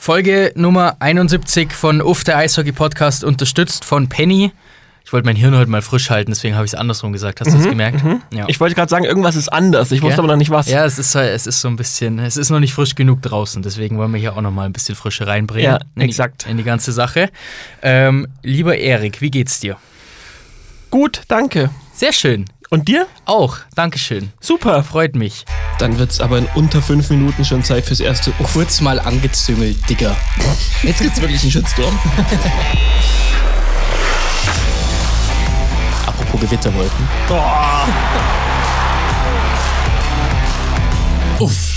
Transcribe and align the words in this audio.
Folge 0.00 0.52
Nummer 0.54 0.96
71 1.00 1.72
von 1.72 2.00
Uff, 2.00 2.22
der 2.24 2.38
Eishockey 2.38 2.70
Podcast, 2.72 3.24
unterstützt 3.24 3.84
von 3.84 4.08
Penny. 4.08 4.52
Ich 5.04 5.12
wollte 5.12 5.26
mein 5.26 5.34
Hirn 5.36 5.56
heute 5.56 5.68
mal 5.70 5.82
frisch 5.82 6.08
halten, 6.08 6.30
deswegen 6.30 6.54
habe 6.54 6.64
ich 6.66 6.72
es 6.72 6.78
andersrum 6.78 7.12
gesagt. 7.12 7.40
Hast 7.40 7.52
du 7.52 7.58
es 7.58 7.64
gemerkt? 7.68 8.02
Ja. 8.32 8.44
Ich 8.46 8.60
wollte 8.60 8.74
gerade 8.76 8.88
sagen, 8.88 9.04
irgendwas 9.04 9.34
ist 9.36 9.48
anders. 9.48 9.90
Ich 9.90 10.00
wusste 10.00 10.14
Ja? 10.14 10.18
aber 10.20 10.28
noch 10.28 10.36
nicht 10.38 10.50
was. 10.50 10.68
ja, 10.70 10.84
es 10.84 10.98
ist, 11.00 11.10
so- 11.10 11.18
es 11.18 11.46
ist 11.48 11.60
so 11.60 11.68
ein 11.68 11.74
bisschen, 11.76 12.20
es 12.20 12.36
ist 12.36 12.48
noch 12.50 12.60
nicht 12.60 12.74
frisch 12.74 12.94
genug 12.94 13.22
draußen, 13.22 13.60
deswegen 13.62 13.98
wollen 13.98 14.12
wir 14.12 14.20
hier 14.20 14.36
auch 14.36 14.40
noch 14.40 14.52
mal 14.52 14.66
ein 14.66 14.72
bisschen 14.72 14.94
Frische 14.94 15.26
reinbringen. 15.26 15.64
Ja, 15.72 15.78
in 15.96 16.00
die, 16.02 16.04
exakt. 16.06 16.46
In 16.48 16.56
die 16.58 16.64
ganze 16.64 16.92
Sache. 16.92 17.30
Ähm, 17.82 18.28
lieber 18.42 18.76
Erik, 18.78 19.20
wie 19.20 19.30
geht's 19.32 19.58
dir? 19.60 19.76
Gut, 20.90 21.22
danke. 21.28 21.70
Sehr 21.92 22.12
schön. 22.12 22.44
Und 22.70 22.88
dir? 22.88 23.06
Auch, 23.24 23.56
Dankeschön. 23.74 24.30
Super. 24.40 24.84
Freut 24.84 25.14
mich. 25.14 25.46
Dann 25.78 25.98
wird 25.98 26.10
es 26.10 26.20
aber 26.20 26.36
in 26.38 26.46
unter 26.54 26.82
fünf 26.82 27.08
Minuten 27.08 27.42
schon 27.44 27.64
Zeit 27.64 27.86
fürs 27.86 28.00
erste 28.00 28.30
Uff. 28.38 28.52
Kurz 28.52 28.80
mal 28.82 29.00
angezüngelt, 29.00 29.78
Digga. 29.88 30.14
Jetzt 30.82 31.00
gibt's 31.00 31.18
wirklich 31.20 31.42
einen 31.42 31.52
Shitstorm. 31.52 31.98
Apropos 36.06 36.40
Gewitterwolken. 36.40 37.08
Uff. 41.38 41.67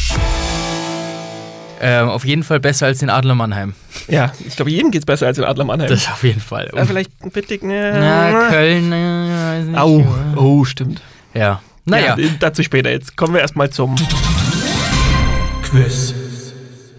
Ähm, 1.84 2.10
auf 2.10 2.26
jeden 2.26 2.44
Fall 2.44 2.60
besser 2.60 2.86
als 2.86 3.00
den 3.00 3.10
Adler 3.10 3.34
Mannheim. 3.34 3.74
Ja, 4.08 4.32
ich 4.48 4.56
glaube, 4.56 4.70
jedem 4.70 4.92
geht's 4.92 5.06
besser 5.08 5.26
als 5.26 5.40
in 5.40 5.44
Adler 5.44 5.64
Mannheim. 5.64 5.90
Das 5.90 6.08
auf 6.08 6.24
jeden 6.24 6.40
Fall. 6.40 6.70
ja, 6.76 6.86
vielleicht 6.86 7.12
ein 7.24 7.32
Bittig, 7.32 7.64
ne? 7.64 7.92
Na, 8.00 8.50
Köln, 8.50 8.92
äh, 8.92 9.60
weiß 9.60 9.66
nicht. 9.66 9.80
Au. 9.80 10.06
Oh, 10.36 10.64
stimmt. 10.64 11.02
Ja. 11.34 11.60
Naja. 11.86 12.16
Ja, 12.20 12.28
dazu 12.40 12.62
später. 12.62 12.92
Jetzt 12.92 13.18
kommen 13.18 13.34
wir 13.34 13.42
erstmal 13.42 13.72
zum 13.72 13.96
Quiz. 15.64 16.14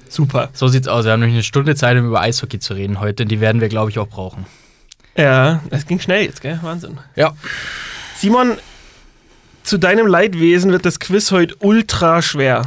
Super. 0.08 0.50
So 0.52 0.66
sieht's 0.66 0.88
aus. 0.88 1.04
Wir 1.04 1.12
haben 1.12 1.20
nämlich 1.20 1.36
eine 1.36 1.44
Stunde 1.44 1.76
Zeit, 1.76 1.96
um 1.96 2.06
über 2.08 2.20
Eishockey 2.20 2.58
zu 2.58 2.74
reden 2.74 2.98
heute. 2.98 3.22
Und 3.22 3.28
die 3.28 3.40
werden 3.40 3.60
wir, 3.60 3.68
glaube 3.68 3.90
ich, 3.92 4.00
auch 4.00 4.08
brauchen. 4.08 4.46
Ja, 5.16 5.60
das 5.70 5.86
ging 5.86 6.00
schnell 6.00 6.24
jetzt, 6.24 6.40
gell? 6.40 6.58
Wahnsinn. 6.62 6.98
Ja. 7.14 7.34
Simon, 8.16 8.58
zu 9.62 9.78
deinem 9.78 10.08
Leidwesen 10.08 10.72
wird 10.72 10.84
das 10.86 10.98
Quiz 10.98 11.30
heute 11.30 11.54
ultra 11.60 12.20
schwer. 12.20 12.62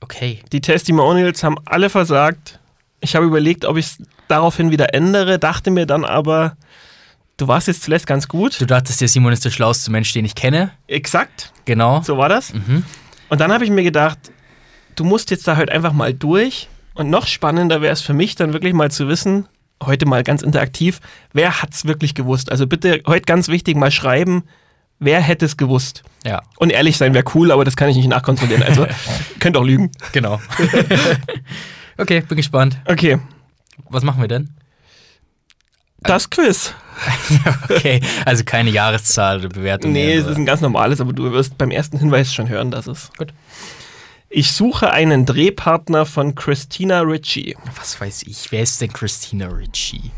Okay. 0.00 0.40
Die 0.52 0.60
Testimonials 0.60 1.42
haben 1.42 1.56
alle 1.64 1.90
versagt. 1.90 2.60
Ich 3.00 3.16
habe 3.16 3.26
überlegt, 3.26 3.64
ob 3.64 3.76
ich 3.76 3.86
es 3.86 3.98
daraufhin 4.28 4.70
wieder 4.70 4.94
ändere, 4.94 5.38
dachte 5.38 5.70
mir 5.70 5.86
dann 5.86 6.04
aber, 6.04 6.56
du 7.36 7.48
warst 7.48 7.68
jetzt 7.68 7.82
zuletzt 7.84 8.06
ganz 8.06 8.28
gut. 8.28 8.60
Du 8.60 8.66
dachtest, 8.66 9.00
der 9.00 9.08
Simon 9.08 9.32
ist 9.32 9.44
der 9.44 9.50
schlauste 9.50 9.90
Mensch, 9.90 10.12
den 10.12 10.24
ich 10.24 10.34
kenne. 10.34 10.70
Exakt, 10.86 11.52
Genau. 11.64 12.02
so 12.02 12.16
war 12.18 12.28
das. 12.28 12.52
Mhm. 12.52 12.84
Und 13.28 13.40
dann 13.40 13.52
habe 13.52 13.64
ich 13.64 13.70
mir 13.70 13.82
gedacht, 13.82 14.18
du 14.96 15.04
musst 15.04 15.30
jetzt 15.30 15.46
da 15.46 15.56
halt 15.56 15.70
einfach 15.70 15.92
mal 15.92 16.12
durch. 16.14 16.68
Und 16.94 17.10
noch 17.10 17.26
spannender 17.26 17.82
wäre 17.82 17.92
es 17.92 18.00
für 18.00 18.14
mich 18.14 18.36
dann 18.36 18.52
wirklich 18.54 18.72
mal 18.72 18.90
zu 18.90 19.06
wissen, 19.08 19.46
heute 19.84 20.06
mal 20.06 20.22
ganz 20.22 20.40
interaktiv, 20.42 21.00
wer 21.34 21.60
hat 21.60 21.74
es 21.74 21.84
wirklich 21.84 22.14
gewusst? 22.14 22.50
Also 22.50 22.66
bitte 22.66 23.02
heute 23.06 23.26
ganz 23.26 23.48
wichtig 23.48 23.76
mal 23.76 23.90
schreiben, 23.90 24.44
wer 24.98 25.20
hätte 25.20 25.44
es 25.46 25.56
gewusst? 25.56 26.02
Ja, 26.24 26.42
Und 26.58 26.70
ehrlich 26.70 26.96
sein 26.96 27.14
wäre 27.14 27.24
cool, 27.34 27.52
aber 27.52 27.64
das 27.64 27.76
kann 27.76 27.88
ich 27.88 27.96
nicht 27.96 28.08
nachkontrollieren. 28.08 28.62
Also 28.62 28.86
könnt 29.40 29.56
auch 29.56 29.64
lügen. 29.64 29.90
genau. 30.12 30.40
okay, 31.98 32.20
bin 32.20 32.36
gespannt. 32.36 32.78
Okay, 32.86 33.18
Was 33.88 34.02
machen 34.02 34.20
wir 34.20 34.28
denn? 34.28 34.50
das 36.00 36.30
Quiz. 36.30 36.72
Okay, 37.68 38.00
also 38.24 38.42
keine 38.44 38.70
Jahreszahl 38.70 39.40
oder 39.40 39.48
Bewertung. 39.50 39.92
Nee, 39.92 40.06
mehr, 40.06 40.18
es 40.20 40.26
ist 40.26 40.36
ein 40.36 40.46
ganz 40.46 40.60
normales, 40.62 41.00
aber 41.00 41.12
du 41.12 41.30
wirst 41.32 41.58
beim 41.58 41.70
ersten 41.70 41.98
Hinweis 41.98 42.32
schon 42.32 42.48
hören, 42.48 42.70
dass 42.70 42.86
es. 42.86 43.10
Gut. 43.18 43.34
Ich 44.30 44.52
suche 44.52 44.90
einen 44.92 45.26
Drehpartner 45.26 46.06
von 46.06 46.34
Christina 46.34 47.00
Ritchie. 47.00 47.54
Was 47.76 48.00
weiß 48.00 48.22
ich, 48.22 48.50
wer 48.50 48.62
ist 48.62 48.80
denn 48.80 48.92
Christina 48.92 49.48
Ritchie? 49.48 50.10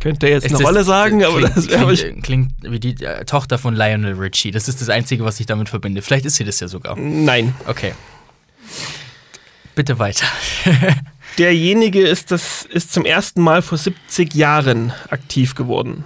Könnte 0.00 0.28
jetzt 0.28 0.46
Ist 0.46 0.52
eine 0.52 0.58
das- 0.62 0.66
Rolle 0.66 0.84
sagen, 0.84 1.22
aber 1.24 1.38
klingt, 1.38 1.56
das 1.56 1.68
wäre 1.68 1.94
klingt, 1.94 2.24
klingt 2.24 2.52
wie 2.62 2.80
die 2.80 3.04
äh, 3.04 3.24
Tochter 3.26 3.58
von 3.58 3.74
Lionel 3.74 4.14
Richie. 4.14 4.50
Das 4.50 4.66
ist 4.66 4.80
das 4.80 4.88
Einzige, 4.88 5.24
was 5.24 5.38
ich 5.40 5.46
damit 5.46 5.68
verbinde. 5.68 6.00
Vielleicht 6.00 6.24
ist 6.24 6.36
sie 6.36 6.44
das 6.44 6.58
ja 6.58 6.68
sogar. 6.68 6.96
Nein. 6.96 7.54
Okay. 7.66 7.92
Bitte 9.74 9.98
weiter. 9.98 10.26
Derjenige 11.38 12.00
ist, 12.00 12.30
das, 12.30 12.64
ist 12.64 12.92
zum 12.92 13.04
ersten 13.04 13.42
Mal 13.42 13.62
vor 13.62 13.78
70 13.78 14.34
Jahren 14.34 14.92
aktiv 15.10 15.54
geworden. 15.54 16.04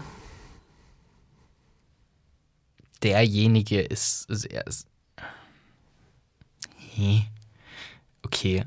Derjenige 3.02 3.80
ist 3.80 4.26
sehr. 4.28 4.66
ist-? 4.66 4.86
Okay. 8.24 8.64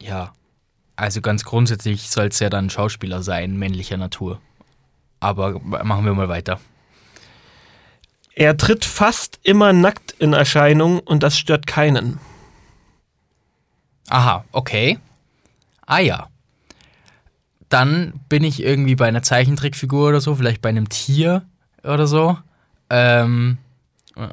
Ja. 0.00 0.32
Also 0.96 1.20
ganz 1.20 1.44
grundsätzlich 1.44 2.08
soll 2.08 2.28
es 2.28 2.38
ja 2.38 2.48
dann 2.48 2.66
ein 2.66 2.70
Schauspieler 2.70 3.22
sein, 3.22 3.56
männlicher 3.58 3.96
Natur. 3.98 4.40
Aber 5.20 5.60
machen 5.60 6.04
wir 6.04 6.14
mal 6.14 6.28
weiter. 6.28 6.60
Er 8.34 8.56
tritt 8.56 8.84
fast 8.84 9.40
immer 9.42 9.72
nackt 9.72 10.12
in 10.18 10.34
Erscheinung 10.34 11.00
und 11.00 11.22
das 11.22 11.38
stört 11.38 11.66
keinen. 11.66 12.20
Aha, 14.08 14.44
okay. 14.52 14.98
Ah 15.86 16.00
ja. 16.00 16.28
Dann 17.68 18.20
bin 18.28 18.44
ich 18.44 18.62
irgendwie 18.62 18.94
bei 18.94 19.08
einer 19.08 19.22
Zeichentrickfigur 19.22 20.08
oder 20.08 20.20
so, 20.20 20.34
vielleicht 20.34 20.60
bei 20.60 20.68
einem 20.68 20.88
Tier 20.88 21.42
oder 21.82 22.06
so. 22.06 22.36
Ähm, 22.90 23.58
äh, 24.16 24.28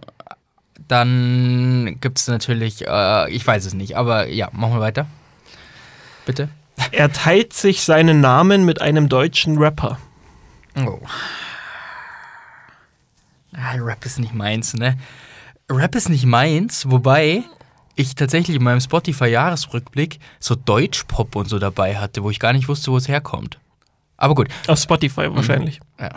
dann 0.87 1.97
gibt 2.01 2.19
es 2.19 2.27
natürlich, 2.27 2.85
äh, 2.85 3.31
ich 3.31 3.45
weiß 3.45 3.65
es 3.65 3.73
nicht, 3.73 3.95
aber 3.95 4.27
ja, 4.27 4.49
machen 4.51 4.73
wir 4.73 4.81
weiter. 4.81 5.07
Bitte. 6.25 6.49
Er 6.91 7.11
teilt 7.11 7.53
sich 7.53 7.83
seinen 7.83 8.21
Namen 8.21 8.65
mit 8.65 8.81
einem 8.81 9.09
deutschen 9.09 9.57
Rapper. 9.57 9.97
Oh. 10.77 10.99
Ah, 13.53 13.75
Rap 13.77 14.05
ist 14.05 14.19
nicht 14.19 14.33
meins, 14.33 14.73
ne? 14.73 14.97
Rap 15.69 15.95
ist 15.95 16.09
nicht 16.09 16.25
meins, 16.25 16.89
wobei 16.89 17.43
ich 17.95 18.15
tatsächlich 18.15 18.57
in 18.57 18.63
meinem 18.63 18.81
Spotify-Jahresrückblick 18.81 20.19
so 20.39 20.55
Deutschpop 20.55 21.35
und 21.35 21.47
so 21.47 21.59
dabei 21.59 21.97
hatte, 21.97 22.23
wo 22.23 22.29
ich 22.31 22.39
gar 22.39 22.53
nicht 22.53 22.67
wusste, 22.67 22.91
wo 22.91 22.97
es 22.97 23.07
herkommt. 23.07 23.59
Aber 24.17 24.35
gut. 24.35 24.47
Auf 24.67 24.79
Spotify 24.79 25.27
wahrscheinlich. 25.33 25.79
Ja. 25.99 26.09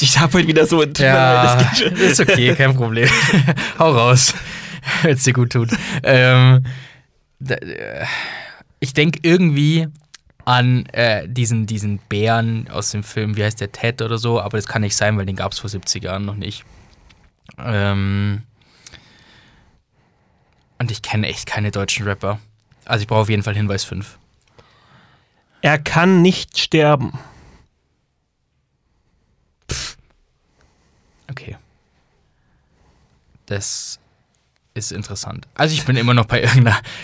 Ich 0.00 0.18
habe 0.18 0.32
heute 0.32 0.48
wieder 0.48 0.66
so. 0.66 0.82
Ja, 0.82 1.56
das 1.56 1.80
ist 1.80 2.20
okay, 2.20 2.54
kein 2.54 2.74
Problem. 2.74 3.08
Hau 3.78 3.90
raus, 3.92 4.34
wenn 5.02 5.14
es 5.14 5.24
dir 5.24 5.32
gut 5.32 5.52
tut. 5.52 5.70
Ähm, 6.02 6.64
da, 7.38 7.56
äh, 7.56 8.06
ich 8.78 8.94
denke 8.94 9.18
irgendwie 9.22 9.88
an 10.44 10.86
äh, 10.86 11.28
diesen, 11.28 11.66
diesen 11.66 11.98
Bären 11.98 12.68
aus 12.68 12.90
dem 12.90 13.02
Film, 13.02 13.36
wie 13.36 13.44
heißt 13.44 13.60
der, 13.60 13.72
Ted 13.72 14.02
oder 14.02 14.18
so, 14.18 14.40
aber 14.40 14.58
das 14.58 14.66
kann 14.66 14.82
nicht 14.82 14.96
sein, 14.96 15.16
weil 15.16 15.26
den 15.26 15.36
gab 15.36 15.52
es 15.52 15.58
vor 15.58 15.70
70 15.70 16.02
Jahren 16.02 16.24
noch 16.24 16.34
nicht. 16.34 16.64
Ähm, 17.58 18.42
und 20.78 20.90
ich 20.90 21.02
kenne 21.02 21.26
echt 21.26 21.46
keine 21.46 21.70
deutschen 21.70 22.06
Rapper. 22.06 22.40
Also 22.84 23.02
ich 23.02 23.08
brauche 23.08 23.20
auf 23.20 23.28
jeden 23.28 23.42
Fall 23.42 23.54
Hinweis 23.54 23.84
5. 23.84 24.18
Er 25.62 25.78
kann 25.78 26.22
nicht 26.22 26.58
sterben. 26.58 27.12
Okay. 31.30 31.56
Das 33.46 33.99
ist 34.74 34.92
interessant. 34.92 35.48
Also 35.54 35.74
ich 35.74 35.84
bin 35.84 35.96
immer 35.96 36.14
noch 36.14 36.26
bei 36.26 36.42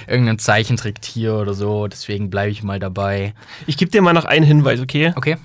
irgendeinem 0.07 0.39
Zeichentricktier 0.39 1.35
oder 1.35 1.55
so, 1.55 1.89
deswegen 1.89 2.31
bleibe 2.31 2.51
ich 2.51 2.63
mal 2.63 2.79
dabei. 2.79 3.35
Ich 3.67 3.77
gebe 3.77 3.91
dir 3.91 4.03
mal 4.03 4.13
noch 4.13 4.25
einen 4.25 4.45
Hinweis, 4.47 4.81
okay? 4.81 5.13
Okay. 5.17 5.37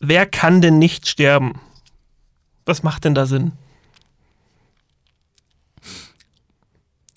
Wer 0.00 0.26
kann 0.26 0.60
denn 0.62 0.78
nicht 0.78 1.06
sterben? 1.08 1.60
Was 2.64 2.82
macht 2.82 3.04
denn 3.04 3.14
da 3.14 3.26
Sinn? 3.26 3.52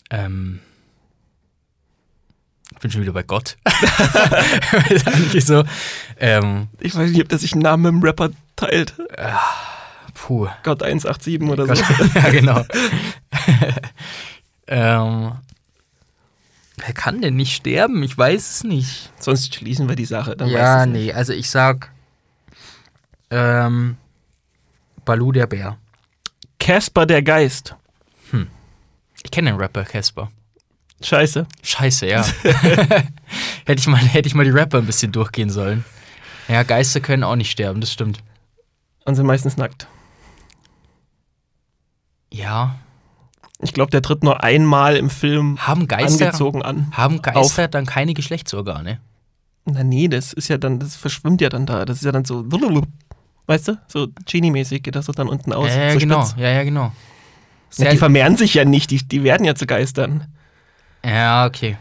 Ähm. 0.09 0.59
Ich 2.73 2.79
bin 2.79 2.91
schon 2.91 3.01
wieder 3.01 3.13
bei 3.13 3.23
Gott. 3.23 3.57
so. 5.39 5.63
Ähm, 6.19 6.67
Ich 6.79 6.93
weiß 6.93 7.09
nicht, 7.11 7.21
ob 7.21 7.29
der 7.29 7.39
sich 7.39 7.53
einen 7.53 7.61
Namen 7.61 7.83
mit 7.83 7.91
dem 7.93 8.03
Rapper 8.03 8.31
teilt. 8.57 8.93
Puh. 10.23 10.47
Gott 10.63 10.81
187 10.81 11.41
oder 11.49 11.67
Gott. 11.67 11.77
so. 11.77 11.83
ja, 12.15 12.29
genau. 12.29 12.65
ähm, 14.67 15.33
wer 16.77 16.93
kann 16.93 17.21
denn 17.21 17.35
nicht 17.35 17.55
sterben? 17.55 18.01
Ich 18.03 18.17
weiß 18.17 18.49
es 18.49 18.63
nicht. 18.63 19.11
Sonst 19.19 19.53
schließen 19.53 19.89
wir 19.89 19.97
die 19.97 20.05
Sache. 20.05 20.37
Dann 20.37 20.49
ja, 20.49 20.85
nee, 20.85 21.11
also 21.11 21.33
ich 21.33 21.49
sag 21.49 21.91
ähm, 23.31 23.97
Balu 25.03 25.33
der 25.33 25.47
Bär. 25.47 25.77
Casper 26.57 27.05
der 27.05 27.21
Geist. 27.21 27.75
Ich 29.23 29.31
kenne 29.31 29.51
den 29.51 29.59
Rapper 29.59 29.83
Casper. 29.83 30.31
Scheiße. 31.01 31.45
Scheiße, 31.63 32.07
ja. 32.07 32.25
hätte, 33.65 33.79
ich 33.79 33.87
mal, 33.87 33.97
hätte 33.97 34.27
ich 34.27 34.35
mal 34.35 34.45
die 34.45 34.51
Rapper 34.51 34.77
ein 34.77 34.85
bisschen 34.85 35.11
durchgehen 35.11 35.49
sollen. 35.49 35.83
Ja, 36.47 36.63
Geister 36.63 36.99
können 36.99 37.23
auch 37.23 37.35
nicht 37.35 37.51
sterben, 37.51 37.81
das 37.81 37.91
stimmt. 37.91 38.21
Und 39.05 39.15
sind 39.15 39.25
meistens 39.25 39.57
nackt. 39.57 39.87
Ja. 42.33 42.75
Ich 43.61 43.73
glaube, 43.73 43.91
der 43.91 44.01
tritt 44.01 44.23
nur 44.23 44.43
einmal 44.43 44.97
im 44.97 45.09
Film 45.09 45.57
Haben 45.59 45.87
Geister, 45.87 46.25
angezogen 46.25 46.61
an. 46.61 46.91
haben 46.91 47.21
Geister 47.21 47.67
dann 47.67 47.85
keine 47.85 48.13
Geschlechtsorgane? 48.13 48.99
Na 49.65 49.83
nee, 49.83 50.09
das 50.09 50.33
ist 50.33 50.49
ja 50.49 50.57
dann, 50.57 50.79
das 50.79 50.95
verschwimmt 50.95 51.39
ja 51.39 51.49
dann 51.49 51.65
da. 51.65 51.85
Das 51.85 51.97
ist 51.97 52.03
ja 52.03 52.11
dann 52.11 52.25
so, 52.25 52.45
weißt 53.45 53.69
du, 53.69 53.77
so 53.87 54.07
Genie-mäßig 54.25 54.83
geht 54.83 54.95
das 54.95 55.05
so 55.05 55.13
dann 55.13 55.29
unten 55.29 55.53
aus. 55.53 55.69
ja, 55.69 55.83
ja, 55.83 55.93
so 55.93 55.99
genau. 55.99 56.25
spitz. 56.25 56.41
Ja, 56.41 56.49
ja, 56.49 56.63
genau. 56.63 56.91
Ja, 57.77 57.91
die 57.91 57.97
vermehren 57.97 58.35
sich 58.35 58.53
ja 58.53 58.65
nicht, 58.65 58.91
die, 58.91 59.01
die 59.03 59.23
werden 59.23 59.45
ja 59.45 59.55
zu 59.55 59.65
Geistern. 59.65 60.27
Ja, 61.03 61.45
okay. 61.45 61.77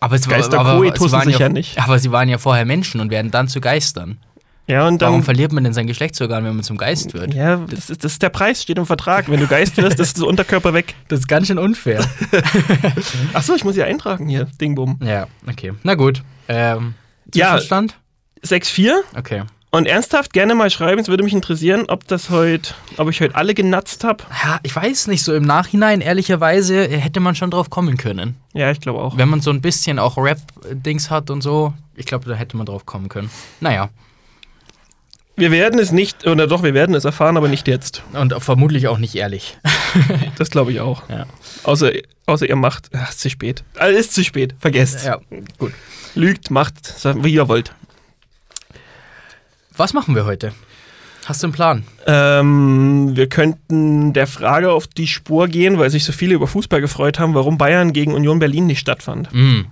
Aber, 0.00 0.16
es 0.16 0.26
war, 0.28 0.36
Geister 0.36 0.58
aber, 0.58 0.76
koetusen 0.76 1.08
sie 1.08 1.12
waren 1.12 1.24
sich 1.28 1.38
ja 1.38 1.48
nicht. 1.48 1.78
Aber 1.78 1.98
sie 1.98 2.10
waren 2.10 2.28
ja 2.28 2.38
vorher 2.38 2.64
Menschen 2.64 3.00
und 3.00 3.10
werden 3.10 3.30
dann 3.30 3.48
zu 3.48 3.60
Geistern. 3.60 4.18
Ja, 4.66 4.86
und 4.86 5.00
Warum 5.02 5.16
dann. 5.16 5.22
verliert 5.24 5.52
man 5.52 5.62
denn 5.64 5.74
sein 5.74 5.86
Geschlechtsorgan, 5.86 6.42
wenn 6.44 6.54
man 6.54 6.62
zum 6.64 6.78
Geist 6.78 7.12
wird? 7.12 7.34
Ja, 7.34 7.56
das 7.56 7.90
ist, 7.90 8.02
das 8.02 8.12
ist 8.12 8.22
der 8.22 8.30
Preis, 8.30 8.62
steht 8.62 8.78
im 8.78 8.86
Vertrag. 8.86 9.30
Wenn 9.30 9.38
du 9.40 9.46
Geist 9.46 9.76
wirst, 9.76 10.00
ist 10.00 10.16
der 10.18 10.26
Unterkörper 10.26 10.72
weg. 10.72 10.94
Das 11.08 11.20
ist 11.20 11.28
ganz 11.28 11.48
schön 11.48 11.58
unfair. 11.58 12.02
Achso, 13.34 13.54
ich 13.54 13.64
muss 13.64 13.76
ja 13.76 13.84
eintragen 13.84 14.28
hier. 14.28 14.46
Dingbum. 14.60 14.98
ja, 15.02 15.26
okay. 15.48 15.72
Na 15.82 15.94
gut. 15.94 16.22
Ähm, 16.48 16.94
Ja. 17.34 17.52
Zwischenstand? 17.52 17.96
6-4. 18.44 18.92
Okay. 19.18 19.42
Und 19.70 19.86
ernsthaft 19.86 20.32
gerne 20.32 20.54
mal 20.54 20.70
schreiben, 20.70 21.00
es 21.00 21.08
würde 21.08 21.24
mich 21.24 21.32
interessieren, 21.32 21.86
ob 21.88 22.06
das 22.06 22.30
heute, 22.30 22.74
ob 22.96 23.10
ich 23.10 23.20
heute 23.20 23.34
alle 23.34 23.54
genatzt 23.54 24.04
habe. 24.04 24.22
Ja, 24.44 24.60
ich 24.62 24.74
weiß 24.74 25.08
nicht, 25.08 25.24
so 25.24 25.34
im 25.34 25.42
Nachhinein, 25.42 26.00
ehrlicherweise, 26.00 26.86
hätte 26.88 27.18
man 27.18 27.34
schon 27.34 27.50
drauf 27.50 27.70
kommen 27.70 27.96
können. 27.96 28.36
Ja, 28.52 28.70
ich 28.70 28.80
glaube 28.80 29.00
auch. 29.00 29.16
Wenn 29.18 29.28
man 29.28 29.40
so 29.40 29.50
ein 29.50 29.60
bisschen 29.60 29.98
auch 29.98 30.16
Rap-Dings 30.16 31.10
hat 31.10 31.28
und 31.30 31.42
so, 31.42 31.74
ich 31.96 32.06
glaube, 32.06 32.28
da 32.28 32.36
hätte 32.36 32.56
man 32.56 32.66
drauf 32.66 32.86
kommen 32.86 33.08
können. 33.08 33.30
Naja, 33.60 33.88
Wir 35.36 35.50
werden 35.50 35.80
es 35.80 35.90
nicht, 35.90 36.26
oder 36.26 36.46
doch, 36.46 36.62
wir 36.62 36.74
werden 36.74 36.94
es 36.94 37.04
erfahren, 37.04 37.36
aber 37.36 37.48
nicht 37.48 37.66
jetzt. 37.66 38.02
und 38.12 38.32
vermutlich 38.40 38.86
auch 38.88 38.98
nicht 38.98 39.14
ehrlich. 39.14 39.58
Das 40.36 40.50
glaube 40.50 40.72
ich 40.72 40.80
auch. 40.80 41.08
Ja. 41.08 41.26
Außer, 41.62 41.92
außer 42.26 42.48
ihr 42.48 42.56
macht, 42.56 42.90
ach, 42.92 43.10
ist 43.10 43.20
zu 43.20 43.30
spät. 43.30 43.62
Also 43.76 43.96
ist 43.96 44.12
zu 44.12 44.24
spät, 44.24 44.52
vergesst. 44.58 45.04
Ja, 45.06 45.20
gut. 45.58 45.72
Lügt, 46.16 46.50
macht, 46.50 46.92
wie 47.22 47.32
ihr 47.32 47.46
wollt. 47.46 47.72
Was 49.76 49.92
machen 49.92 50.16
wir 50.16 50.24
heute? 50.24 50.52
Hast 51.26 51.42
du 51.42 51.46
einen 51.46 51.52
Plan? 51.54 51.84
Ähm, 52.06 53.16
wir 53.16 53.28
könnten 53.28 54.12
der 54.12 54.26
Frage 54.26 54.72
auf 54.72 54.86
die 54.86 55.06
Spur 55.06 55.48
gehen, 55.48 55.78
weil 55.78 55.90
sich 55.90 56.04
so 56.04 56.12
viele 56.12 56.34
über 56.34 56.46
Fußball 56.46 56.80
gefreut 56.80 57.18
haben, 57.18 57.34
warum 57.34 57.56
Bayern 57.56 57.92
gegen 57.92 58.12
Union 58.12 58.40
Berlin 58.40 58.66
nicht 58.66 58.80
stattfand. 58.80 59.32
Mm, 59.32 59.62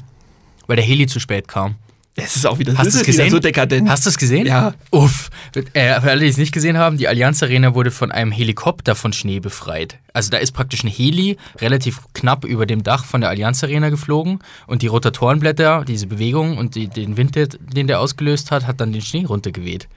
weil 0.66 0.76
der 0.76 0.84
Heli 0.84 1.06
zu 1.06 1.20
spät 1.20 1.48
kam. 1.48 1.74
Es 2.14 2.36
ist 2.36 2.46
auch 2.46 2.58
wieder, 2.58 2.76
Hast 2.76 2.92
wieder 2.92 3.04
gesehen? 3.04 3.30
so 3.30 3.38
dekadent. 3.38 3.88
Hast 3.88 4.04
du 4.04 4.10
es 4.10 4.18
gesehen? 4.18 4.46
Ja. 4.46 4.74
Uff. 4.90 5.30
Äh, 5.72 5.98
für 6.00 6.10
alle, 6.10 6.20
die 6.20 6.26
es 6.26 6.36
nicht 6.36 6.52
gesehen 6.52 6.76
haben, 6.76 6.98
die 6.98 7.08
Allianz 7.08 7.42
Arena 7.42 7.74
wurde 7.74 7.90
von 7.90 8.12
einem 8.12 8.32
Helikopter 8.32 8.94
von 8.94 9.14
Schnee 9.14 9.40
befreit. 9.40 9.98
Also 10.12 10.28
da 10.30 10.36
ist 10.36 10.52
praktisch 10.52 10.84
ein 10.84 10.88
Heli 10.90 11.38
relativ 11.58 12.00
knapp 12.12 12.44
über 12.44 12.66
dem 12.66 12.82
Dach 12.82 13.06
von 13.06 13.22
der 13.22 13.30
Allianz 13.30 13.64
Arena 13.64 13.88
geflogen 13.88 14.40
und 14.66 14.82
die 14.82 14.88
Rotatorenblätter, 14.88 15.84
diese 15.86 16.06
Bewegung 16.06 16.58
und 16.58 16.74
die, 16.74 16.88
den 16.88 17.16
Wind, 17.16 17.34
den 17.34 17.86
der 17.86 17.98
ausgelöst 17.98 18.50
hat, 18.50 18.66
hat 18.66 18.80
dann 18.82 18.92
den 18.92 19.02
Schnee 19.02 19.24
runtergeweht. 19.24 19.88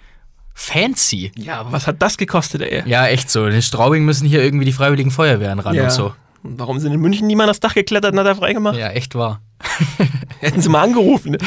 Fancy. 0.54 1.34
ja, 1.36 1.60
aber 1.60 1.74
was 1.74 1.86
hat 1.86 2.02
das 2.02 2.16
gekostet, 2.18 2.62
ey? 2.62 2.84
Ja, 2.86 3.08
echt 3.08 3.30
so. 3.30 3.46
In 3.46 3.62
Straubing 3.62 4.06
müssen 4.06 4.26
hier 4.26 4.42
irgendwie 4.42 4.64
die 4.64 4.72
Freiwilligen 4.72 5.12
Feuerwehren 5.12 5.60
ran 5.60 5.78
und 5.78 5.92
so. 5.92 6.14
Und 6.44 6.60
Warum 6.60 6.80
sind 6.80 6.94
in 6.94 7.02
München 7.02 7.28
niemand 7.28 7.50
das 7.50 7.60
Dach 7.60 7.74
geklettert 7.74 8.14
und 8.14 8.20
hat 8.20 8.28
er 8.28 8.36
freigemacht? 8.36 8.78
Ja, 8.78 8.90
echt 8.92 9.16
wahr. 9.16 9.42
Hätten 10.40 10.62
sie 10.62 10.70
mal 10.70 10.84
angerufen. 10.84 11.38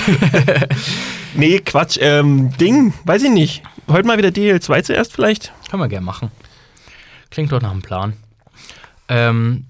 nee, 1.35 1.59
Quatsch. 1.61 1.99
Ähm, 2.01 2.57
Ding, 2.59 2.93
weiß 3.05 3.23
ich 3.23 3.31
nicht. 3.31 3.63
Heute 3.89 4.07
mal 4.07 4.19
wieder 4.19 4.29
DL2 4.29 4.83
zuerst 4.83 5.13
vielleicht. 5.13 5.53
Können 5.71 5.83
wir 5.83 5.89
gerne 5.89 6.05
machen. 6.05 6.31
Klingt 7.31 7.53
doch 7.53 7.61
nach 7.61 7.71
einem 7.71 7.83
Plan. 7.83 8.15
Ähm, 9.09 9.67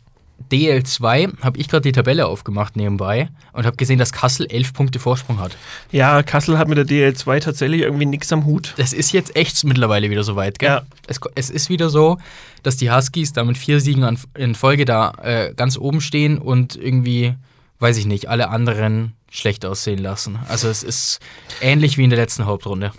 DL2 0.50 1.42
habe 1.42 1.58
ich 1.58 1.68
gerade 1.68 1.82
die 1.82 1.92
Tabelle 1.92 2.26
aufgemacht 2.26 2.76
nebenbei 2.76 3.28
und 3.52 3.66
habe 3.66 3.76
gesehen, 3.76 3.98
dass 3.98 4.12
Kassel 4.12 4.46
elf 4.50 4.72
Punkte 4.72 4.98
Vorsprung 4.98 5.40
hat. 5.40 5.56
Ja, 5.90 6.22
Kassel 6.22 6.58
hat 6.58 6.68
mit 6.68 6.78
der 6.78 6.86
DL2 6.86 7.40
tatsächlich 7.40 7.82
irgendwie 7.82 8.06
nichts 8.06 8.32
am 8.32 8.46
Hut. 8.46 8.74
Das 8.76 8.92
ist 8.92 9.12
jetzt 9.12 9.36
echt 9.36 9.62
mittlerweile 9.64 10.10
wieder 10.10 10.24
so 10.24 10.36
weit, 10.36 10.58
gell? 10.58 10.68
Ja. 10.68 10.82
Es, 11.06 11.20
es 11.34 11.50
ist 11.50 11.68
wieder 11.68 11.90
so, 11.90 12.18
dass 12.62 12.76
die 12.76 12.90
Huskies 12.90 13.32
da 13.32 13.44
mit 13.44 13.58
vier 13.58 13.80
Siegen 13.80 14.04
an, 14.04 14.18
in 14.34 14.54
Folge 14.54 14.84
da 14.84 15.12
äh, 15.22 15.54
ganz 15.54 15.76
oben 15.76 16.00
stehen 16.00 16.38
und 16.38 16.76
irgendwie, 16.76 17.34
weiß 17.78 17.96
ich 17.98 18.06
nicht, 18.06 18.28
alle 18.28 18.48
anderen 18.48 19.14
schlecht 19.30 19.64
aussehen 19.64 19.98
lassen. 19.98 20.38
Also 20.48 20.68
es 20.68 20.82
ist 20.82 21.20
ähnlich 21.60 21.98
wie 21.98 22.04
in 22.04 22.10
der 22.10 22.18
letzten 22.18 22.46
Hauptrunde. 22.46 22.92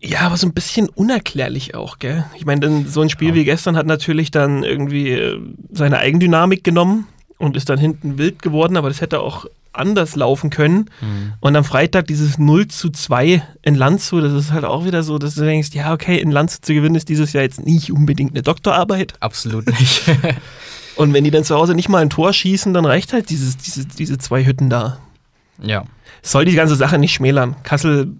Ja, 0.00 0.20
aber 0.20 0.36
so 0.36 0.46
ein 0.46 0.52
bisschen 0.52 0.88
unerklärlich 0.88 1.74
auch, 1.74 1.98
gell? 1.98 2.26
Ich 2.36 2.44
meine, 2.44 2.86
so 2.86 3.00
ein 3.00 3.08
Spiel 3.08 3.34
wie 3.34 3.44
gestern 3.44 3.76
hat 3.76 3.86
natürlich 3.86 4.30
dann 4.30 4.62
irgendwie 4.62 5.10
äh, 5.10 5.40
seine 5.72 5.98
Eigendynamik 5.98 6.62
genommen 6.62 7.06
und 7.38 7.56
ist 7.56 7.70
dann 7.70 7.78
hinten 7.78 8.18
wild 8.18 8.42
geworden, 8.42 8.76
aber 8.76 8.88
das 8.88 9.00
hätte 9.00 9.20
auch 9.20 9.46
anders 9.72 10.14
laufen 10.14 10.50
können. 10.50 10.90
Und 11.40 11.56
am 11.56 11.64
Freitag 11.64 12.06
dieses 12.06 12.38
0 12.38 12.68
zu 12.68 12.90
2 12.90 13.42
in 13.62 13.74
Landshut, 13.74 14.22
das 14.22 14.32
ist 14.32 14.52
halt 14.52 14.64
auch 14.64 14.84
wieder 14.84 15.02
so, 15.02 15.18
dass 15.18 15.34
du 15.34 15.42
denkst, 15.42 15.70
ja, 15.72 15.92
okay, 15.92 16.18
in 16.18 16.30
Landshut 16.30 16.64
zu 16.64 16.74
gewinnen 16.74 16.94
ist 16.94 17.08
dieses 17.08 17.32
Jahr 17.32 17.42
jetzt 17.42 17.64
nicht 17.64 17.90
unbedingt 17.90 18.32
eine 18.32 18.42
Doktorarbeit. 18.42 19.14
Absolut 19.20 19.66
nicht. 19.66 20.04
Und 20.96 21.12
wenn 21.12 21.24
die 21.24 21.30
dann 21.30 21.44
zu 21.44 21.54
Hause 21.54 21.74
nicht 21.74 21.88
mal 21.88 22.02
ein 22.02 22.10
Tor 22.10 22.32
schießen, 22.32 22.72
dann 22.72 22.84
reicht 22.84 23.12
halt 23.12 23.30
dieses, 23.30 23.56
diese, 23.56 23.86
diese 23.86 24.18
zwei 24.18 24.44
Hütten 24.44 24.70
da. 24.70 24.98
ja. 25.60 25.84
soll 26.22 26.44
die 26.44 26.54
ganze 26.54 26.76
Sache 26.76 26.98
nicht 26.98 27.12
schmälern. 27.14 27.56
Kassel 27.62 28.12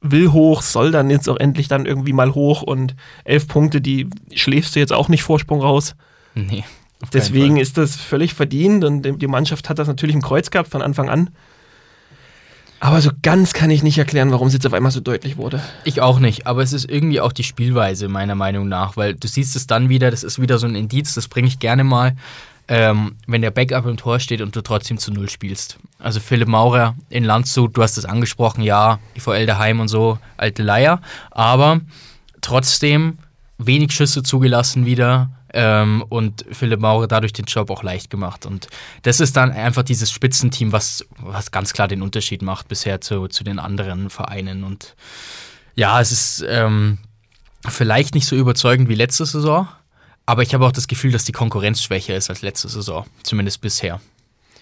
will 0.00 0.32
hoch, 0.32 0.62
soll 0.62 0.90
dann 0.90 1.10
jetzt 1.10 1.28
auch 1.28 1.36
endlich 1.36 1.68
dann 1.68 1.86
irgendwie 1.86 2.12
mal 2.12 2.34
hoch 2.34 2.62
und 2.62 2.94
elf 3.24 3.48
Punkte, 3.48 3.80
die 3.80 4.08
schläfst 4.34 4.76
du 4.76 4.80
jetzt 4.80 4.92
auch 4.92 5.08
nicht 5.08 5.22
Vorsprung 5.22 5.60
raus. 5.60 5.94
Nee. 6.34 6.64
Deswegen 7.12 7.54
Fall. 7.54 7.62
ist 7.62 7.76
das 7.76 7.96
völlig 7.96 8.34
verdient 8.34 8.84
und 8.84 9.02
die 9.02 9.26
Mannschaft 9.26 9.68
hat 9.68 9.78
das 9.78 9.88
natürlich 9.88 10.14
im 10.14 10.22
Kreuz 10.22 10.50
gehabt 10.50 10.70
von 10.70 10.82
Anfang 10.82 11.08
an. 11.08 11.30
Aber 12.80 13.00
so 13.00 13.10
ganz 13.22 13.52
kann 13.52 13.70
ich 13.70 13.82
nicht 13.82 13.98
erklären, 13.98 14.30
warum 14.32 14.48
es 14.48 14.52
jetzt 14.52 14.66
auf 14.66 14.72
einmal 14.72 14.92
so 14.92 15.00
deutlich 15.00 15.36
wurde. 15.36 15.60
Ich 15.84 16.00
auch 16.00 16.18
nicht, 16.18 16.46
aber 16.46 16.62
es 16.62 16.72
ist 16.72 16.90
irgendwie 16.90 17.20
auch 17.20 17.32
die 17.32 17.44
Spielweise, 17.44 18.08
meiner 18.08 18.34
Meinung 18.34 18.68
nach, 18.68 18.96
weil 18.96 19.14
du 19.14 19.26
siehst 19.28 19.56
es 19.56 19.66
dann 19.66 19.88
wieder, 19.88 20.10
das 20.10 20.22
ist 20.22 20.40
wieder 20.40 20.58
so 20.58 20.66
ein 20.66 20.74
Indiz, 20.74 21.14
das 21.14 21.28
bringe 21.28 21.48
ich 21.48 21.58
gerne 21.58 21.84
mal, 21.84 22.16
ähm, 22.68 23.16
wenn 23.26 23.42
der 23.42 23.50
Backup 23.50 23.86
im 23.86 23.96
Tor 23.96 24.20
steht 24.20 24.42
und 24.42 24.54
du 24.54 24.60
trotzdem 24.60 24.98
zu 24.98 25.12
Null 25.12 25.30
spielst. 25.30 25.78
Also 25.98 26.20
Philipp 26.20 26.48
Maurer 26.48 26.94
in 27.08 27.24
Landshut, 27.24 27.76
du 27.76 27.82
hast 27.82 27.96
es 27.96 28.04
angesprochen, 28.04 28.62
ja, 28.62 28.98
IVL 29.16 29.46
daheim 29.46 29.80
und 29.80 29.88
so, 29.88 30.18
alte 30.36 30.62
Leier, 30.62 31.00
aber 31.30 31.80
trotzdem 32.40 33.18
wenig 33.58 33.92
Schüsse 33.92 34.22
zugelassen 34.22 34.84
wieder 34.84 35.30
ähm, 35.52 36.04
und 36.08 36.44
Philipp 36.50 36.80
Maurer 36.80 37.06
dadurch 37.06 37.32
den 37.32 37.44
Job 37.44 37.70
auch 37.70 37.82
leicht 37.82 38.10
gemacht. 38.10 38.46
Und 38.46 38.68
das 39.02 39.20
ist 39.20 39.36
dann 39.36 39.52
einfach 39.52 39.82
dieses 39.82 40.10
Spitzenteam, 40.10 40.72
was, 40.72 41.04
was 41.18 41.50
ganz 41.50 41.72
klar 41.72 41.88
den 41.88 42.02
Unterschied 42.02 42.42
macht 42.42 42.68
bisher 42.68 43.00
zu, 43.00 43.28
zu 43.28 43.44
den 43.44 43.58
anderen 43.58 44.10
Vereinen. 44.10 44.64
Und 44.64 44.94
ja, 45.74 46.00
es 46.00 46.12
ist 46.12 46.44
ähm, 46.48 46.98
vielleicht 47.68 48.14
nicht 48.14 48.26
so 48.26 48.36
überzeugend 48.36 48.88
wie 48.88 48.94
letzte 48.94 49.26
Saison, 49.26 49.68
aber 50.26 50.42
ich 50.42 50.54
habe 50.54 50.66
auch 50.66 50.72
das 50.72 50.88
Gefühl, 50.88 51.12
dass 51.12 51.24
die 51.24 51.32
Konkurrenz 51.32 51.82
schwächer 51.82 52.16
ist 52.16 52.30
als 52.30 52.42
letzte 52.42 52.68
Saison, 52.68 53.06
zumindest 53.22 53.60
bisher 53.60 54.00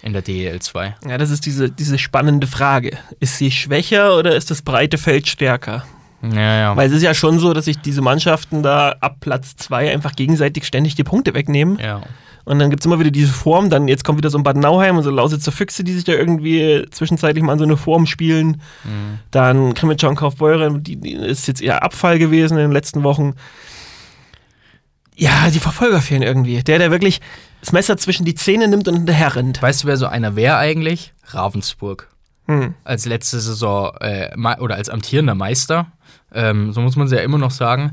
in 0.03 0.13
der 0.13 0.21
DEL 0.21 0.61
2. 0.61 0.97
Ja, 1.09 1.17
das 1.17 1.31
ist 1.31 1.47
diese, 1.47 1.71
diese 1.71 1.99
spannende 1.99 2.47
Frage. 2.47 2.99
Ist 3.21 3.39
sie 3.39 3.51
schwächer 3.51 4.19
oder 4.19 4.37
ist 4.37 4.51
das 4.51 4.61
breite 4.61 4.99
Feld 4.99 5.27
stärker? 5.27 5.87
Ja, 6.33 6.59
ja. 6.59 6.77
Weil 6.77 6.89
es 6.89 6.95
ist 6.95 7.03
ja 7.03 7.15
schon 7.15 7.39
so, 7.39 7.53
dass 7.53 7.67
sich 7.67 7.79
diese 7.81 8.03
Mannschaften 8.03 8.63
da 8.63 8.97
ab 9.01 9.17
Platz 9.21 9.57
zwei 9.57 9.93
einfach 9.93 10.15
gegenseitig 10.15 10.65
ständig 10.65 10.95
die 10.95 11.05
Punkte 11.05 11.35
wegnehmen. 11.35 11.79
ja. 11.81 12.03
Und 12.47 12.59
dann 12.59 12.69
gibt 12.69 12.83
es 12.83 12.87
immer 12.87 12.99
wieder 13.01 13.11
diese 13.11 13.33
Form, 13.33 13.71
dann 13.71 13.89
jetzt 13.89 14.05
kommt 14.05 14.19
wieder 14.19 14.29
so 14.29 14.37
ein 14.37 14.45
Bad 14.45 14.57
Nauheim 14.57 14.99
und 14.99 15.03
so 15.03 15.11
Lausitzer 15.11 15.51
Füchse, 15.51 15.83
die 15.83 15.95
sich 15.95 16.05
da 16.05 16.13
irgendwie 16.13 16.85
zwischenzeitlich 16.91 17.43
mal 17.43 17.53
an 17.53 17.59
so 17.59 17.65
eine 17.65 17.79
Form 17.79 18.05
spielen. 18.07 18.61
Mhm. 18.85 19.19
Dann 19.31 19.75
Krimitschau 19.75 20.13
Kaufbeuren, 20.15 20.83
die, 20.83 20.97
die 20.97 21.15
ist 21.15 21.49
jetzt 21.49 21.63
eher 21.63 21.83
Abfall 21.83 22.19
gewesen 22.19 22.59
in 22.59 22.65
den 22.65 22.73
letzten 22.73 23.03
Wochen. 23.03 23.35
Ja, 25.17 25.49
die 25.49 25.61
Verfolger 25.61 26.03
fehlen 26.03 26.23
irgendwie. 26.23 26.63
Der, 26.63 26.79
der 26.79 26.91
wirklich 26.91 27.21
das 27.61 27.73
Messer 27.73 27.97
zwischen 27.97 28.27
die 28.27 28.35
Zähne 28.35 28.69
nimmt 28.69 28.89
und 28.89 28.97
hinterher 28.97 29.37
rennt. 29.37 29.63
Weißt 29.63 29.85
du, 29.85 29.87
wer 29.87 29.97
so 29.97 30.07
einer 30.07 30.37
wäre 30.37 30.59
eigentlich? 30.59 31.15
Ravensburg. 31.29 32.11
Hm. 32.47 32.75
Als 32.85 33.07
letzte 33.07 33.41
Saison 33.41 33.95
äh, 34.01 34.37
oder 34.59 34.75
als 34.75 34.91
amtierender 34.91 35.35
Meister, 35.35 35.87
ähm, 36.35 36.73
so 36.73 36.81
muss 36.81 36.97
man 36.97 37.09
sie 37.09 37.17
ja 37.17 37.23
immer 37.23 37.39
noch 37.39 37.51
sagen. 37.51 37.93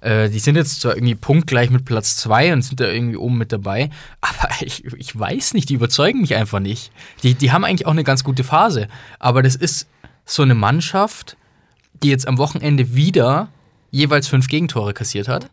Äh, 0.00 0.30
die 0.30 0.38
sind 0.38 0.56
jetzt 0.56 0.80
zwar 0.80 0.94
irgendwie 0.94 1.14
punktgleich 1.14 1.70
mit 1.70 1.84
Platz 1.84 2.16
2 2.16 2.54
und 2.54 2.62
sind 2.62 2.80
da 2.80 2.86
irgendwie 2.86 3.16
oben 3.16 3.36
mit 3.36 3.52
dabei, 3.52 3.90
aber 4.20 4.48
ich, 4.60 4.84
ich 4.84 5.18
weiß 5.18 5.54
nicht, 5.54 5.68
die 5.68 5.74
überzeugen 5.74 6.20
mich 6.20 6.34
einfach 6.34 6.60
nicht. 6.60 6.90
Die, 7.22 7.34
die 7.34 7.52
haben 7.52 7.64
eigentlich 7.64 7.86
auch 7.86 7.92
eine 7.92 8.04
ganz 8.04 8.24
gute 8.24 8.44
Phase, 8.44 8.88
aber 9.18 9.42
das 9.42 9.56
ist 9.56 9.86
so 10.24 10.42
eine 10.42 10.54
Mannschaft, 10.54 11.36
die 12.02 12.08
jetzt 12.08 12.26
am 12.26 12.38
Wochenende 12.38 12.94
wieder 12.94 13.48
jeweils 13.90 14.28
fünf 14.28 14.48
Gegentore 14.48 14.94
kassiert 14.94 15.28
hat. 15.28 15.50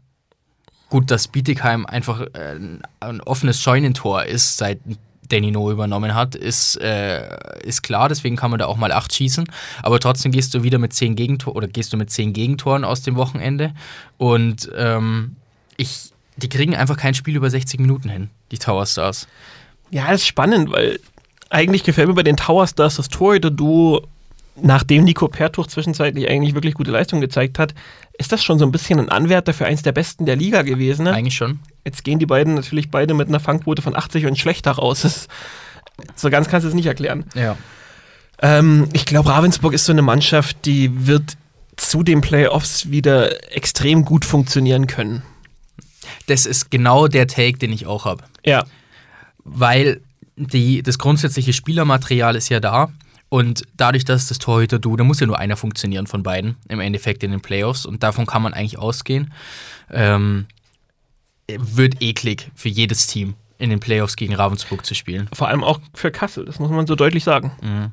Gut, 0.90 1.12
dass 1.12 1.28
Bietigheim 1.28 1.86
einfach 1.86 2.22
äh, 2.22 2.60
ein 3.02 3.22
offenes 3.22 3.62
Scheunentor 3.62 4.24
ist, 4.24 4.58
seit 4.58 4.80
Danny 5.30 5.52
No 5.52 5.72
übernommen 5.72 6.14
hat, 6.14 6.36
ist, 6.36 6.80
äh, 6.82 7.28
ist 7.64 7.82
klar, 7.82 8.10
deswegen 8.10 8.36
kann 8.36 8.52
man 8.52 8.60
da 8.60 8.66
auch 8.66 8.78
mal 8.78 8.92
acht 8.92 9.14
schießen. 9.14 9.46
Aber 9.84 10.00
trotzdem 10.00 10.32
gehst 10.32 10.54
du 10.54 10.64
wieder 10.64 10.80
mit 10.80 10.94
zehn 10.94 11.16
Gegentoren 11.16 11.58
oder 11.58 11.68
gehst 11.68 11.94
du 11.94 11.98
mit 11.98 12.10
zehn 12.10 12.34
Gegentoren 12.34 12.84
aus 12.84 13.02
dem 13.02 13.16
Wochenende. 13.16 13.74
Und 14.18 14.70
ähm, 14.76 15.36
ich, 15.78 16.12
die 16.38 16.50
kriegen 16.50 16.76
einfach 16.76 16.98
kein 16.98 17.14
Spiel 17.14 17.36
über 17.36 17.50
60 17.50 17.80
Minuten 17.80 18.10
hin. 18.10 18.30
die 18.52 18.58
Tower 18.58 18.86
Stars. 18.86 19.28
Ja, 19.92 20.12
ist 20.12 20.26
spannend, 20.26 20.72
weil 20.72 21.00
eigentlich 21.50 21.84
gefällt 21.84 22.08
mir 22.08 22.14
bei 22.14 22.24
den 22.24 22.38
Tower 22.38 22.68
Stars 22.68 22.96
das 22.98 23.10
Torhüter-Duo, 23.10 24.08
nachdem 24.62 25.04
Nico 25.04 25.28
Pertuch 25.28 25.68
zwischenzeitlich 25.68 26.30
eigentlich 26.30 26.54
wirklich 26.54 26.74
gute 26.74 26.92
Leistung 26.92 27.22
gezeigt 27.22 27.60
hat, 27.60 27.74
ist 28.18 28.32
das 28.32 28.44
schon 28.44 28.60
so 28.60 28.66
ein 28.66 28.72
bisschen 28.72 29.00
ein 29.00 29.10
Anwärter 29.10 29.54
für 29.54 29.66
eins 29.66 29.84
der 29.84 29.92
besten 29.92 30.26
der 30.26 30.36
Liga 30.36 30.64
gewesen. 30.64 31.04
Ne? 31.04 31.14
Eigentlich 31.14 31.36
schon. 31.36 31.60
Jetzt 31.86 32.04
gehen 32.04 32.20
die 32.20 32.26
beiden 32.26 32.56
natürlich 32.56 32.90
beide 32.90 33.14
mit 33.14 33.28
einer 33.28 33.40
Fangquote 33.40 33.82
von 33.82 33.96
80 33.96 34.26
und 34.26 34.38
schlechter 34.38 34.72
raus. 34.72 35.02
Das, 35.02 35.28
so 36.16 36.30
ganz 36.30 36.50
kannst 36.50 36.66
du 36.66 36.70
es 36.70 36.74
nicht 36.74 36.88
erklären. 36.88 37.26
Ja. 37.36 37.58
Ähm, 38.42 38.90
ich 38.94 39.06
glaube, 39.06 39.30
Ravensburg 39.30 39.74
ist 39.74 39.86
so 39.86 39.92
eine 39.92 40.02
Mannschaft, 40.02 40.66
die 40.66 41.08
wird 41.08 41.38
zu 41.76 42.04
den 42.04 42.22
Playoffs 42.22 42.90
wieder 42.90 43.56
extrem 43.56 44.04
gut 44.04 44.26
funktionieren 44.26 44.88
können. 44.88 45.22
Das 46.26 46.46
ist 46.46 46.72
genau 46.72 47.08
der 47.08 47.28
Take, 47.28 47.58
den 47.58 47.72
ich 47.72 47.86
auch 47.86 48.06
habe. 48.06 48.24
Ja. 48.46 48.66
Weil 49.44 50.02
die, 50.36 50.84
das 50.84 50.98
grundsätzliche 50.98 51.54
Spielermaterial 51.54 52.36
ist 52.36 52.50
ja 52.50 52.60
da. 52.60 52.90
Und 53.30 53.64
dadurch, 53.76 54.06
dass 54.06 54.28
das 54.28 54.40
Torhüter 54.40 54.80
du, 54.80 54.96
da 54.96 55.04
muss 55.04 55.20
ja 55.20 55.28
nur 55.28 55.38
einer 55.38 55.58
funktionieren 55.58 56.08
von 56.08 56.24
beiden 56.24 56.56
im 56.70 56.80
Endeffekt 56.80 57.24
in 57.24 57.32
den 57.32 57.42
Playoffs. 57.42 57.86
Und 57.86 58.04
davon 58.04 58.26
kann 58.26 58.42
man 58.42 58.54
eigentlich 58.54 58.80
ausgehen. 58.80 59.34
Ähm, 59.92 60.48
wird 61.48 62.02
eklig 62.02 62.52
für 62.56 62.70
jedes 62.70 63.08
Team 63.08 63.36
in 63.58 63.70
den 63.70 63.80
Playoffs 63.80 64.16
gegen 64.16 64.36
Ravensburg 64.36 64.86
zu 64.86 64.96
spielen. 64.96 65.30
Vor 65.34 65.48
allem 65.48 65.64
auch 65.64 65.80
für 65.94 66.12
Kassel, 66.12 66.46
das 66.46 66.60
muss 66.60 66.70
man 66.70 66.88
so 66.88 66.96
deutlich 66.96 67.24
sagen. 67.24 67.52
Mhm. 67.62 67.92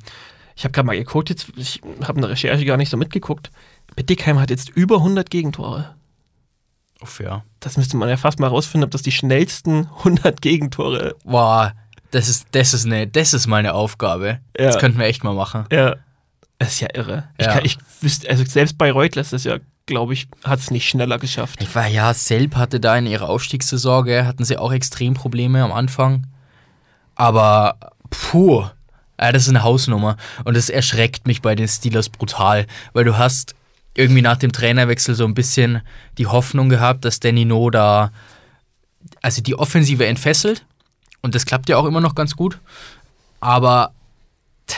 Ich 0.56 0.64
habe 0.64 0.72
gerade 0.72 0.86
mal 0.86 0.96
geguckt, 0.96 1.30
jetzt, 1.30 1.48
ich 1.56 1.80
habe 2.02 2.18
eine 2.18 2.28
Recherche 2.28 2.64
gar 2.64 2.76
nicht 2.76 2.90
so 2.90 2.96
mitgeguckt. 2.96 3.50
Bittigheim 3.96 4.38
hat 4.38 4.50
jetzt 4.50 4.70
über 4.70 4.96
100 4.96 5.30
Gegentore. 5.30 5.94
Uff, 7.00 7.20
ja. 7.20 7.44
Das 7.60 7.76
müsste 7.76 7.96
man 7.96 8.08
ja 8.08 8.16
fast 8.16 8.38
mal 8.38 8.46
rausfinden, 8.46 8.84
ob 8.84 8.90
das 8.90 9.02
die 9.02 9.12
schnellsten 9.12 9.88
100 9.98 10.40
Gegentore. 10.40 11.16
Boah, 11.24 11.74
das 12.14 12.28
ist, 12.28 12.46
das 12.52 12.74
ist, 12.74 12.86
eine, 12.86 13.06
das 13.06 13.32
ist 13.32 13.46
mal 13.46 13.56
eine 13.58 13.74
Aufgabe. 13.74 14.38
Ja. 14.58 14.66
Das 14.66 14.78
könnten 14.78 14.98
wir 14.98 15.06
echt 15.06 15.24
mal 15.24 15.34
machen. 15.34 15.64
Ja. 15.72 15.96
Das 16.58 16.74
ist 16.74 16.80
ja 16.80 16.88
irre. 16.94 17.28
Ich, 17.38 17.46
Ja. 17.46 17.54
kann, 17.54 17.64
ich 17.64 17.76
wüsste, 18.00 18.30
also 18.30 18.44
selbst 18.44 18.78
bei 18.78 18.92
Reutler 18.92 19.22
ist 19.22 19.32
das 19.32 19.44
ja, 19.44 19.58
glaube 19.86 20.14
ich, 20.14 20.28
hat 20.44 20.60
es 20.60 20.70
nicht 20.70 20.88
schneller 20.88 21.18
geschafft. 21.18 21.60
Ich 21.62 21.74
war 21.74 21.86
ja, 21.88 22.14
Selb 22.14 22.56
hatte 22.56 22.78
da 22.80 22.96
in 22.96 23.06
ihrer 23.06 23.28
Aufstiegssaison, 23.28 24.04
gell, 24.04 24.24
hatten 24.24 24.44
sie 24.44 24.56
auch 24.56 24.72
extrem 24.72 25.14
Probleme 25.14 25.62
am 25.62 25.72
Anfang. 25.72 26.26
Aber 27.16 27.76
puh, 28.10 28.64
ja, 29.20 29.32
das 29.32 29.42
ist 29.42 29.48
eine 29.50 29.62
Hausnummer. 29.62 30.16
Und 30.44 30.56
das 30.56 30.68
erschreckt 30.70 31.26
mich 31.26 31.42
bei 31.42 31.54
den 31.54 31.68
Steelers 31.68 32.08
brutal, 32.08 32.66
weil 32.92 33.04
du 33.04 33.18
hast 33.18 33.54
irgendwie 33.96 34.22
nach 34.22 34.36
dem 34.36 34.52
Trainerwechsel 34.52 35.14
so 35.14 35.24
ein 35.24 35.34
bisschen 35.34 35.82
die 36.18 36.26
Hoffnung 36.26 36.68
gehabt, 36.68 37.04
dass 37.04 37.20
Danny 37.20 37.44
No 37.44 37.70
da, 37.70 38.10
also 39.22 39.42
die 39.42 39.56
Offensive 39.56 40.06
entfesselt. 40.06 40.64
Und 41.24 41.34
das 41.34 41.46
klappt 41.46 41.70
ja 41.70 41.78
auch 41.78 41.86
immer 41.86 42.02
noch 42.02 42.14
ganz 42.14 42.36
gut. 42.36 42.58
Aber 43.40 43.94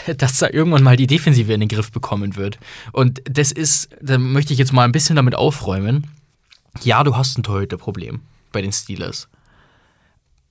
dass 0.16 0.38
da 0.38 0.48
irgendwann 0.48 0.84
mal 0.84 0.96
die 0.96 1.08
Defensive 1.08 1.52
in 1.52 1.58
den 1.58 1.68
Griff 1.68 1.90
bekommen 1.90 2.36
wird. 2.36 2.60
Und 2.92 3.20
das 3.24 3.50
ist, 3.50 3.88
da 4.00 4.16
möchte 4.16 4.52
ich 4.52 4.58
jetzt 4.60 4.72
mal 4.72 4.84
ein 4.84 4.92
bisschen 4.92 5.16
damit 5.16 5.34
aufräumen. 5.34 6.06
Ja, 6.82 7.02
du 7.02 7.16
hast 7.16 7.36
ein 7.36 7.42
Torhüterproblem 7.42 8.20
bei 8.52 8.62
den 8.62 8.72
Steelers. 8.72 9.28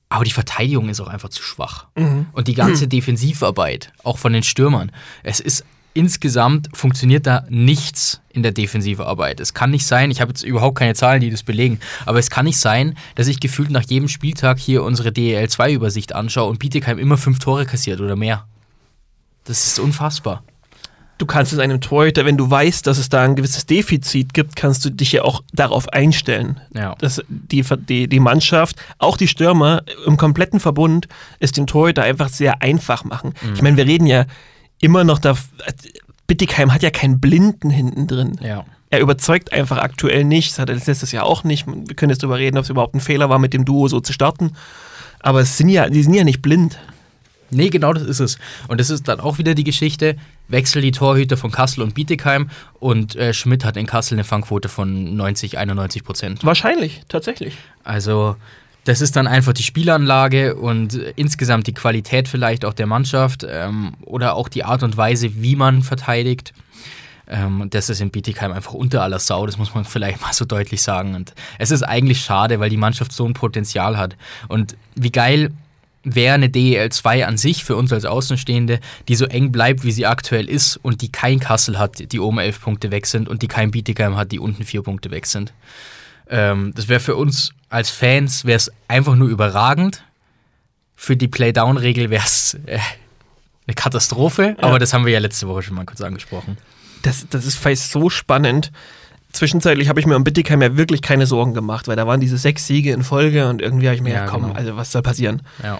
Aber 0.10 0.26
die 0.26 0.32
Verteidigung 0.32 0.90
ist 0.90 1.00
auch 1.00 1.08
einfach 1.08 1.30
zu 1.30 1.42
schwach. 1.42 1.88
Und 2.34 2.48
die 2.50 2.56
ganze 2.56 2.88
Defensivarbeit, 2.90 3.94
auch 4.04 4.18
von 4.18 4.34
den 4.34 4.44
Stürmern, 4.44 4.92
es 5.24 5.40
ist 5.40 5.64
insgesamt 5.96 6.70
funktioniert 6.74 7.26
da 7.26 7.46
nichts 7.50 8.22
in 8.30 8.44
der 8.44 8.52
Defensivarbeit. 8.52 9.40
Es 9.40 9.54
kann 9.54 9.72
nicht 9.72 9.88
sein, 9.88 10.12
ich 10.12 10.22
habe 10.22 10.30
jetzt 10.30 10.44
überhaupt 10.44 10.78
keine 10.78 10.94
Zahlen, 10.94 11.22
die 11.22 11.32
das 11.32 11.42
belegen, 11.42 11.80
aber 12.06 12.20
es 12.20 12.30
kann 12.30 12.46
nicht 12.46 12.60
sein, 12.60 12.96
dass 13.16 13.28
ich 13.28 13.40
gefühlt 13.40 13.72
nach 13.72 13.84
jedem 13.84 14.10
Spieltag 14.10 14.60
hier 14.60 14.84
unsere 14.84 15.10
DEL2-Übersicht 15.10 16.14
anschaue 16.14 16.50
und 16.50 16.60
Bietigheim 16.60 17.00
immer 17.00 17.18
fünf 17.18 17.40
Tore 17.40 17.66
kassiert 17.66 18.02
oder 18.02 18.16
mehr. 18.16 18.46
Das 19.46 19.66
ist 19.66 19.80
unfassbar. 19.80 20.44
Du 21.18 21.26
kannst 21.26 21.54
es 21.54 21.60
einem 21.60 21.80
Torhüter, 21.80 22.26
wenn 22.26 22.36
du 22.36 22.52
weißt, 22.52 22.86
dass 22.86 22.98
es 22.98 23.08
da 23.08 23.24
ein 23.24 23.38
gewisses 23.38 23.66
Defizit 23.66 24.34
gibt, 24.34 24.58
kannst 24.58 24.84
du 24.84 24.90
dich 24.90 25.14
ja 25.14 25.22
auch 25.24 25.44
darauf 25.54 25.88
einstellen. 25.94 26.60
Ja. 26.74 26.94
dass 26.96 27.22
die, 27.30 27.64
die, 27.88 28.10
die 28.10 28.20
Mannschaft, 28.20 28.76
auch 28.98 29.16
die 29.16 29.30
Stürmer 29.30 29.84
im 30.06 30.18
kompletten 30.18 30.60
Verbund, 30.60 31.08
es 31.40 31.54
den 31.54 31.68
Torhüter 31.68 32.04
einfach 32.04 32.28
sehr 32.28 32.62
einfach 32.62 33.06
machen. 33.06 33.34
Ich 33.54 33.62
meine, 33.62 33.78
wir 33.78 33.86
reden 33.86 34.08
ja 34.08 34.26
immer 34.80 35.04
noch 35.04 35.20
da. 35.20 35.36
Bittigheim 36.28 36.74
hat 36.74 36.84
ja 36.84 36.90
keinen 36.90 37.20
Blinden 37.20 37.70
hinten 37.70 38.08
drin. 38.08 38.40
Ja. 38.42 38.66
Er 38.90 39.00
überzeugt 39.00 39.52
einfach 39.54 39.78
aktuell 39.78 40.24
nicht. 40.24 40.52
Das 40.52 40.60
hat 40.60 40.70
er 40.70 40.76
letztes 40.76 41.12
Jahr 41.12 41.26
auch 41.26 41.44
nicht. 41.44 41.68
Wir 41.68 41.96
können 41.96 42.10
jetzt 42.10 42.24
darüber 42.24 42.38
reden, 42.38 42.58
ob 42.58 42.64
es 42.64 42.70
überhaupt 42.70 42.96
ein 42.96 43.00
Fehler 43.00 43.30
war, 43.30 43.40
mit 43.40 43.54
dem 43.54 43.66
Duo 43.66 43.88
so 43.88 44.00
zu 44.00 44.14
starten. 44.14 44.54
Aber 45.20 45.42
es 45.42 45.58
sind 45.58 45.70
ja, 45.70 45.90
die 45.90 46.04
sind 46.04 46.14
ja 46.14 46.24
nicht 46.24 46.42
blind. 46.42 46.80
Nee, 47.52 47.70
genau 47.70 47.94
das 47.94 48.04
ist 48.04 48.20
es. 48.20 48.38
Und 48.68 48.80
das 48.80 48.90
ist 48.90 49.08
dann 49.08 49.20
auch 49.20 49.38
wieder 49.38 49.54
die 49.54 49.64
Geschichte, 49.64 50.18
wechsel 50.48 50.82
die 50.82 50.92
Torhüter 50.92 51.38
von 51.38 51.52
Kassel 51.52 51.84
und 51.84 51.94
Bietigheim 51.94 52.50
und 52.80 53.16
äh, 53.16 53.34
Schmidt 53.34 53.66
hat 53.66 53.78
in 53.78 53.86
Kassel 53.86 54.16
eine 54.16 54.24
Fangquote 54.24 54.68
von 54.68 55.16
90, 55.16 55.58
91 55.58 56.04
Prozent. 56.04 56.44
Wahrscheinlich, 56.44 57.02
tatsächlich. 57.08 57.58
Also 57.84 58.36
das 58.86 59.02
ist 59.02 59.16
dann 59.16 59.28
einfach 59.28 59.54
die 59.54 59.64
Spielanlage 59.64 60.56
und 60.56 60.94
insgesamt 60.94 61.68
die 61.68 61.74
Qualität 61.74 62.28
vielleicht 62.28 62.64
auch 62.66 62.74
der 62.74 62.86
Mannschaft 62.86 63.46
ähm, 63.48 63.94
oder 64.06 64.36
auch 64.36 64.48
die 64.48 64.64
Art 64.64 64.84
und 64.84 64.96
Weise, 64.96 65.42
wie 65.42 65.56
man 65.56 65.82
verteidigt. 65.82 66.54
Ähm, 67.28 67.68
das 67.72 67.90
ist 67.90 68.00
in 68.00 68.12
Bietigheim 68.12 68.52
einfach 68.52 68.74
unter 68.74 69.02
aller 69.02 69.18
Sau, 69.18 69.48
das 69.48 69.58
muss 69.58 69.74
man 69.74 69.86
vielleicht 69.86 70.22
mal 70.22 70.34
so 70.34 70.46
deutlich 70.46 70.84
sagen. 70.84 71.16
Und 71.16 71.34
es 71.58 71.72
ist 71.72 71.82
eigentlich 71.82 72.22
schade, 72.22 72.60
weil 72.60 72.70
die 72.70 72.78
Mannschaft 72.78 73.12
so 73.12 73.26
ein 73.26 73.34
Potenzial 73.34 73.98
hat. 73.98 74.16
Und 74.48 74.78
wie 74.94 75.12
geil 75.12 75.52
wäre 76.04 76.36
eine 76.36 76.50
DEL 76.50 76.92
2 76.92 77.26
an 77.26 77.38
sich 77.38 77.66
für 77.66 77.76
uns 77.76 77.92
als 77.92 78.06
Außenstehende, 78.06 78.80
die 79.08 79.16
so 79.16 79.26
eng 79.26 79.52
bleibt, 79.52 79.84
wie 79.84 79.92
sie 79.92 80.06
aktuell 80.06 80.48
ist 80.48 80.78
und 80.78 81.02
die 81.02 81.12
kein 81.12 81.40
Kassel 81.40 81.80
hat, 81.80 82.12
die 82.12 82.20
oben 82.20 82.38
elf 82.38 82.62
Punkte 82.62 82.92
weg 82.92 83.08
sind 83.08 83.28
und 83.28 83.42
die 83.42 83.48
kein 83.48 83.72
Bietigheim 83.72 84.16
hat, 84.16 84.32
die 84.32 84.38
unten 84.38 84.64
vier 84.64 84.84
Punkte 84.84 85.10
weg 85.10 85.26
sind. 85.26 85.52
Ähm, 86.30 86.74
das 86.76 86.88
wäre 86.88 87.00
für 87.00 87.16
uns 87.16 87.52
als 87.70 87.90
Fans 87.90 88.46
wäre 88.46 88.58
es 88.58 88.72
einfach 88.88 89.16
nur 89.16 89.28
überragend. 89.28 90.04
Für 90.96 91.18
die 91.18 91.28
Playdown-Regel 91.28 92.10
wäre 92.10 92.24
es 92.24 92.58
äh, 92.68 92.80
eine 93.68 93.74
Katastrophe, 93.76 94.56
aber 94.60 94.80
das 94.80 94.94
haben 94.94 95.06
wir 95.06 95.12
ja 95.14 95.20
letzte 95.20 95.48
Woche 95.48 95.64
schon 95.64 95.76
mal 95.76 95.86
kurz 95.86 96.02
angesprochen. 96.02 96.58
Das, 97.02 97.26
das 97.30 97.46
ist 97.46 97.56
vielleicht 97.58 97.84
so 97.84 98.10
spannend. 98.10 98.72
Zwischenzeitlich 99.34 99.90
habe 99.90 100.00
ich 100.00 100.06
mir 100.06 100.16
um 100.16 100.24
Bittigheim 100.24 100.62
ja 100.62 100.78
wirklich 100.78 101.02
keine 101.02 101.26
Sorgen 101.28 101.54
gemacht, 101.54 101.88
weil 101.88 101.98
da 101.98 102.08
waren 102.08 102.22
diese 102.22 102.38
sechs 102.38 102.66
Siege 102.68 102.94
in 102.94 103.04
Folge 103.04 103.50
und 103.50 103.62
irgendwie 103.62 103.88
habe 103.88 103.96
ich 103.96 104.02
mir 104.02 104.12
Ja, 104.12 104.20
gedacht, 104.22 104.32
komm, 104.34 104.44
genau. 104.44 104.54
also 104.56 104.78
was 104.78 104.92
soll 104.92 105.02
passieren? 105.02 105.42
Ja. 105.62 105.80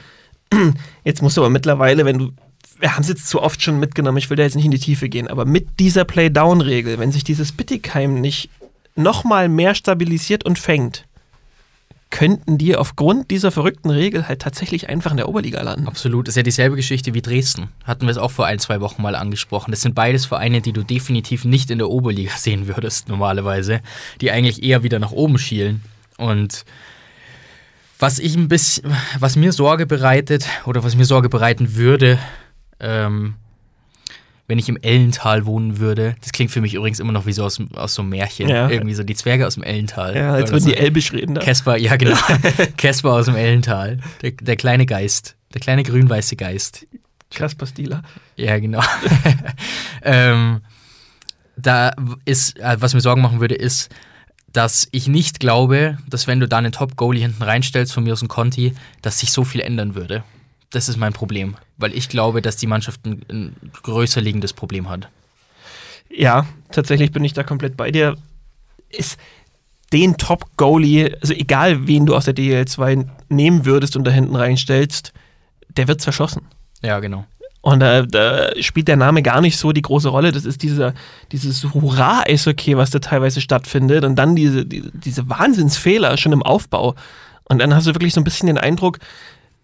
Jetzt 1.06 1.22
musst 1.22 1.38
du 1.38 1.42
aber 1.42 1.50
mittlerweile, 1.50 2.04
wenn 2.04 2.20
du, 2.20 2.32
wir 2.80 2.94
haben 2.94 3.02
es 3.04 3.08
jetzt 3.08 3.30
zu 3.30 3.42
oft 3.42 3.62
schon 3.64 3.80
mitgenommen, 3.80 4.18
ich 4.18 4.30
will 4.30 4.36
da 4.36 4.44
jetzt 4.44 4.56
nicht 4.56 4.66
in 4.66 4.72
die 4.72 4.80
Tiefe 4.80 5.08
gehen, 5.08 5.30
aber 5.30 5.46
mit 5.46 5.80
dieser 5.80 6.04
Play-Down-Regel, 6.04 7.00
wenn 7.00 7.14
sich 7.14 7.24
dieses 7.24 7.54
Bittigheim 7.54 8.20
nicht 8.20 8.50
nochmal 8.96 9.50
mehr 9.50 9.76
stabilisiert 9.76 10.46
und 10.46 10.58
fängt, 10.60 11.06
könnten 12.10 12.58
die 12.58 12.76
aufgrund 12.78 13.30
dieser 13.30 13.52
verrückten 13.52 13.90
Regel 13.90 14.28
halt 14.28 14.42
tatsächlich 14.42 14.88
einfach 14.88 15.12
in 15.12 15.18
der 15.18 15.28
Oberliga 15.28 15.62
landen. 15.62 15.88
Absolut. 15.88 16.28
Ist 16.28 16.38
ja 16.38 16.44
dieselbe 16.44 16.78
Geschichte 16.78 17.14
wie 17.14 17.22
Dresden. 17.22 17.70
Hatten 17.84 18.04
wir 18.04 18.12
es 18.12 18.18
auch 18.18 18.32
vor 18.32 18.46
ein, 18.46 18.60
zwei 18.60 18.80
Wochen 18.80 19.02
mal 19.02 19.16
angesprochen. 19.16 19.72
Das 19.72 19.82
sind 19.82 19.96
beides 19.96 20.26
Vereine, 20.26 20.62
die 20.62 20.72
du 20.72 20.84
definitiv 20.84 21.44
nicht 21.44 21.72
in 21.72 21.78
der 21.78 21.90
Oberliga 21.90 22.32
sehen 22.38 22.68
würdest, 22.68 23.10
normalerweise. 23.10 23.82
Die 24.22 24.32
eigentlich 24.32 24.64
eher 24.64 24.84
wieder 24.84 25.00
nach 25.00 25.12
oben 25.12 25.38
schielen. 25.38 25.84
Und 26.18 26.64
was 28.00 28.20
ich 28.20 28.36
ein 28.36 28.48
bisschen, 28.48 28.96
was 29.20 29.36
mir 29.36 29.52
Sorge 29.52 29.86
bereitet, 29.86 30.48
oder 30.66 30.84
was 30.84 30.96
mir 30.96 31.06
Sorge 31.06 31.28
bereiten 31.28 31.76
würde, 31.76 32.18
ähm, 32.80 33.36
wenn 34.48 34.60
ich 34.60 34.70
im 34.70 34.78
Ellental 34.78 35.46
wohnen 35.46 35.80
würde, 35.80 36.16
das 36.22 36.32
klingt 36.32 36.52
für 36.52 36.62
mich 36.62 36.76
übrigens 36.76 37.00
immer 37.00 37.12
noch 37.12 37.26
wie 37.26 37.34
so 37.34 37.44
aus, 37.44 37.60
aus 37.74 37.96
so 37.96 38.02
einem 38.02 38.10
Märchen. 38.10 38.48
Ja. 38.48 38.70
Irgendwie 38.70 38.94
so 38.94 39.04
die 39.04 39.16
Zwerge 39.16 39.48
aus 39.48 39.56
dem 39.56 39.64
Ellental. 39.64 40.16
Ja, 40.16 40.34
als 40.34 40.52
würden 40.52 40.64
so. 40.64 40.70
die 40.70 40.78
Elbisch 40.78 41.14
reden 41.14 41.36
da. 41.36 41.42
Casper, 41.42 41.78
ja 41.78 41.96
genau. 41.96 42.18
Casper 42.78 43.14
aus 43.14 43.26
dem 43.26 43.36
Ellental. 43.36 44.00
Der, 44.22 44.32
der 44.32 44.56
kleine 44.56 44.86
Geist. 44.86 45.36
Der 45.54 45.62
kleine 45.62 45.84
grün-weiße 45.84 46.36
Geist. 46.36 46.86
Kasper 47.34 47.66
Stieler. 47.66 48.04
Ja, 48.36 48.60
genau. 48.60 48.84
ähm, 50.04 50.62
da 51.58 51.94
ist, 52.26 52.60
äh, 52.60 52.78
was 52.80 52.94
mir 52.94 53.02
Sorgen 53.02 53.22
machen 53.22 53.40
würde, 53.40 53.56
ist, 53.56 53.90
dass 54.52 54.88
ich 54.92 55.08
nicht 55.08 55.40
glaube, 55.40 55.98
dass 56.08 56.28
wenn 56.28 56.40
du 56.40 56.48
da 56.48 56.58
einen 56.58 56.72
Top-Goalie 56.72 57.22
hinten 57.22 57.44
reinstellst, 57.44 57.94
von 57.94 58.04
mir 58.04 58.14
aus 58.14 58.22
ein 58.22 58.28
Conti, 58.28 58.74
dass 59.02 59.20
sich 59.20 59.32
so 59.32 59.44
viel 59.44 59.62
ändern 59.62 59.96
würde. 59.96 60.24
Das 60.76 60.90
ist 60.90 60.98
mein 60.98 61.14
Problem. 61.14 61.56
Weil 61.78 61.94
ich 61.94 62.10
glaube, 62.10 62.42
dass 62.42 62.58
die 62.58 62.68
Mannschaft 62.68 63.06
ein, 63.06 63.22
ein 63.30 63.72
größer 63.82 64.20
liegendes 64.20 64.52
Problem 64.52 64.90
hat. 64.90 65.08
Ja, 66.10 66.46
tatsächlich 66.70 67.14
bin 67.14 67.24
ich 67.24 67.32
da 67.32 67.44
komplett 67.44 67.78
bei 67.78 67.92
dir. 67.92 68.18
Ist 68.90 69.18
den 69.94 70.18
Top-Goalie, 70.18 71.18
also 71.22 71.34
egal 71.34 71.88
wen 71.88 72.06
du 72.06 72.14
aus 72.14 72.26
der 72.26 72.36
DL2 72.36 73.08
nehmen 73.30 73.66
würdest 73.66 73.96
und 73.96 74.04
da 74.04 74.12
hinten 74.12 74.36
reinstellst, 74.36 75.14
der 75.70 75.88
wird 75.88 76.02
zerschossen. 76.02 76.42
Ja, 76.82 77.00
genau. 77.00 77.26
Und 77.62 77.80
da, 77.80 78.02
da 78.02 78.50
spielt 78.62 78.90
der 78.90 78.98
Name 78.98 79.24
gar 79.24 79.40
nicht 79.40 79.58
so 79.58 79.72
die 79.72 79.82
große 79.82 80.10
Rolle. 80.10 80.34
Das 80.34 80.44
ist 80.44 80.62
dieser, 80.62 80.94
dieses 81.32 81.64
Hurra-Eishockey, 81.64 82.76
was 82.76 82.90
da 82.90 83.00
teilweise 83.00 83.40
stattfindet. 83.40 84.04
Und 84.04 84.18
dann 84.18 84.36
diese, 84.36 84.66
die, 84.66 84.92
diese 84.92 85.30
Wahnsinnsfehler 85.30 86.18
schon 86.18 86.34
im 86.34 86.44
Aufbau. 86.44 86.96
Und 87.46 87.60
dann 87.60 87.74
hast 87.74 87.88
du 87.88 87.96
wirklich 87.96 88.14
so 88.14 88.20
ein 88.20 88.26
bisschen 88.26 88.48
den 88.48 88.58
Eindruck, 88.58 89.00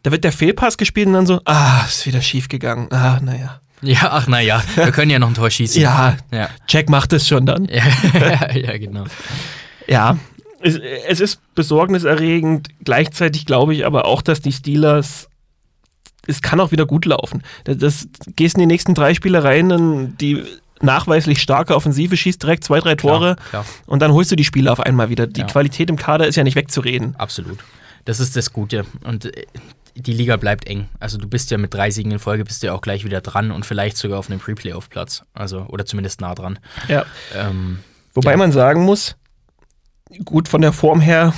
Da 0.03 0.12
wird 0.12 0.24
der 0.24 0.31
Fehlpass 0.31 0.77
gespielt 0.77 1.08
und 1.08 1.13
dann 1.13 1.25
so, 1.27 1.41
ah, 1.46 1.84
ist 1.88 2.05
wieder 2.08 2.22
schief 2.22 2.48
gegangen. 2.48 2.88
Ah, 2.91 3.20
naja. 3.22 3.60
Ja, 3.84 4.10
ach 4.12 4.27
naja, 4.27 4.62
wir 4.75 4.91
können 4.91 5.10
ja 5.10 5.17
noch 5.20 5.27
ein 5.29 5.34
Tor 5.34 5.50
schießen. 5.50 5.81
Ja, 5.81 6.17
Ja, 6.31 6.50
Jack 6.67 6.89
macht 6.89 7.13
es 7.13 7.27
schon 7.27 7.46
dann. 7.48 7.65
ja, 7.65 7.84
ja 8.55 8.77
genau. 8.77 9.05
Ja. 9.88 10.17
Es, 10.60 10.75
es 11.08 11.20
ist 11.20 11.39
besorgniserregend. 11.55 12.70
Gleichzeitig 12.84 13.46
glaube 13.48 13.74
ich 13.74 13.86
aber 13.86 14.05
auch, 14.05 14.22
dass 14.22 14.39
die 14.41 14.51
Steelers. 14.51 15.27
Es 16.27 16.43
kann 16.43 16.60
auch 16.60 16.72
wieder 16.72 16.86
gut 16.86 17.05
laufen. 17.05 17.41
Das, 17.63 17.77
das 17.77 18.08
gehst 18.36 18.55
in 18.55 18.60
die 18.62 18.67
nächsten 18.67 18.93
drei 18.93 19.15
Spiele 19.15 19.43
rein, 19.43 19.70
dann 19.70 20.15
die 20.17 20.43
nachweislich 20.81 21.41
starke 21.41 21.75
Offensive 21.75 22.15
schießt 22.15 22.41
direkt 22.41 22.63
zwei, 22.63 22.79
drei 22.79 22.93
Tore 22.96 23.36
Klar, 23.36 23.50
klar. 23.50 23.65
und 23.88 24.00
dann 24.01 24.12
holst 24.13 24.31
du 24.31 24.36
die 24.36 24.43
Spiele 24.43 24.72
auf 24.72 24.79
einmal 24.79 25.10
wieder. 25.10 25.25
Die 25.25 25.41
Ja. 25.41 25.48
Qualität 25.48 25.89
im 25.89 25.96
Kader 25.96 26.27
ist 26.27 26.36
ja 26.36 26.43
nicht 26.43 26.55
wegzureden. 26.55 27.15
Absolut. 27.17 27.60
Das 28.05 28.20
ist 28.20 28.36
das 28.36 28.53
Gute. 28.53 28.86
Und 29.03 29.25
äh, 29.25 29.46
die 29.95 30.13
Liga 30.13 30.38
bleibt 30.38 30.67
eng. 30.67 30.88
Also 31.00 31.17
du 31.17 31.27
bist 31.27 31.51
ja 31.51 31.57
mit 31.57 31.74
drei 31.74 31.91
Siegen 31.91 32.12
in 32.12 32.19
Folge 32.19 32.43
bist 32.45 32.62
du 32.63 32.67
ja 32.67 32.74
auch 32.74 32.81
gleich 32.81 33.03
wieder 33.05 33.21
dran 33.21 33.51
und 33.51 33.65
vielleicht 33.65 33.98
sogar 33.98 34.19
auf 34.19 34.29
einem 34.29 34.39
Pre-Playoff-Platz. 34.39 35.24
Also, 35.33 35.65
oder 35.67 35.86
zumindest 35.86 36.21
nah 36.21 36.33
dran. 36.36 36.60
Ja. 36.88 37.05
Ähm, 37.36 37.79
Wobei 38.13 38.31
Ja. 38.31 38.38
man 38.38 38.51
sagen 38.51 38.83
muss, 38.83 39.15
gut 40.25 40.48
von 40.48 40.62
der 40.62 40.74
Form 40.74 41.00
her 41.01 41.33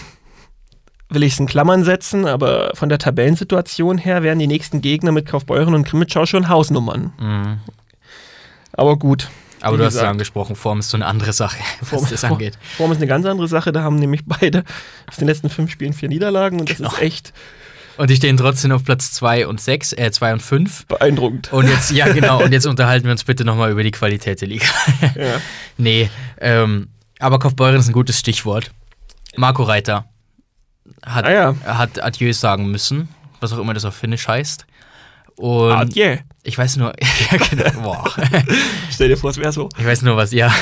will 1.09 1.23
ich 1.23 1.33
es 1.33 1.39
in 1.39 1.45
Klammern 1.45 1.83
setzen, 1.83 2.25
aber 2.25 2.71
von 2.73 2.89
der 2.89 2.97
Tabellensituation 2.97 3.99
her 3.99 4.23
werden 4.23 4.39
die 4.39 4.47
nächsten 4.47 4.81
Gegner 4.81 5.11
mit 5.11 5.27
Kaufbeuren 5.27 5.75
und 5.75 5.83
Krimitschau 5.83 6.25
schon 6.25 6.49
Hausnummern. 6.49 7.13
mh. 7.19 7.57
Aber 8.71 8.97
gut. 8.97 9.29
Aber 9.61 9.77
du 9.77 9.83
hast 9.85 9.93
gesagt. 9.93 10.05
ja 10.05 10.09
angesprochen, 10.11 10.55
Form 10.55 10.79
ist 10.79 10.89
so 10.89 10.97
eine 10.97 11.05
andere 11.05 11.31
Sache, 11.31 11.57
was 11.81 11.89
Form, 11.89 12.07
das 12.09 12.23
angeht. 12.23 12.57
Form 12.77 12.91
ist 12.91 12.97
eine 12.97 13.07
ganz 13.07 13.25
andere 13.25 13.47
Sache. 13.47 13.71
Da 13.71 13.83
haben 13.83 13.97
nämlich 13.97 14.21
beide 14.25 14.63
aus 15.07 15.17
den 15.17 15.27
letzten 15.27 15.49
fünf 15.49 15.71
Spielen 15.71 15.93
vier 15.93 16.09
Niederlagen 16.09 16.59
und 16.59 16.69
das 16.69 16.77
Genau. 16.77 16.91
ist 16.91 17.01
echt 17.01 17.33
Und 17.97 18.09
die 18.09 18.15
stehen 18.15 18.37
trotzdem 18.37 18.71
auf 18.71 18.83
Platz 18.83 19.11
2 19.13 19.47
und 19.47 19.61
6, 19.61 19.93
äh 19.93 20.11
2 20.11 20.33
und 20.33 20.41
5. 20.41 20.85
beeindruckend. 20.87 21.53
Und 21.53 21.67
jetzt, 21.67 21.91
ja 21.91 22.07
genau, 22.13 22.43
und 22.43 22.51
jetzt 22.51 22.65
unterhalten 22.65 23.05
wir 23.05 23.11
uns 23.11 23.23
bitte 23.23 23.45
nochmal 23.45 23.71
über 23.71 23.83
die 23.83 23.91
Qualität 23.91 24.41
der 24.41 24.47
Liga. 24.47 24.65
Ja. 25.15 25.39
nee, 25.77 26.09
ähm, 26.39 26.89
aber 27.19 27.39
Kaufbeuren 27.39 27.75
ist 27.75 27.87
ein 27.87 27.93
gutes 27.93 28.19
Stichwort. 28.19 28.71
Marco 29.35 29.63
Reiter 29.63 30.05
hat, 31.05 31.25
Ah 31.25 31.31
ja. 31.31 31.55
hat 31.65 32.01
Adieu 32.03 32.33
sagen 32.33 32.69
müssen, 32.69 33.09
was 33.39 33.53
auch 33.53 33.59
immer 33.59 33.73
das 33.73 33.85
auf 33.85 33.95
Finnisch 33.95 34.27
heißt. 34.27 34.65
Und 35.35 35.71
Adieu. 35.71 36.17
ich 36.43 36.57
weiß 36.57 36.77
nur, 36.77 36.93
ja, 37.31 37.37
genau, 37.37 37.81
boah. 37.81 38.03
Stell 38.91 39.09
dir 39.09 39.17
vor, 39.17 39.31
es 39.31 39.37
wäre 39.37 39.51
so. 39.51 39.69
Ich 39.77 39.85
weiß 39.85 40.03
nur, 40.03 40.15
was, 40.15 40.31
ja, 40.31 40.53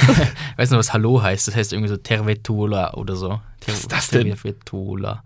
ich 0.52 0.58
weiß 0.58 0.70
nur, 0.70 0.80
was 0.80 0.94
Hallo 0.94 1.22
heißt. 1.22 1.48
Das 1.48 1.56
heißt 1.56 1.74
irgendwie 1.74 1.90
so 1.90 1.98
Tervetuola 1.98 2.94
oder 2.94 3.16
so. 3.16 3.42
Ter 3.60 3.74
Was 3.74 3.80
ist 3.82 3.92
das 3.92 4.08
denn? 4.10 4.28
Tervetuola. 4.28 5.24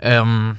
Ähm, 0.00 0.56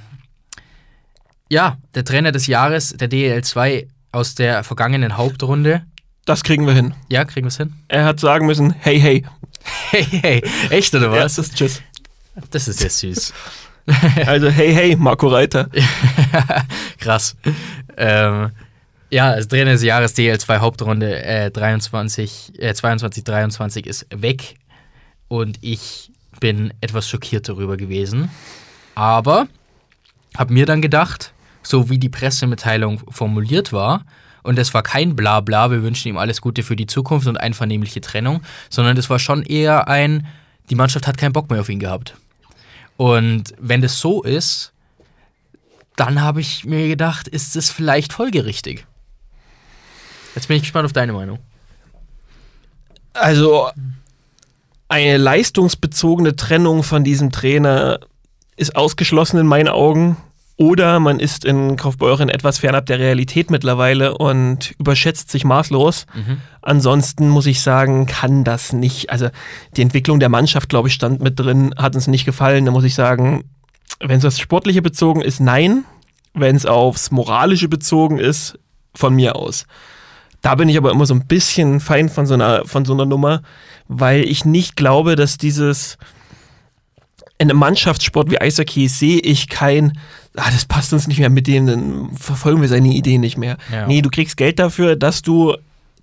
ja, 1.50 1.78
der 1.96 2.06
Trainer 2.06 2.32
des 2.32 2.48
Jahres, 2.48 2.90
der 2.90 3.10
DEL2 3.10 3.88
aus 4.12 4.36
der 4.36 4.64
vergangenen 4.64 5.18
Hauptrunde. 5.18 5.84
Das 6.26 6.44
kriegen 6.44 6.66
wir 6.66 6.74
hin. 6.74 6.94
Ja, 7.10 7.26
kriegen 7.26 7.46
wir 7.46 7.50
es 7.50 7.58
hin? 7.58 7.74
Er 7.88 8.06
hat 8.06 8.20
sagen 8.20 8.46
müssen, 8.46 8.74
hey, 8.80 9.00
hey. 9.00 9.26
Hey, 9.92 10.04
hey, 10.04 10.44
echt 10.70 10.94
oder 10.96 11.12
was? 11.12 11.36
das 11.36 11.48
ist 11.48 11.56
Tschüss. 11.56 11.82
Das 12.52 12.68
ist 12.68 12.82
ja 12.82 12.90
süß. 12.90 13.34
Also, 14.26 14.50
hey, 14.50 14.74
hey, 14.74 14.96
Marco 14.96 15.28
Reiter. 15.28 15.68
Krass. 17.00 17.36
Ähm, 17.98 18.52
ja, 19.10 19.32
als 19.32 19.48
Trainer 19.48 19.72
des 19.72 19.84
Jahres 19.84 20.16
DL2 20.16 20.60
Hauptrunde 20.60 21.24
äh, 21.24 21.50
23, 21.50 22.54
äh, 22.60 22.74
22, 22.74 23.24
23 23.24 23.88
ist 23.88 24.06
weg. 24.16 24.56
Und 25.28 25.58
ich 25.62 26.12
bin 26.40 26.74
etwas 26.82 27.10
schockiert 27.10 27.50
darüber 27.50 27.78
gewesen. 27.78 28.30
Aber 28.96 29.48
habe 30.38 30.54
mir 30.54 30.66
dann 30.66 30.82
gedacht, 30.82 31.34
so 31.70 31.90
wie 31.90 32.00
die 32.00 32.10
Pressemitteilung 32.10 33.02
formuliert 33.10 33.72
war, 33.72 34.06
und 34.42 34.58
es 34.58 34.74
war 34.74 34.84
kein 34.84 35.16
Blabla, 35.16 35.70
wir 35.70 35.84
wünschen 35.84 36.08
ihm 36.08 36.18
alles 36.18 36.42
Gute 36.42 36.64
für 36.64 36.76
die 36.76 36.88
Zukunft 36.88 37.28
und 37.28 37.38
einvernehmliche 37.38 38.02
Trennung, 38.02 38.42
sondern 38.70 38.98
es 38.98 39.10
war 39.10 39.20
schon 39.20 39.44
eher 39.44 39.88
ein, 39.88 40.28
die 40.70 40.76
Mannschaft 40.76 41.08
hat 41.08 41.18
keinen 41.18 41.34
Bock 41.34 41.50
mehr 41.50 41.60
auf 41.60 41.70
ihn 41.70 41.80
gehabt. 41.80 42.16
Und 42.98 43.54
wenn 43.60 43.82
das 43.82 44.00
so 44.00 44.24
ist, 44.24 44.72
dann 45.96 46.22
habe 46.22 46.42
ich 46.42 46.66
mir 46.66 46.88
gedacht, 46.88 47.28
ist 47.28 47.56
es 47.56 47.70
vielleicht 47.70 48.14
folgerichtig. 48.14 48.86
Jetzt 50.36 50.48
bin 50.48 50.58
ich 50.58 50.64
gespannt 50.64 50.86
auf 50.86 50.94
deine 50.94 51.14
Meinung. 51.14 51.40
Also, 53.14 53.70
eine 54.88 55.18
leistungsbezogene 55.18 56.36
Trennung 56.36 56.84
von 56.84 57.04
diesem 57.04 57.32
Trainer 57.32 58.00
ist 58.56 58.76
ausgeschlossen 58.76 59.40
in 59.40 59.48
meinen 59.48 59.68
Augen. 59.68 60.18
Oder 60.60 61.00
man 61.00 61.22
ist 61.22 61.46
in 61.46 61.78
Kaufbeuren 61.78 62.28
etwas 62.28 62.58
fernab 62.58 62.86
der 62.86 63.00
Realität 63.00 63.50
mittlerweile 63.50 64.18
und 64.18 64.76
überschätzt 64.78 65.32
sich 65.32 65.46
maßlos. 65.46 66.06
Ansonsten 66.62 67.30
muss 67.30 67.46
ich 67.46 67.62
sagen, 67.62 68.08
kann 68.08 68.44
das 68.44 68.74
nicht. 68.74 69.10
Also 69.10 69.30
die 69.78 69.82
Entwicklung 69.82 70.20
der 70.20 70.28
Mannschaft, 70.28 70.68
glaube 70.68 70.90
ich, 70.90 70.94
stand 70.94 71.22
mit 71.22 71.40
drin, 71.40 71.74
hat 71.78 71.96
uns 71.96 72.08
nicht 72.08 72.26
gefallen. 72.26 72.66
Da 72.66 72.72
muss 72.72 72.84
ich 72.84 72.94
sagen, 72.94 73.46
wenn 74.02 74.18
es 74.18 74.26
aufs 74.26 74.40
Sportliche 74.40 74.82
bezogen 74.82 75.22
ist, 75.22 75.40
nein. 75.40 75.86
Wenn 76.34 76.58
es 76.58 76.66
aufs 76.66 77.10
Moralische 77.10 77.70
bezogen 77.70 78.20
ist, 78.20 78.60
von 78.94 79.16
mir 79.16 79.38
aus. 79.38 79.66
Da 80.42 80.56
bin 80.56 80.68
ich 80.68 80.76
aber 80.76 80.92
immer 80.92 81.06
so 81.06 81.14
ein 81.14 81.26
bisschen 81.26 81.80
Feind 81.80 82.12
von 82.12 82.26
so 82.26 82.34
einer, 82.34 82.66
von 82.66 82.84
so 82.84 82.94
einer 82.94 83.06
Nummer, 83.06 83.44
weil 83.88 84.24
ich 84.24 84.44
nicht 84.44 84.76
glaube, 84.76 85.16
dass 85.16 85.38
dieses 85.38 85.98
in 87.40 87.50
einem 87.50 87.60
Mannschaftssport 87.60 88.30
wie 88.30 88.40
Eishockey 88.40 88.90
sehe 88.90 89.20
ich 89.20 89.48
kein, 89.48 89.98
ah, 90.36 90.52
das 90.52 90.66
passt 90.66 90.92
uns 90.94 91.08
nicht 91.08 91.20
mehr 91.20 91.30
mit 91.30 91.48
dem, 91.48 91.66
dann 91.66 92.16
verfolgen 92.18 92.62
wir 92.62 92.68
seine 92.68 92.90
Ideen 92.90 93.22
nicht 93.22 93.38
mehr. 93.38 93.58
Ja. 93.72 93.88
Nee, 93.88 94.02
du 94.02 94.10
kriegst 94.10 94.36
Geld 94.38 94.60
dafür, 94.60 94.98
dass 94.98 95.22
du 95.22 95.56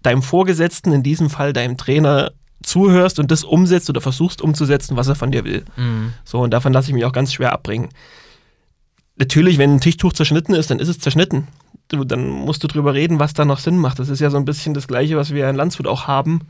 deinem 0.03 0.23
Vorgesetzten, 0.23 0.93
in 0.93 1.03
diesem 1.03 1.29
Fall 1.29 1.53
deinem 1.53 1.77
Trainer, 1.77 2.33
zuhörst 2.63 3.19
und 3.19 3.31
das 3.31 3.45
umsetzt 3.45 3.91
oder 3.91 4.01
versuchst 4.01 4.41
umzusetzen, 4.41 4.97
was 4.97 5.09
er 5.09 5.15
von 5.15 5.31
dir 5.31 5.45
will. 5.45 5.65
Mhm. 5.77 6.15
So, 6.25 6.41
und 6.41 6.51
davon 6.51 6.73
lasse 6.73 6.89
ich 6.89 6.95
mich 6.95 7.05
auch 7.05 7.13
ganz 7.13 7.33
schwer 7.33 7.53
abbringen. 7.53 7.91
Natürlich, 9.17 9.59
wenn 9.59 9.75
ein 9.75 9.81
Tischtuch 9.81 10.15
zerschnitten 10.15 10.55
ist, 10.55 10.71
dann 10.71 10.79
ist 10.79 10.89
es 10.89 10.99
zerschnitten. 10.99 11.49
Du, 11.89 12.05
dann 12.05 12.29
musst 12.29 12.65
du 12.65 12.67
drüber 12.67 12.95
reden, 12.95 13.21
was 13.21 13.35
da 13.35 13.45
noch 13.45 13.59
Sinn 13.59 13.77
macht. 13.77 13.99
Das 13.99 14.09
ist 14.09 14.21
ja 14.21 14.31
so 14.31 14.39
ein 14.39 14.47
bisschen 14.47 14.75
das 14.75 14.89
Gleiche, 14.89 15.17
was 15.17 15.33
wir 15.33 15.49
in 15.49 15.55
Landshut 15.55 15.87
auch 15.87 16.07
haben. 16.07 16.41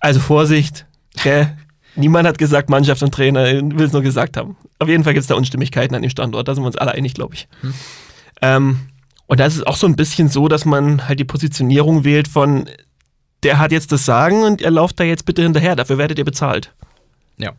Also 0.00 0.20
Vorsicht, 0.20 0.84
gell? 1.22 1.56
Niemand 1.96 2.26
hat 2.26 2.38
gesagt, 2.38 2.70
Mannschaft 2.70 3.02
und 3.02 3.12
Trainer 3.12 3.44
will 3.44 3.86
es 3.86 3.92
nur 3.92 4.02
gesagt 4.02 4.36
haben. 4.36 4.56
Auf 4.78 4.88
jeden 4.88 5.04
Fall 5.04 5.14
gibt 5.14 5.22
es 5.22 5.28
da 5.28 5.34
Unstimmigkeiten 5.34 5.94
an 5.94 6.02
dem 6.02 6.10
Standort, 6.10 6.48
da 6.48 6.54
sind 6.54 6.62
wir 6.62 6.68
uns 6.68 6.76
alle 6.76 6.92
einig, 6.92 7.14
glaube 7.14 7.34
ich. 7.34 7.48
Ähm, 8.42 8.88
und 9.26 9.40
da 9.40 9.46
ist 9.46 9.56
es 9.56 9.62
auch 9.62 9.76
so 9.76 9.86
ein 9.86 9.96
bisschen 9.96 10.28
so, 10.28 10.48
dass 10.48 10.64
man 10.64 11.08
halt 11.08 11.18
die 11.18 11.24
Positionierung 11.24 12.04
wählt 12.04 12.28
von, 12.28 12.68
der 13.42 13.58
hat 13.58 13.72
jetzt 13.72 13.92
das 13.92 14.04
Sagen 14.04 14.42
und 14.42 14.62
er 14.62 14.70
lauft 14.70 15.00
da 15.00 15.04
jetzt 15.04 15.26
bitte 15.26 15.42
hinterher, 15.42 15.76
dafür 15.76 15.98
werdet 15.98 16.18
ihr 16.18 16.24
bezahlt. 16.24 16.74
Ja. 17.38 17.52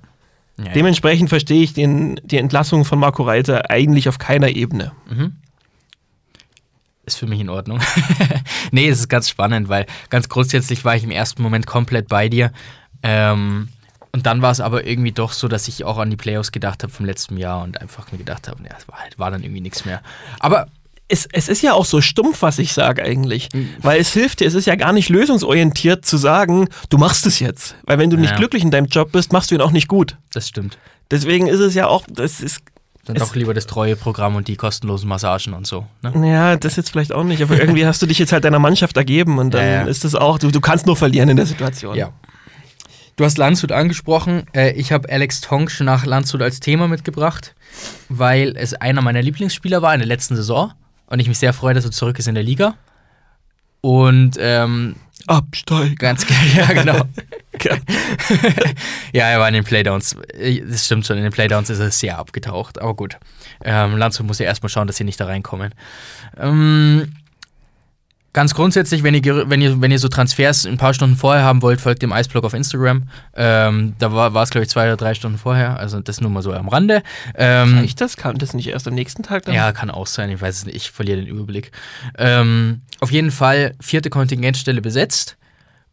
ja, 0.58 0.65
ja. 0.65 0.71
Dementsprechend 0.74 1.30
verstehe 1.30 1.63
ich 1.63 1.74
den, 1.74 2.19
die 2.24 2.38
Entlassung 2.38 2.86
von 2.86 3.00
Marco 3.00 3.24
Reiter 3.24 3.69
eigentlich 3.69 4.10
auf 4.10 4.19
keiner 4.19 4.50
Ebene. 4.50 4.91
Mhm. 5.10 5.38
Ist 7.06 7.17
für 7.17 7.28
mich 7.28 7.39
in 7.39 7.50
Ordnung. 7.50 7.80
nee, 8.71 8.88
es 8.89 9.00
ist 9.00 9.10
ganz 9.10 9.30
spannend, 9.30 9.69
weil 9.69 9.86
ganz 10.10 10.28
grundsätzlich 10.28 10.84
war 10.86 10.95
ich 10.95 11.04
im 11.04 11.12
ersten 11.12 11.43
Moment 11.43 11.67
komplett 11.67 12.08
bei 12.08 12.30
dir. 12.30 12.52
Ähm, 13.04 13.67
und 14.15 14.25
dann 14.25 14.41
war 14.41 14.51
es 14.51 14.62
aber 14.62 14.86
irgendwie 14.88 15.12
doch 15.12 15.32
so, 15.34 15.47
dass 15.47 15.67
ich 15.67 15.84
auch 15.84 15.97
an 15.97 16.10
die 16.10 16.15
Playoffs 16.15 16.51
gedacht 16.51 16.84
habe 16.84 16.91
vom 16.93 17.06
letzten 17.06 17.36
Jahr 17.38 17.62
und 17.63 17.82
einfach 17.82 18.12
mir 18.12 18.17
gedacht 18.17 18.47
habe, 18.47 18.63
ja, 18.63 18.69
es 18.80 18.88
war, 18.88 18.99
halt, 18.99 19.19
war 19.19 19.30
dann 19.30 19.43
irgendwie 19.43 19.62
nichts 19.62 19.84
mehr. 19.86 20.01
Aber 20.39 20.67
Es, 21.08 21.28
es 21.34 21.49
ist 21.49 21.62
ja 21.62 21.73
auch 21.73 21.86
so 21.86 22.01
stumpf, 22.01 22.41
was 22.41 22.58
ich 22.58 22.73
sage 22.73 23.04
eigentlich. 23.04 23.49
Mhm. 23.54 23.69
Weil 23.84 23.99
es 24.01 24.12
hilft 24.13 24.39
dir, 24.39 24.47
es 24.47 24.56
ist 24.56 24.65
ja 24.65 24.75
gar 24.75 24.91
nicht 24.93 25.10
lösungsorientiert 25.10 26.04
zu 26.06 26.17
sagen, 26.17 26.67
du 26.89 26.97
machst 26.97 27.25
es 27.28 27.39
jetzt. 27.39 27.75
Weil 27.84 27.99
wenn 27.99 28.10
du 28.10 28.17
nicht 28.17 28.32
Ja. 28.32 28.38
glücklich 28.38 28.63
in 28.63 28.71
deinem 28.71 28.88
Job 28.88 29.12
bist, 29.12 29.32
machst 29.32 29.51
du 29.51 29.56
ihn 29.56 29.62
auch 29.62 29.71
nicht 29.71 29.88
gut. 29.88 30.17
das 30.34 30.47
stimmt. 30.47 30.78
Deswegen 31.12 31.45
ist 31.47 31.60
es 31.60 31.75
ja 31.75 31.86
auch, 31.88 32.06
das 32.10 32.41
ist, 32.41 32.62
Dann 33.06 33.17
doch 33.17 33.36
lieber 33.36 33.54
das 33.54 33.67
treue 33.67 33.95
Programm 33.95 34.36
und 34.36 34.47
die 34.47 34.56
kostenlosen 34.56 35.08
Massagen 35.08 35.54
und 35.54 35.67
so. 35.67 35.86
Ne? 36.01 36.28
ja, 36.32 36.56
das 36.58 36.75
jetzt 36.75 36.89
vielleicht 36.89 37.12
auch 37.13 37.23
nicht, 37.23 37.43
aber 37.43 37.60
irgendwie 37.60 37.86
hast 37.86 38.01
du 38.01 38.08
dich 38.08 38.17
jetzt 38.17 38.32
halt 38.32 38.43
deiner 38.43 38.58
Mannschaft 38.58 38.97
ergeben 38.97 39.38
und 39.38 39.54
dann 39.54 39.63
Ja, 39.63 39.71
ja. 39.71 39.84
ist 39.84 40.04
es 40.06 40.15
auch, 40.15 40.39
du, 40.39 40.49
du 40.49 40.60
kannst 40.62 40.88
nur 40.88 40.95
verlieren 40.95 41.30
in 41.30 41.38
der 41.38 41.45
Situation. 41.45 41.95
Ja. 41.95 42.10
Du 43.15 43.23
hast 43.23 43.38
Landshut 43.38 43.71
angesprochen. 43.71 44.43
Äh, 44.54 44.71
ich 44.73 44.91
habe 44.91 45.10
Alex 45.10 45.39
Tonsch 45.41 45.80
nach 45.80 46.06
Landshut 46.06 46.41
als 46.41 46.60
Thema 46.60 46.88
mitgebracht, 46.88 47.56
weil 48.10 48.58
es 48.58 48.73
einer 48.73 49.01
meiner 49.01 49.21
Lieblingsspieler 49.21 49.82
war 49.82 49.93
in 49.93 49.99
der 49.99 50.08
letzten 50.08 50.36
Saison 50.36 50.73
und 51.08 51.19
ich 51.19 51.28
mich 51.28 51.39
sehr 51.39 51.54
freue, 51.54 51.73
dass 51.73 51.86
er 51.86 51.91
zurück 51.91 52.19
ist 52.19 52.28
in 52.28 52.36
der 52.36 52.43
Liga. 52.43 52.75
Und 53.80 54.36
ähm, 54.39 54.95
Absteigen. 55.28 55.95
ganz 55.95 56.25
ja, 56.56 56.65
genau. 56.73 57.04
Ja. 57.62 57.78
ja, 59.13 59.25
er 59.30 59.39
war 59.39 59.47
in 59.47 59.54
den 59.54 59.63
Playdowns. 59.63 60.17
Äh, 60.34 60.62
Das 60.62 60.86
stimmt 60.86 61.06
schon, 61.06 61.17
in 61.17 61.23
den 61.23 61.32
Playdowns 61.32 61.69
ist 61.69 61.80
er 61.80 61.91
sehr 61.91 62.17
abgetaucht. 62.17 62.82
Aber 62.82 62.95
gut. 62.95 63.17
Ähm, 63.63 63.95
Landshut 63.95 64.25
muss 64.25 64.39
ja 64.39 64.45
erstmal 64.45 64.69
schauen, 64.69 64.88
dass 64.88 64.97
sie 64.97 65.04
nicht 65.06 65.19
da 65.19 65.25
reinkommen. 65.25 65.73
Ähm, 66.38 67.13
Ganz 68.36 68.54
grundsätzlich, 68.54 69.02
wenn 69.02 69.13
ihr, 69.13 69.50
wenn, 69.50 69.62
ihr, 69.62 69.80
wenn 69.80 69.91
ihr 69.91 69.98
so 69.98 70.10
Transfers 70.10 70.65
ein 70.65 70.76
paar 70.76 70.93
Stunden 70.93 71.15
vorher 71.15 71.45
haben 71.45 71.62
wollt, 71.62 71.80
folgt 71.80 72.02
dem 72.02 72.12
Eisblog 72.12 72.43
auf 72.43 72.54
Instagram. 72.54 73.08
Ähm, 73.34 73.95
da 73.98 74.12
war 74.12 74.36
es, 74.43 74.50
glaube 74.50 74.65
ich, 74.65 74.69
zwei 74.69 74.88
oder 74.88 74.98
drei 74.98 75.13
Stunden 75.13 75.38
vorher. 75.38 75.80
Also 75.80 76.02
das 76.02 76.19
nur 76.19 76.30
mal 76.30 76.41
so 76.41 76.52
am 76.52 76.67
Rande. 76.67 77.02
Ähm, 77.36 77.78
Reicht 77.78 78.02
das? 78.02 78.17
Kam 78.17 78.38
das 78.38 78.54
nicht 78.54 78.67
erst 78.67 78.89
am 78.89 78.93
nächsten 78.93 79.24
Tag 79.24 79.45
dann? 79.45 79.56
ja, 79.56 79.71
kann 79.71 79.89
auch 79.89 80.06
sein. 80.06 80.30
Ich 80.32 80.41
weiß 80.41 80.54
es 80.58 80.65
nicht. 80.65 80.76
Ich 80.76 80.91
verliere 80.91 81.19
den 81.19 81.28
Überblick. 81.28 81.71
Ähm, 82.17 82.82
auf 83.00 83.10
jeden 83.10 83.32
Fall 83.32 83.74
vierte 83.80 84.10
Kontingentstelle 84.10 84.82
besetzt. 84.82 85.38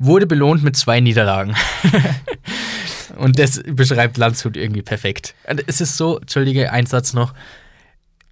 Wurde 0.00 0.26
belohnt 0.26 0.64
mit 0.64 0.76
zwei 0.76 0.98
Niederlagen. 0.98 1.54
Und 3.18 3.38
das 3.38 3.62
beschreibt 3.64 4.16
Landshut 4.16 4.56
irgendwie 4.56 4.82
perfekt. 4.82 5.36
Und 5.48 5.62
Es 5.68 5.80
ist 5.80 5.96
so, 5.96 6.18
entschuldige, 6.18 6.72
ein 6.72 6.86
Satz 6.86 7.12
noch. 7.12 7.34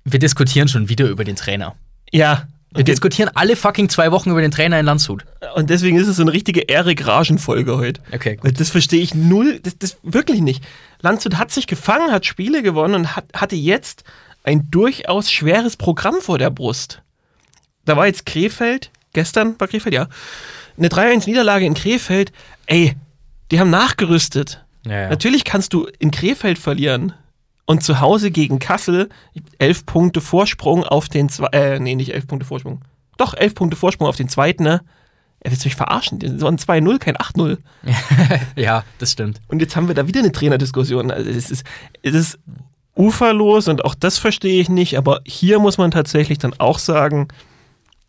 Wir 0.03 0.19
diskutieren 0.19 0.67
schon 0.67 0.89
wieder 0.89 1.07
über 1.07 1.23
den 1.23 1.37
Trainer. 1.37 1.77
Ja. 2.11 2.49
Wir 2.73 2.81
Und, 2.81 2.89
diskutieren 2.89 3.31
alle 3.35 3.57
fucking 3.57 3.89
zwei 3.89 4.13
Wochen 4.13 4.31
über 4.31 4.41
den 4.41 4.53
Trainer 4.53 4.79
in 4.79 4.87
Landshut. 4.87 5.25
und 5.57 5.71
deswegen 5.71 5.97
ist 5.99 6.07
es 6.07 6.17
so 6.17 6.23
eine 6.23 6.33
richtige 6.33 6.69
Erik-Ragen-Folge 6.69 7.77
heute. 7.77 8.01
Okay, 8.13 8.39
Weil 8.43 8.53
Das 8.53 8.71
verstehe 8.71 9.01
ich 9.03 9.13
null, 9.15 9.59
das, 9.61 9.77
das 9.79 9.97
wirklich 10.05 10.41
nicht. 10.41 10.63
Landshut 11.01 11.37
hat 11.37 11.51
sich 11.51 11.67
gefangen, 11.67 12.13
hat 12.13 12.27
Spiele 12.27 12.63
gewonnen 12.63 12.95
und 12.95 13.17
hat, 13.17 13.25
hatte 13.35 13.57
jetzt 13.57 14.05
ein 14.45 14.71
durchaus 14.71 15.31
schweres 15.33 15.77
Programm 15.77 16.21
vor 16.21 16.39
der 16.39 16.51
Brust. 16.51 17.03
Da 17.87 17.97
war 17.97 18.07
jetzt 18.07 18.25
Krefeld, 18.25 18.91
gestern 19.15 19.59
war 19.59 19.67
Krefeld, 19.67 19.95
ja, 19.95 20.09
eine 20.79 20.89
3-1-Niederlage 20.89 21.67
in 21.67 21.75
Krefeld. 21.75 22.31
Ey, 22.67 22.95
die 23.51 23.59
haben 23.59 23.71
nachgerüstet. 23.71 24.65
Ja, 24.87 24.93
ja. 24.93 25.09
Natürlich 25.09 25.43
kannst 25.45 25.73
du 25.73 25.89
in 25.99 26.11
Krefeld 26.13 26.59
verlieren 26.59 27.15
und 27.71 27.85
zu 27.85 28.01
Hause 28.01 28.33
gegen 28.33 28.59
Kassel 28.59 29.11
elf 29.59 29.87
Punkte 29.87 30.21
Vorsprung 30.21 30.83
auf 30.83 31.09
den 31.09 31.29
zwei, 31.29 31.47
äh, 31.53 31.79
nee, 31.79 31.95
nicht 31.95 32.13
elf 32.13 32.27
Punkte 32.27 32.45
Vorsprung. 32.45 32.81
Doch, 33.17 33.33
elf 33.33 33.55
Punkte 33.55 33.77
Vorsprung 33.77 34.09
auf 34.09 34.17
den 34.17 34.29
zweiten, 34.29 34.65
ne? 34.65 34.81
Er 35.39 35.53
willst 35.53 35.65
mich 35.65 35.77
verarschen? 35.77 36.19
Das 36.19 36.41
waren 36.41 36.59
2-0, 36.59 36.99
kein 36.99 37.17
8-0. 37.17 37.59
ja, 38.57 38.83
das 38.99 39.13
stimmt. 39.13 39.41
Und 39.47 39.61
jetzt 39.61 39.77
haben 39.77 39.87
wir 39.87 39.95
da 39.95 40.09
wieder 40.09 40.19
eine 40.19 40.33
Trainerdiskussion. 40.33 41.13
Also 41.13 41.31
es 41.31 41.49
ist, 41.49 41.65
es 42.03 42.13
ist 42.13 42.39
uferlos 42.97 43.69
und 43.69 43.85
auch 43.85 43.95
das 43.95 44.19
verstehe 44.19 44.61
ich 44.61 44.69
nicht, 44.69 44.99
aber 44.99 45.21
hier 45.25 45.61
muss 45.61 45.79
man 45.79 45.93
tatsächlich 45.93 46.39
dann 46.39 46.55
auch 46.59 46.81
sagen, 46.81 47.29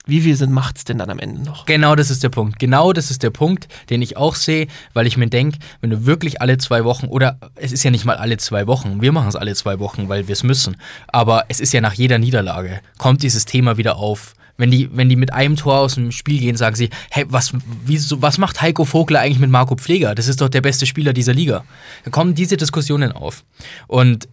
wie 0.06 0.22
viel 0.22 0.36
Sinn 0.36 0.52
macht 0.52 0.78
es 0.78 0.84
denn 0.84 0.98
dann 0.98 1.10
am 1.10 1.20
Ende 1.20 1.44
noch? 1.44 1.66
Genau 1.66 1.96
das 1.96 2.10
ist 2.10 2.24
der 2.24 2.30
Punkt. 2.30 2.60
Genau 2.60 2.92
das 2.92 3.12
ist 3.12 3.22
der 3.24 3.30
Punkt, 3.30 3.68
den 3.90 4.02
ich 4.02 4.18
auch 4.18 4.36
sehe, 4.36 4.68
weil 4.94 5.06
ich 5.06 5.18
mir 5.18 5.28
denke, 5.28 5.60
wenn 5.80 5.92
du 5.92 6.06
wirklich 6.06 6.42
alle 6.42 6.58
zwei 6.58 6.84
Wochen, 6.84 7.08
oder 7.08 7.38
es 7.56 7.72
ist 7.72 7.84
ja 7.84 7.92
nicht 7.92 8.06
mal 8.06 8.16
alle 8.16 8.38
zwei 8.38 8.68
Wochen, 8.68 9.02
wir 9.02 9.12
machen 9.12 9.28
es 9.28 9.36
alle 9.36 9.56
zwei 9.56 9.80
Wochen, 9.80 10.10
weil 10.10 10.28
wir 10.28 10.34
es 10.34 10.44
müssen, 10.44 10.78
aber 11.08 11.46
es 11.50 11.60
ist 11.60 11.74
ja 11.74 11.82
nach 11.82 11.94
jeder 11.94 12.18
Niederlage, 12.18 12.82
kommt 12.98 13.22
dieses 13.22 13.46
Thema 13.46 13.78
wieder 13.78 13.98
auf. 13.98 14.34
Wenn 14.58 14.70
die, 14.70 14.90
wenn 14.96 15.10
die 15.10 15.16
mit 15.16 15.34
einem 15.34 15.56
Tor 15.56 15.80
aus 15.80 15.96
dem 15.96 16.12
Spiel 16.12 16.40
gehen, 16.40 16.56
sagen 16.56 16.76
sie, 16.76 16.90
hey, 17.10 17.26
was, 17.30 17.54
wieso, 17.86 18.22
was 18.22 18.38
macht 18.38 18.62
Heiko 18.62 18.86
Vogler 18.86 19.22
eigentlich 19.22 19.40
mit 19.40 19.50
Marco 19.50 19.76
Pfleger? 19.76 20.14
Das 20.14 20.28
ist 20.28 20.40
doch 20.40 20.50
der 20.50 20.62
beste 20.62 20.86
Spieler 20.86 21.14
dieser 21.14 21.34
Liga. 21.34 21.64
Da 22.04 22.12
kommen 22.12 22.36
diese 22.36 22.58
Diskussionen 22.58 23.12
auf. 23.12 23.44
Und 23.88 24.28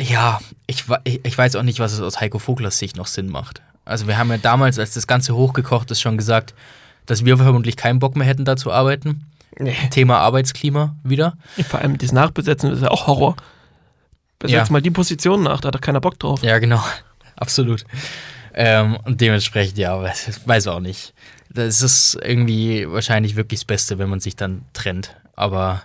ja, 0.00 0.40
ich 0.66 0.84
ich 1.04 1.36
weiß 1.36 1.56
auch 1.56 1.62
nicht, 1.62 1.80
was 1.80 1.92
es 1.92 2.00
aus 2.00 2.20
Heiko 2.20 2.38
Voglers 2.38 2.78
Sicht 2.78 2.96
noch 2.96 3.06
Sinn 3.06 3.28
macht. 3.28 3.60
Also 3.84 4.06
wir 4.06 4.16
haben 4.18 4.30
ja 4.30 4.38
damals, 4.38 4.78
als 4.78 4.92
das 4.94 5.06
Ganze 5.06 5.34
hochgekocht 5.34 5.90
ist, 5.90 6.00
schon 6.00 6.16
gesagt, 6.16 6.54
dass 7.06 7.24
wir 7.24 7.36
vermutlich 7.36 7.76
keinen 7.76 7.98
Bock 7.98 8.16
mehr 8.16 8.26
hätten, 8.26 8.44
da 8.44 8.56
zu 8.56 8.72
arbeiten. 8.72 9.26
Nee. 9.58 9.76
Thema 9.90 10.18
Arbeitsklima 10.18 10.96
wieder. 11.04 11.36
Vor 11.68 11.80
allem 11.80 11.98
das 11.98 12.12
Nachbesetzen 12.12 12.70
das 12.70 12.78
ist 12.78 12.84
ja 12.84 12.90
auch 12.90 13.06
Horror. 13.06 13.36
Besetz 14.38 14.68
Ja. 14.68 14.72
mal 14.72 14.82
die 14.82 14.90
Position 14.90 15.44
nach, 15.44 15.60
da 15.60 15.68
hat 15.68 15.74
doch 15.74 15.80
keiner 15.80 16.00
Bock 16.00 16.18
drauf. 16.18 16.42
Ja, 16.42 16.58
genau. 16.58 16.82
Absolut. 17.36 17.84
Ähm, 18.54 18.96
und 19.04 19.20
dementsprechend, 19.20 19.78
ja, 19.78 20.00
weiß, 20.00 20.40
weiß 20.46 20.66
auch 20.68 20.80
nicht. 20.80 21.12
Das 21.50 21.82
ist 21.82 22.18
irgendwie 22.22 22.90
wahrscheinlich 22.90 23.36
wirklich 23.36 23.60
das 23.60 23.64
Beste, 23.64 23.98
wenn 23.98 24.08
man 24.08 24.20
sich 24.20 24.34
dann 24.36 24.64
trennt. 24.72 25.16
Aber 25.36 25.82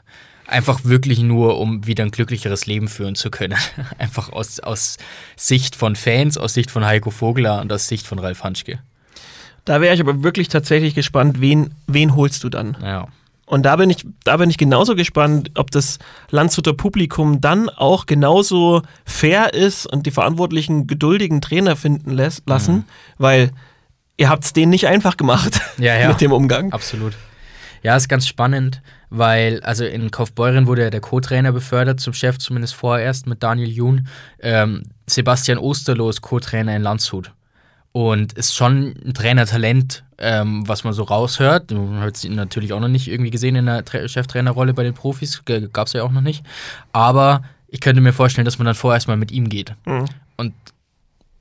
einfach 0.50 0.84
wirklich 0.84 1.20
nur, 1.20 1.60
um 1.60 1.86
wieder 1.86 2.04
ein 2.04 2.12
glücklicheres 2.12 2.66
Leben 2.66 2.88
führen 2.88 3.16
zu 3.16 3.30
können. 3.30 3.58
Einfach 3.98 4.32
aus, 4.32 4.60
aus 4.60 4.98
Sicht 5.36 5.76
von 5.76 5.96
Fans, 5.96 6.38
aus 6.38 6.54
Sicht 6.54 6.72
von 6.72 6.86
Heiko 6.86 7.12
Vogler 7.12 7.62
und 7.62 7.72
aus 7.72 7.88
Sicht 7.88 8.08
von 8.08 8.20
Ralf 8.20 8.44
Hanschke. 8.44 8.80
Da 9.66 9.82
wäre 9.82 9.94
ich 9.94 10.02
aber 10.02 10.24
wirklich 10.24 10.48
tatsächlich 10.48 10.96
gespannt, 10.96 11.42
wen, 11.42 11.76
wen 11.88 12.16
holst 12.16 12.44
du 12.44 12.50
dann? 12.50 12.78
Ja. 12.82 13.08
Und 13.46 13.64
da 13.64 13.76
bin 13.76 13.90
ich, 13.90 14.06
da 14.24 14.38
bin 14.38 14.50
ich 14.50 14.58
genauso 14.58 14.96
gespannt, 14.96 15.52
ob 15.56 15.72
das 15.72 15.98
Landshuter 16.30 16.74
Publikum 16.74 17.42
dann 17.42 17.68
auch 17.70 18.06
genauso 18.06 18.84
fair 19.06 19.54
ist 19.54 19.88
und 19.88 20.06
die 20.06 20.12
verantwortlichen 20.12 20.86
geduldigen 20.86 21.42
Trainer 21.42 21.76
finden 21.76 22.12
lässt, 22.12 22.48
lassen, 22.48 22.86
weil 23.18 23.52
ihr 24.18 24.30
habt 24.30 24.44
es 24.44 24.54
denen 24.54 24.70
nicht 24.70 24.88
einfach 24.88 25.18
gemacht 25.18 25.62
Ja, 25.80 25.96
ja. 26.00 26.10
mit 26.10 26.22
dem 26.22 26.32
Umgang. 26.32 26.72
Absolut. 26.72 27.14
Ja, 27.84 27.96
ist 27.96 28.10
ganz 28.10 28.28
spannend, 28.28 28.82
weil, 29.10 29.62
also 29.62 29.86
in 29.86 30.12
Kaufbeuren 30.12 30.68
wurde 30.68 30.84
ja 30.84 30.90
der 30.90 31.02
Co-Trainer 31.02 31.52
befördert 31.52 32.00
zum 32.00 32.14
Chef, 32.14 32.38
zumindest 32.38 32.76
vorerst 32.76 33.28
mit 33.28 33.44
Daniel 33.44 33.70
Jun. 33.70 34.08
Ähm, 34.40 34.84
Sebastian 35.08 35.58
Osterloh 35.58 36.10
ist 36.10 36.22
Co-Trainer 36.22 36.76
in 36.76 36.82
Landshut. 36.82 37.32
Und 37.92 38.34
ist 38.34 38.56
schon 38.56 38.94
ein 39.04 39.14
Trainertalent, 39.16 40.04
ähm, 40.20 40.68
was 40.68 40.84
man 40.84 40.94
so 40.94 41.04
raushört. 41.04 41.72
Du 41.72 41.92
hast 42.00 42.24
ihn 42.24 42.36
natürlich 42.36 42.72
auch 42.74 42.80
noch 42.80 42.88
nicht 42.88 43.08
irgendwie 43.08 43.32
gesehen 43.32 43.56
in 43.56 43.66
der 43.66 43.84
Tra 43.84 44.08
Cheftrainerrolle 44.08 44.76
bei 44.76 44.84
den 44.84 44.94
Profis, 44.94 45.42
gab 45.74 45.88
es 45.88 45.94
ja 45.94 46.04
auch 46.04 46.12
noch 46.12 46.22
nicht. 46.22 46.46
Aber 46.92 47.42
ich 47.68 47.82
könnte 47.82 48.02
mir 48.02 48.14
vorstellen, 48.14 48.46
dass 48.46 48.60
man 48.60 48.66
dann 48.66 48.76
vorerst 48.76 49.08
mal 49.08 49.18
mit 49.18 49.32
ihm 49.32 49.50
geht. 49.50 49.74
Mhm. 49.86 50.06
Und 50.38 50.54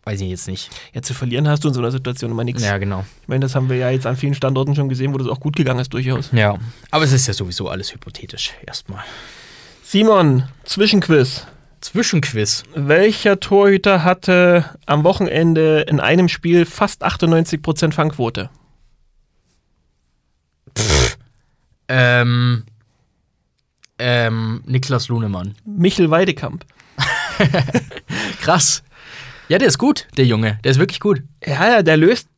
weiß 0.08 0.22
ich 0.22 0.30
jetzt 0.30 0.48
nicht. 0.48 0.70
Ja, 0.94 1.02
zu 1.02 1.12
verlieren 1.12 1.46
hast 1.48 1.64
du 1.64 1.68
in 1.68 1.74
so 1.74 1.80
einer 1.80 1.90
Situation 1.90 2.30
immer 2.30 2.42
nichts. 2.42 2.64
Ja, 2.64 2.78
genau. 2.78 3.04
Ich 3.20 3.28
meine, 3.28 3.40
das 3.40 3.54
haben 3.54 3.68
wir 3.68 3.76
ja 3.76 3.90
jetzt 3.90 4.06
an 4.06 4.16
vielen 4.16 4.34
Standorten 4.34 4.74
schon 4.74 4.88
gesehen, 4.88 5.12
wo 5.12 5.18
das 5.18 5.28
auch 5.28 5.38
gut 5.38 5.54
gegangen 5.54 5.80
ist, 5.80 5.92
durchaus. 5.92 6.30
Ja. 6.32 6.56
Aber 6.90 7.04
es 7.04 7.12
ist 7.12 7.26
ja 7.26 7.34
sowieso 7.34 7.68
alles 7.68 7.92
hypothetisch, 7.92 8.54
erstmal. 8.66 9.04
Simon, 9.82 10.44
Zwischenquiz. 10.64 11.46
Zwischenquiz. 11.82 12.64
Welcher 12.74 13.38
Torhüter 13.38 14.02
hatte 14.02 14.64
am 14.86 15.04
Wochenende 15.04 15.82
in 15.82 16.00
einem 16.00 16.28
Spiel 16.28 16.64
fast 16.64 17.04
98% 17.04 17.92
Fangquote? 17.92 18.48
Ähm, 21.88 22.64
ähm, 23.98 24.62
Niklas 24.64 25.08
Lunemann. 25.08 25.54
Michel 25.66 26.10
Weidekamp. 26.10 26.64
Krass. 28.40 28.82
Ja, 29.48 29.58
der 29.58 29.68
ist 29.68 29.78
gut, 29.78 30.06
der 30.16 30.26
Junge. 30.26 30.58
Der 30.64 30.70
ist 30.70 30.78
wirklich 30.78 31.00
gut. 31.00 31.22
Ja, 31.44 31.68
ja, 31.68 31.82
der 31.82 31.96
löst. 31.96 32.28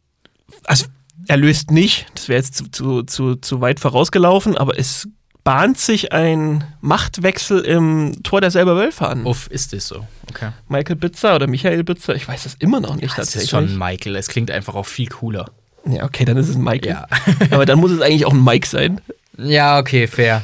Also, 0.64 0.86
er 1.26 1.36
löst 1.36 1.70
nicht. 1.70 2.06
Das 2.14 2.28
wäre 2.28 2.38
jetzt 2.38 2.54
zu, 2.54 2.68
zu, 2.70 3.02
zu, 3.02 3.36
zu 3.36 3.60
weit 3.60 3.80
vorausgelaufen, 3.80 4.56
aber 4.56 4.78
es 4.78 5.08
bahnt 5.42 5.78
sich 5.78 6.12
ein 6.12 6.64
Machtwechsel 6.80 7.60
im 7.60 8.22
Tor 8.22 8.40
der 8.40 8.50
selber 8.50 8.76
Wölfe 8.76 9.08
an. 9.08 9.24
Uff, 9.24 9.46
ist 9.48 9.72
das 9.72 9.86
so. 9.86 10.06
Okay. 10.28 10.50
Michael 10.68 10.96
Bitzer 10.96 11.34
oder 11.34 11.46
Michael 11.46 11.82
Bitzer, 11.82 12.14
ich 12.14 12.28
weiß 12.28 12.44
das 12.44 12.54
immer 12.58 12.78
noch 12.80 12.94
nicht 12.94 13.08
Das 13.08 13.16
tatsächlich. 13.16 13.44
ist 13.44 13.50
schon 13.50 13.78
Michael. 13.78 14.16
Es 14.16 14.28
klingt 14.28 14.50
einfach 14.50 14.74
auch 14.74 14.86
viel 14.86 15.08
cooler. 15.08 15.50
ja, 15.86 16.04
okay, 16.04 16.24
dann 16.24 16.36
ist 16.36 16.48
es 16.48 16.56
Michael. 16.56 16.90
Ja. 16.90 17.06
aber 17.50 17.64
dann 17.66 17.78
muss 17.80 17.90
es 17.90 18.00
eigentlich 18.02 18.26
auch 18.26 18.32
ein 18.34 18.44
Mike 18.44 18.66
sein. 18.68 19.00
Ja, 19.38 19.78
okay, 19.78 20.06
fair. 20.06 20.42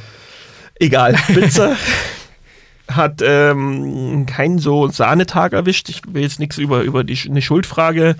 Egal. 0.81 1.17
Bitzer 1.29 1.77
hat 2.91 3.21
ähm, 3.25 4.27
keinen 4.27 4.59
so 4.59 4.89
Sahnetag 4.89 5.53
erwischt. 5.53 5.89
Ich 5.89 6.03
will 6.07 6.23
jetzt 6.23 6.39
nichts 6.39 6.59
über, 6.59 6.83
über 6.83 7.03
die, 7.05 7.19
eine 7.29 7.43
Schuldfrage 7.43 8.17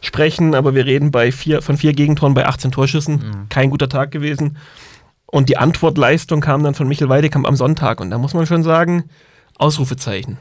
sprechen, 0.00 0.54
aber 0.54 0.74
wir 0.74 0.84
reden 0.84 1.10
bei 1.10 1.32
vier, 1.32 1.62
von 1.62 1.76
vier 1.78 1.94
Gegentoren 1.94 2.34
bei 2.34 2.46
18 2.46 2.70
Torschüssen. 2.72 3.46
Kein 3.48 3.70
guter 3.70 3.88
Tag 3.88 4.10
gewesen. 4.10 4.58
Und 5.26 5.48
die 5.48 5.56
Antwortleistung 5.56 6.40
kam 6.40 6.62
dann 6.62 6.74
von 6.74 6.86
Michael 6.86 7.08
Weidekamp 7.08 7.46
am 7.48 7.56
Sonntag. 7.56 8.00
Und 8.00 8.10
da 8.10 8.18
muss 8.18 8.34
man 8.34 8.46
schon 8.46 8.62
sagen, 8.62 9.04
Ausrufezeichen. 9.58 10.38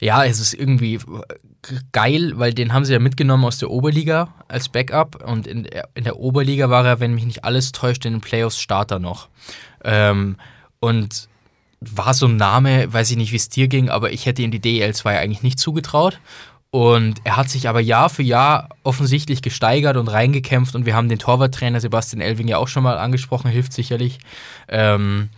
Ja, 0.00 0.24
es 0.24 0.40
ist 0.40 0.54
irgendwie 0.54 0.98
geil, 1.92 2.32
weil 2.36 2.52
den 2.54 2.72
haben 2.72 2.84
sie 2.84 2.92
ja 2.92 2.98
mitgenommen 2.98 3.44
aus 3.44 3.58
der 3.58 3.70
Oberliga 3.70 4.34
als 4.48 4.68
Backup. 4.68 5.22
Und 5.26 5.46
in, 5.46 5.64
der- 5.64 5.88
in 5.94 6.04
der 6.04 6.16
Oberliga 6.18 6.70
war 6.70 6.84
er, 6.86 7.00
wenn 7.00 7.14
mich 7.14 7.24
nicht 7.26 7.44
alles 7.44 7.72
täuscht, 7.72 8.04
in 8.04 8.12
den 8.12 8.20
Playoffs 8.20 8.60
Starter 8.60 8.98
noch. 8.98 9.28
Ähm, 9.84 10.36
und 10.80 11.28
war 11.80 12.14
so 12.14 12.26
ein 12.26 12.36
Name, 12.36 12.92
weiß 12.92 13.10
ich 13.10 13.16
nicht, 13.16 13.32
wie 13.32 13.36
es 13.36 13.48
dir 13.48 13.68
ging, 13.68 13.90
aber 13.90 14.12
ich 14.12 14.26
hätte 14.26 14.42
ihm 14.42 14.50
die 14.50 14.60
DL2 14.60 15.18
eigentlich 15.18 15.42
nicht 15.42 15.58
zugetraut. 15.58 16.18
Und 16.70 17.20
er 17.24 17.36
hat 17.36 17.48
sich 17.48 17.68
aber 17.68 17.80
Jahr 17.80 18.10
für 18.10 18.22
Jahr 18.22 18.68
offensichtlich 18.82 19.40
gesteigert 19.40 19.96
und 19.96 20.08
reingekämpft. 20.08 20.74
Und 20.74 20.84
wir 20.84 20.94
haben 20.94 21.08
den 21.08 21.18
Torwarttrainer 21.18 21.80
Sebastian 21.80 22.20
Elving 22.20 22.48
ja 22.48 22.58
auch 22.58 22.68
schon 22.68 22.82
mal 22.82 22.98
angesprochen, 22.98 23.50
hilft 23.50 23.72
sicherlich. 23.72 24.18
Ähm, 24.68 25.30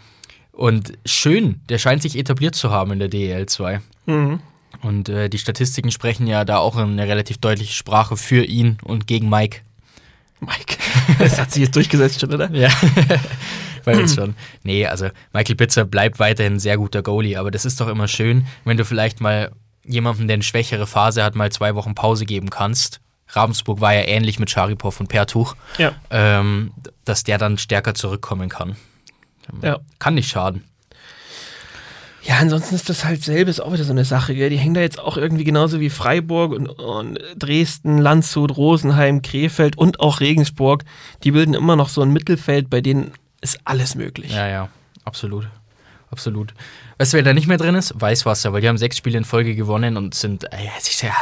und 0.50 0.94
schön, 1.06 1.60
der 1.68 1.78
scheint 1.78 2.02
sich 2.02 2.18
etabliert 2.18 2.56
zu 2.56 2.70
haben 2.70 2.90
in 2.92 2.98
der 2.98 3.10
DL2. 3.10 3.80
Mhm. 4.06 4.40
Und 4.82 5.08
äh, 5.08 5.28
die 5.28 5.38
Statistiken 5.38 5.90
sprechen 5.90 6.26
ja 6.26 6.44
da 6.44 6.58
auch 6.58 6.76
eine 6.76 7.06
relativ 7.06 7.38
deutliche 7.38 7.74
Sprache 7.74 8.16
für 8.16 8.44
ihn 8.44 8.78
und 8.82 9.06
gegen 9.06 9.28
Mike. 9.28 9.60
Mike, 10.40 10.76
das 11.18 11.38
hat 11.38 11.52
sich 11.52 11.64
jetzt 11.64 11.76
durchgesetzt 11.76 12.20
schon, 12.20 12.32
oder? 12.32 12.50
Ja. 12.52 12.70
Weil 13.88 14.00
jetzt 14.00 14.14
schon. 14.16 14.34
Nee, 14.62 14.86
also 14.86 15.08
Michael 15.32 15.56
Bitzer 15.56 15.84
bleibt 15.84 16.18
weiterhin 16.18 16.54
ein 16.54 16.60
sehr 16.60 16.76
guter 16.76 17.02
Goalie, 17.02 17.36
aber 17.36 17.50
das 17.50 17.64
ist 17.64 17.80
doch 17.80 17.88
immer 17.88 18.06
schön, 18.08 18.46
wenn 18.64 18.76
du 18.76 18.84
vielleicht 18.84 19.20
mal 19.20 19.50
jemandem, 19.84 20.28
der 20.28 20.34
eine 20.34 20.42
schwächere 20.42 20.86
Phase 20.86 21.24
hat, 21.24 21.34
mal 21.34 21.50
zwei 21.50 21.74
Wochen 21.74 21.94
Pause 21.94 22.26
geben 22.26 22.50
kannst. 22.50 23.00
Ravensburg 23.28 23.80
war 23.80 23.94
ja 23.94 24.02
ähnlich 24.02 24.38
mit 24.38 24.50
Scharipov 24.50 25.00
und 25.00 25.08
Pertuch, 25.08 25.54
Ja. 25.78 25.92
ähm, 26.10 26.72
dass 27.04 27.24
der 27.24 27.38
dann 27.38 27.58
stärker 27.58 27.94
zurückkommen 27.94 28.48
kann. 28.48 28.76
Ja. 29.62 29.78
Kann 29.98 30.14
nicht 30.14 30.30
schaden. 30.30 30.64
Ja, 32.24 32.36
ansonsten 32.40 32.74
ist 32.74 32.90
das 32.90 33.06
halt 33.06 33.22
selber 33.22 33.48
ist 33.50 33.60
auch 33.60 33.72
wieder 33.72 33.84
so 33.84 33.92
eine 33.92 34.04
Sache, 34.04 34.34
gell? 34.34 34.50
Die 34.50 34.58
hängen 34.58 34.74
da 34.74 34.82
jetzt 34.82 34.98
auch 34.98 35.16
irgendwie 35.16 35.44
genauso 35.44 35.80
wie 35.80 35.88
Freiburg 35.88 36.52
und, 36.52 36.68
und 36.68 37.18
Dresden, 37.38 37.96
Landshut, 37.96 38.54
Rosenheim, 38.56 39.22
Krefeld 39.22 39.78
und 39.78 40.00
auch 40.00 40.20
Regensburg. 40.20 40.84
Die 41.24 41.30
bilden 41.30 41.54
immer 41.54 41.76
noch 41.76 41.88
so 41.88 42.02
ein 42.02 42.12
Mittelfeld, 42.12 42.68
bei 42.68 42.82
denen 42.82 43.12
ist 43.40 43.58
alles 43.64 43.94
möglich. 43.94 44.32
Ja, 44.32 44.48
ja, 44.48 44.68
absolut. 45.04 45.48
Absolut. 46.10 46.54
Weißt 46.96 47.12
du, 47.12 47.16
wer 47.16 47.22
da 47.22 47.34
nicht 47.34 47.48
mehr 47.48 47.58
drin 47.58 47.74
ist? 47.74 47.92
Weißwasser, 48.00 48.52
weil 48.52 48.62
die 48.62 48.68
haben 48.68 48.78
sechs 48.78 48.96
Spiele 48.96 49.18
in 49.18 49.24
Folge 49.24 49.54
gewonnen 49.54 49.96
und 49.96 50.14
sind. 50.14 50.44
Äh, 50.52 50.64
ja, 51.02 51.12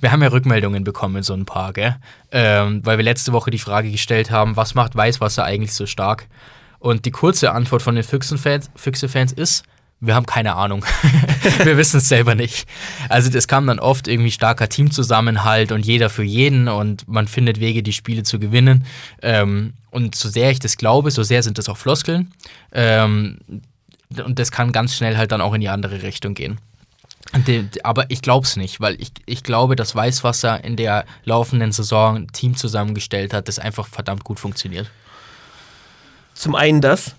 wir 0.00 0.10
haben 0.10 0.22
ja 0.22 0.28
Rückmeldungen 0.28 0.82
bekommen, 0.82 1.22
so 1.22 1.34
ein 1.34 1.46
paar, 1.46 1.72
gell? 1.72 1.96
Ähm, 2.32 2.80
weil 2.84 2.98
wir 2.98 3.04
letzte 3.04 3.32
Woche 3.32 3.50
die 3.50 3.60
Frage 3.60 3.90
gestellt 3.90 4.30
haben, 4.30 4.56
was 4.56 4.74
macht 4.74 4.96
Weißwasser 4.96 5.44
eigentlich 5.44 5.72
so 5.72 5.86
stark? 5.86 6.26
Und 6.80 7.04
die 7.04 7.12
kurze 7.12 7.52
Antwort 7.52 7.80
von 7.80 7.94
den 7.94 8.04
Füchsen-Fans 8.04 8.70
Füchse-Fans 8.74 9.32
ist, 9.32 9.62
wir 10.00 10.14
haben 10.14 10.26
keine 10.26 10.56
Ahnung. 10.56 10.84
wir 11.62 11.76
wissen 11.76 11.98
es 11.98 12.08
selber 12.08 12.34
nicht. 12.34 12.68
Also 13.08 13.30
das 13.30 13.48
kam 13.48 13.66
dann 13.66 13.78
oft 13.78 14.08
irgendwie 14.08 14.32
starker 14.32 14.68
Teamzusammenhalt 14.68 15.72
und 15.72 15.86
jeder 15.86 16.10
für 16.10 16.24
jeden 16.24 16.68
und 16.68 17.08
man 17.08 17.28
findet 17.28 17.60
Wege, 17.60 17.82
die 17.82 17.92
Spiele 17.92 18.22
zu 18.22 18.38
gewinnen. 18.38 18.84
Ähm, 19.22 19.74
und 19.94 20.16
so 20.16 20.28
sehr 20.28 20.50
ich 20.50 20.58
das 20.58 20.76
glaube, 20.76 21.10
so 21.12 21.22
sehr 21.22 21.42
sind 21.42 21.56
das 21.56 21.68
auch 21.68 21.76
Floskeln. 21.76 22.32
Ähm, 22.72 23.38
und 24.24 24.38
das 24.38 24.50
kann 24.50 24.72
ganz 24.72 24.94
schnell 24.94 25.16
halt 25.16 25.32
dann 25.32 25.40
auch 25.40 25.54
in 25.54 25.60
die 25.60 25.68
andere 25.68 26.02
Richtung 26.02 26.34
gehen. 26.34 26.58
Aber 27.82 28.10
ich 28.10 28.20
glaube 28.20 28.46
es 28.46 28.56
nicht, 28.56 28.80
weil 28.80 29.00
ich, 29.00 29.12
ich 29.26 29.42
glaube, 29.42 29.76
dass 29.76 29.94
Weißwasser 29.94 30.62
in 30.62 30.76
der 30.76 31.04
laufenden 31.24 31.72
Saison 31.72 32.16
ein 32.16 32.28
Team 32.28 32.56
zusammengestellt 32.56 33.32
hat, 33.32 33.48
das 33.48 33.58
einfach 33.58 33.86
verdammt 33.86 34.24
gut 34.24 34.38
funktioniert. 34.38 34.90
Zum 36.34 36.54
einen 36.54 36.80
das 36.80 37.14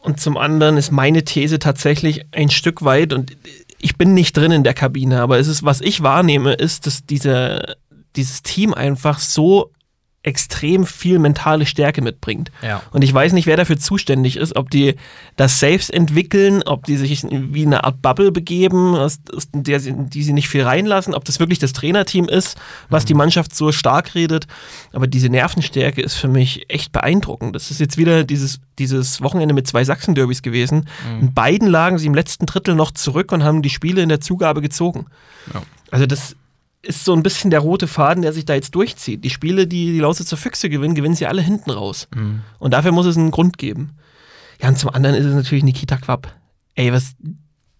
und 0.00 0.20
zum 0.20 0.36
anderen 0.36 0.76
ist 0.76 0.92
meine 0.92 1.24
These 1.24 1.58
tatsächlich 1.58 2.24
ein 2.32 2.50
Stück 2.50 2.82
weit 2.84 3.12
und 3.12 3.36
ich 3.78 3.96
bin 3.96 4.14
nicht 4.14 4.36
drin 4.36 4.52
in 4.52 4.64
der 4.64 4.74
Kabine, 4.74 5.20
aber 5.20 5.38
es 5.38 5.48
ist, 5.48 5.64
was 5.64 5.80
ich 5.80 6.02
wahrnehme, 6.02 6.54
ist, 6.54 6.86
dass 6.86 7.04
diese, 7.06 7.76
dieses 8.16 8.42
Team 8.42 8.72
einfach 8.74 9.18
so 9.18 9.70
extrem 10.22 10.84
viel 10.84 11.18
mentale 11.18 11.64
Stärke 11.64 12.02
mitbringt. 12.02 12.50
Ja. 12.62 12.82
Und 12.92 13.02
ich 13.02 13.12
weiß 13.12 13.32
nicht, 13.32 13.46
wer 13.46 13.56
dafür 13.56 13.78
zuständig 13.78 14.36
ist, 14.36 14.54
ob 14.54 14.68
die 14.68 14.96
das 15.36 15.58
selbst 15.58 15.90
entwickeln, 15.92 16.62
ob 16.62 16.84
die 16.84 16.98
sich 16.98 17.22
wie 17.30 17.64
eine 17.64 17.84
Art 17.84 18.02
Bubble 18.02 18.30
begeben, 18.30 18.94
aus, 18.94 19.18
aus 19.34 19.48
der 19.52 19.80
sie, 19.80 19.94
die 19.96 20.22
sie 20.22 20.34
nicht 20.34 20.50
viel 20.50 20.62
reinlassen, 20.62 21.14
ob 21.14 21.24
das 21.24 21.40
wirklich 21.40 21.58
das 21.58 21.72
Trainerteam 21.72 22.28
ist, 22.28 22.58
was 22.90 23.06
die 23.06 23.14
Mannschaft 23.14 23.56
so 23.56 23.72
stark 23.72 24.14
redet. 24.14 24.46
Aber 24.92 25.06
diese 25.06 25.30
Nervenstärke 25.30 26.02
ist 26.02 26.16
für 26.16 26.28
mich 26.28 26.66
echt 26.68 26.92
beeindruckend. 26.92 27.56
Das 27.56 27.70
ist 27.70 27.80
jetzt 27.80 27.96
wieder 27.96 28.22
dieses, 28.24 28.60
dieses 28.78 29.22
Wochenende 29.22 29.54
mit 29.54 29.66
zwei 29.66 29.84
Sachsen-Derbys 29.84 30.42
gewesen. 30.42 30.86
In 31.18 31.32
beiden 31.32 31.66
lagen 31.66 31.98
sie 31.98 32.06
im 32.06 32.14
letzten 32.14 32.44
Drittel 32.44 32.74
noch 32.74 32.90
zurück 32.90 33.32
und 33.32 33.42
haben 33.42 33.62
die 33.62 33.70
Spiele 33.70 34.02
in 34.02 34.10
der 34.10 34.20
Zugabe 34.20 34.60
gezogen. 34.60 35.06
Ja. 35.54 35.62
Also 35.90 36.06
das 36.06 36.36
ist 36.82 37.04
so 37.04 37.12
ein 37.12 37.22
bisschen 37.22 37.50
der 37.50 37.60
rote 37.60 37.86
Faden, 37.86 38.22
der 38.22 38.32
sich 38.32 38.44
da 38.44 38.54
jetzt 38.54 38.74
durchzieht. 38.74 39.24
Die 39.24 39.30
Spiele, 39.30 39.66
die 39.66 39.92
die 39.92 40.00
Lausitzer 40.00 40.36
Füchse 40.36 40.70
gewinnen, 40.70 40.94
gewinnen 40.94 41.14
sie 41.14 41.26
alle 41.26 41.42
hinten 41.42 41.70
raus. 41.70 42.08
Mhm. 42.14 42.40
Und 42.58 42.72
dafür 42.72 42.92
muss 42.92 43.06
es 43.06 43.16
einen 43.16 43.30
Grund 43.30 43.58
geben. 43.58 43.96
Ja, 44.60 44.68
und 44.68 44.78
zum 44.78 44.90
anderen 44.90 45.16
ist 45.16 45.26
es 45.26 45.34
natürlich 45.34 45.64
Nikita 45.64 45.96
Quapp. 45.96 46.32
Ey, 46.74 46.92
was 46.92 47.14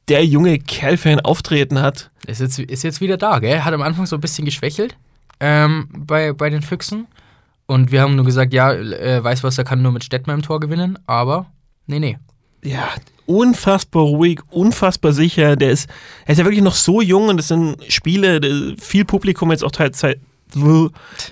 der 0.08 0.24
junge 0.24 0.58
Kerl 0.58 0.96
für 0.96 1.10
ein 1.10 1.20
Auftreten 1.20 1.80
hat. 1.80 2.10
Ist 2.26 2.40
jetzt, 2.40 2.58
ist 2.58 2.82
jetzt 2.82 3.00
wieder 3.00 3.16
da, 3.16 3.38
gell? 3.38 3.60
Hat 3.60 3.72
am 3.72 3.82
Anfang 3.82 4.06
so 4.06 4.16
ein 4.16 4.20
bisschen 4.20 4.44
geschwächelt 4.44 4.96
ähm, 5.38 5.88
bei, 5.96 6.32
bei 6.32 6.50
den 6.50 6.62
Füchsen. 6.62 7.06
Und 7.66 7.92
wir 7.92 8.02
haben 8.02 8.16
nur 8.16 8.24
gesagt, 8.24 8.52
ja, 8.52 8.72
äh, 8.72 9.22
Weißwasser 9.22 9.62
kann 9.62 9.82
nur 9.82 9.92
mit 9.92 10.02
Stettmer 10.02 10.34
im 10.34 10.42
Tor 10.42 10.58
gewinnen, 10.58 10.98
aber 11.06 11.46
nee, 11.86 12.00
nee. 12.00 12.18
Ja, 12.64 12.88
unfassbar 13.30 14.02
ruhig, 14.02 14.40
unfassbar 14.50 15.12
sicher. 15.12 15.56
Der 15.56 15.70
ist, 15.70 15.88
er 16.26 16.32
ist 16.32 16.38
ja 16.38 16.44
wirklich 16.44 16.62
noch 16.64 16.74
so 16.74 17.00
jung 17.00 17.28
und 17.28 17.36
das 17.36 17.48
sind 17.48 17.76
Spiele, 17.92 18.40
der- 18.40 18.74
viel 18.78 19.04
Publikum 19.04 19.50
jetzt 19.52 19.62
auch 19.64 19.70
teil, 19.70 19.90
teil, 19.92 20.16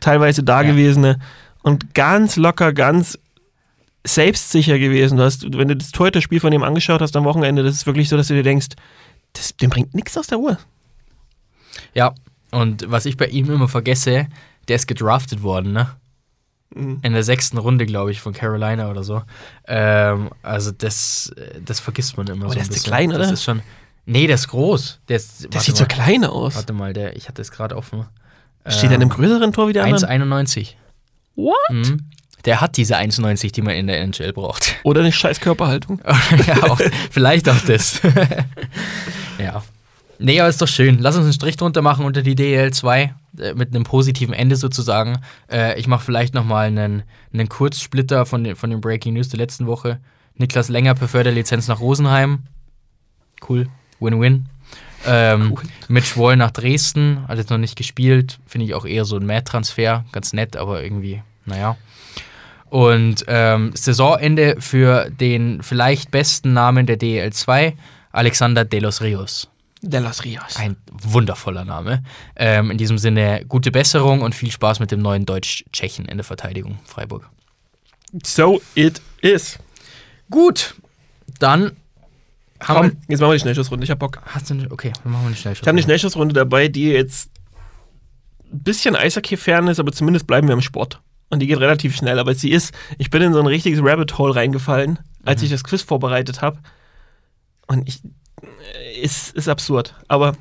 teilweise 0.00 0.42
da 0.44 0.62
Ja. 0.62 0.70
gewesene 0.70 1.18
und 1.62 1.94
ganz 1.94 2.36
locker, 2.36 2.72
ganz 2.72 3.18
selbstsicher 4.06 4.78
gewesen. 4.78 5.18
Du 5.18 5.24
hast, 5.24 5.42
wenn 5.56 5.68
du 5.68 5.76
das 5.76 5.90
Torhüter-Spiel 5.90 6.40
von 6.40 6.52
ihm 6.52 6.62
angeschaut 6.62 7.00
hast 7.02 7.16
am 7.16 7.24
Wochenende, 7.24 7.62
das 7.62 7.74
ist 7.74 7.86
wirklich 7.86 8.08
so, 8.08 8.16
dass 8.16 8.28
du 8.28 8.34
dir 8.34 8.42
denkst, 8.44 8.68
das, 9.32 9.56
dem 9.56 9.70
bringt 9.70 9.94
nichts 9.94 10.16
aus 10.16 10.28
der 10.28 10.38
Uhr. 10.38 10.56
Ja, 11.94 12.14
und 12.52 12.90
was 12.90 13.06
ich 13.06 13.16
bei 13.16 13.26
ihm 13.26 13.50
immer 13.50 13.68
vergesse, 13.68 14.28
der 14.68 14.76
ist 14.76 14.86
gedraftet 14.86 15.42
worden, 15.42 15.72
ne? 15.72 15.88
Mhm. 16.74 16.98
In 17.02 17.12
der 17.14 17.22
sechsten 17.22 17.58
Runde, 17.58 17.86
glaube 17.86 18.10
ich, 18.10 18.20
von 18.20 18.32
Carolina 18.34 18.90
oder 18.90 19.02
so. 19.02 19.22
Ähm, 19.66 20.30
also 20.42 20.70
das, 20.70 21.32
das 21.64 21.80
vergisst 21.80 22.16
man 22.16 22.26
immer 22.26 22.44
Aber 22.44 22.50
so 22.50 22.54
der 22.54 22.62
ein 22.62 22.68
ist 22.68 22.74
bisschen. 22.74 22.90
klein, 22.92 23.08
Das 23.10 23.18
oder? 23.18 23.32
ist 23.32 23.44
schon. 23.44 23.62
Nee, 24.06 24.26
der 24.26 24.36
ist 24.36 24.48
groß. 24.48 25.00
Der, 25.08 25.16
ist, 25.16 25.52
Der 25.52 25.60
sieht 25.60 25.76
so 25.76 25.84
mal, 25.84 25.88
klein 25.88 26.24
aus. 26.24 26.54
Warte 26.56 26.72
mal, 26.72 26.92
der, 26.92 27.16
ich 27.16 27.28
hatte 27.28 27.42
es 27.42 27.50
gerade 27.50 27.76
offen. 27.76 28.06
Steht 28.66 28.84
er 28.90 28.96
in 28.96 29.02
einem 29.02 29.10
größeren 29.10 29.52
Tor 29.52 29.68
wie 29.68 29.72
der 29.72 29.84
andere? 29.84 30.08
1,91. 30.10 30.74
What? 31.36 31.54
Mhm. 31.70 32.06
Der 32.44 32.60
hat 32.60 32.76
diese 32.76 32.96
1,90, 32.96 33.52
die 33.52 33.62
man 33.62 33.74
in 33.74 33.86
der 33.86 34.00
NHL 34.00 34.32
braucht. 34.32 34.76
Oder 34.82 35.00
eine 35.00 35.12
scheiß 35.12 35.40
Körperhaltung. 35.40 36.00
ja, 36.46 36.62
auch, 36.64 36.80
vielleicht 37.10 37.48
auch 37.48 37.60
das. 37.66 38.00
ja. 39.38 39.62
Nee, 40.18 40.40
aber 40.40 40.48
ist 40.48 40.60
doch 40.60 40.68
schön. 40.68 40.98
Lass 40.98 41.16
uns 41.16 41.24
einen 41.24 41.32
Strich 41.32 41.56
drunter 41.56 41.82
machen 41.82 42.04
unter 42.04 42.22
die 42.22 42.34
DL2 42.34 43.10
äh, 43.38 43.54
mit 43.54 43.74
einem 43.74 43.84
positiven 43.84 44.34
Ende 44.34 44.56
sozusagen. 44.56 45.20
Äh, 45.50 45.78
ich 45.78 45.86
mache 45.86 46.04
vielleicht 46.04 46.34
nochmal 46.34 46.66
einen, 46.66 47.04
einen 47.32 47.48
Kurzsplitter 47.48 48.26
von 48.26 48.44
den, 48.44 48.56
von 48.56 48.70
den 48.70 48.80
Breaking 48.80 49.14
News 49.14 49.28
der 49.28 49.38
letzten 49.38 49.66
Woche. 49.66 50.00
Niklas 50.34 50.68
Länger 50.68 50.94
Beförderlizenz 50.94 51.68
nach 51.68 51.80
Rosenheim. 51.80 52.40
Cool. 53.48 53.68
Win-win. 54.00 54.46
Ähm, 55.06 55.52
Cool. 55.52 55.62
Mitch 55.88 56.16
Wall 56.16 56.36
nach 56.36 56.50
Dresden, 56.50 57.26
hat 57.28 57.38
jetzt 57.38 57.50
noch 57.50 57.58
nicht 57.58 57.76
gespielt. 57.76 58.38
Finde 58.46 58.66
ich 58.66 58.74
auch 58.74 58.84
eher 58.84 59.04
so 59.04 59.16
ein 59.16 59.26
Mad-Transfer. 59.26 60.04
Ganz 60.12 60.32
nett, 60.32 60.56
aber 60.56 60.82
irgendwie, 60.82 61.22
naja. 61.44 61.76
Und 62.70 63.24
ähm, 63.28 63.70
Saisonende 63.74 64.56
für 64.58 65.10
den 65.10 65.62
vielleicht 65.62 66.10
besten 66.10 66.52
Namen 66.52 66.86
der 66.86 66.98
DL2, 66.98 67.74
Alexander 68.12 68.64
De 68.64 68.80
Los 68.80 69.00
Rios. 69.00 69.48
De 69.82 70.00
los 70.00 70.24
Rios. 70.24 70.56
Ein 70.56 70.76
wundervoller 70.90 71.64
Name. 71.64 72.02
Ähm, 72.36 72.70
in 72.70 72.78
diesem 72.78 72.98
Sinne 72.98 73.44
gute 73.46 73.70
Besserung 73.70 74.22
und 74.22 74.34
viel 74.34 74.50
Spaß 74.50 74.80
mit 74.80 74.90
dem 74.90 75.00
neuen 75.00 75.24
Deutsch-Tschechen 75.24 76.06
in 76.06 76.16
der 76.16 76.24
Verteidigung 76.24 76.78
Freiburg. 76.84 77.28
So 78.24 78.60
it 78.74 79.00
is. 79.20 79.58
Gut, 80.30 80.74
dann 81.38 81.76
haben 82.60 82.90
Komm, 82.90 82.98
jetzt 83.08 83.20
machen 83.20 83.30
wir 83.30 83.34
die 83.34 83.40
Schnellschussrunde. 83.40 83.84
Ich 83.84 83.90
hab 83.90 83.98
Bock. 83.98 84.20
Hast 84.26 84.50
du 84.50 84.54
eine, 84.54 84.70
okay, 84.70 84.92
dann 85.02 85.12
machen 85.12 85.22
wir 85.22 85.26
eine 85.28 85.36
Schnellschuss. 85.36 85.62
Ich 85.62 85.68
habe 85.68 85.76
eine 85.76 85.82
Schnellschussrunde 85.82 86.34
dabei, 86.34 86.68
die 86.68 86.88
jetzt 86.88 87.30
ein 88.52 88.62
bisschen 88.62 88.96
Eishockey-fern 88.96 89.68
ist, 89.68 89.78
aber 89.78 89.92
zumindest 89.92 90.26
bleiben 90.26 90.48
wir 90.48 90.54
im 90.54 90.62
Sport. 90.62 91.00
Und 91.30 91.40
die 91.40 91.46
geht 91.46 91.60
relativ 91.60 91.94
schnell, 91.94 92.18
aber 92.18 92.34
sie 92.34 92.50
ist, 92.50 92.74
ich 92.96 93.10
bin 93.10 93.22
in 93.22 93.32
so 93.32 93.38
ein 93.38 93.46
richtiges 93.46 93.80
Rabbit 93.82 94.16
Hole 94.16 94.34
reingefallen, 94.34 94.98
als 95.24 95.42
ich 95.42 95.50
das 95.50 95.62
Quiz 95.62 95.82
vorbereitet 95.82 96.40
habe. 96.40 96.58
Und 97.66 97.86
ich, 97.86 98.00
ist, 99.00 99.34
ist 99.34 99.48
absurd, 99.48 99.94
aber 100.08 100.34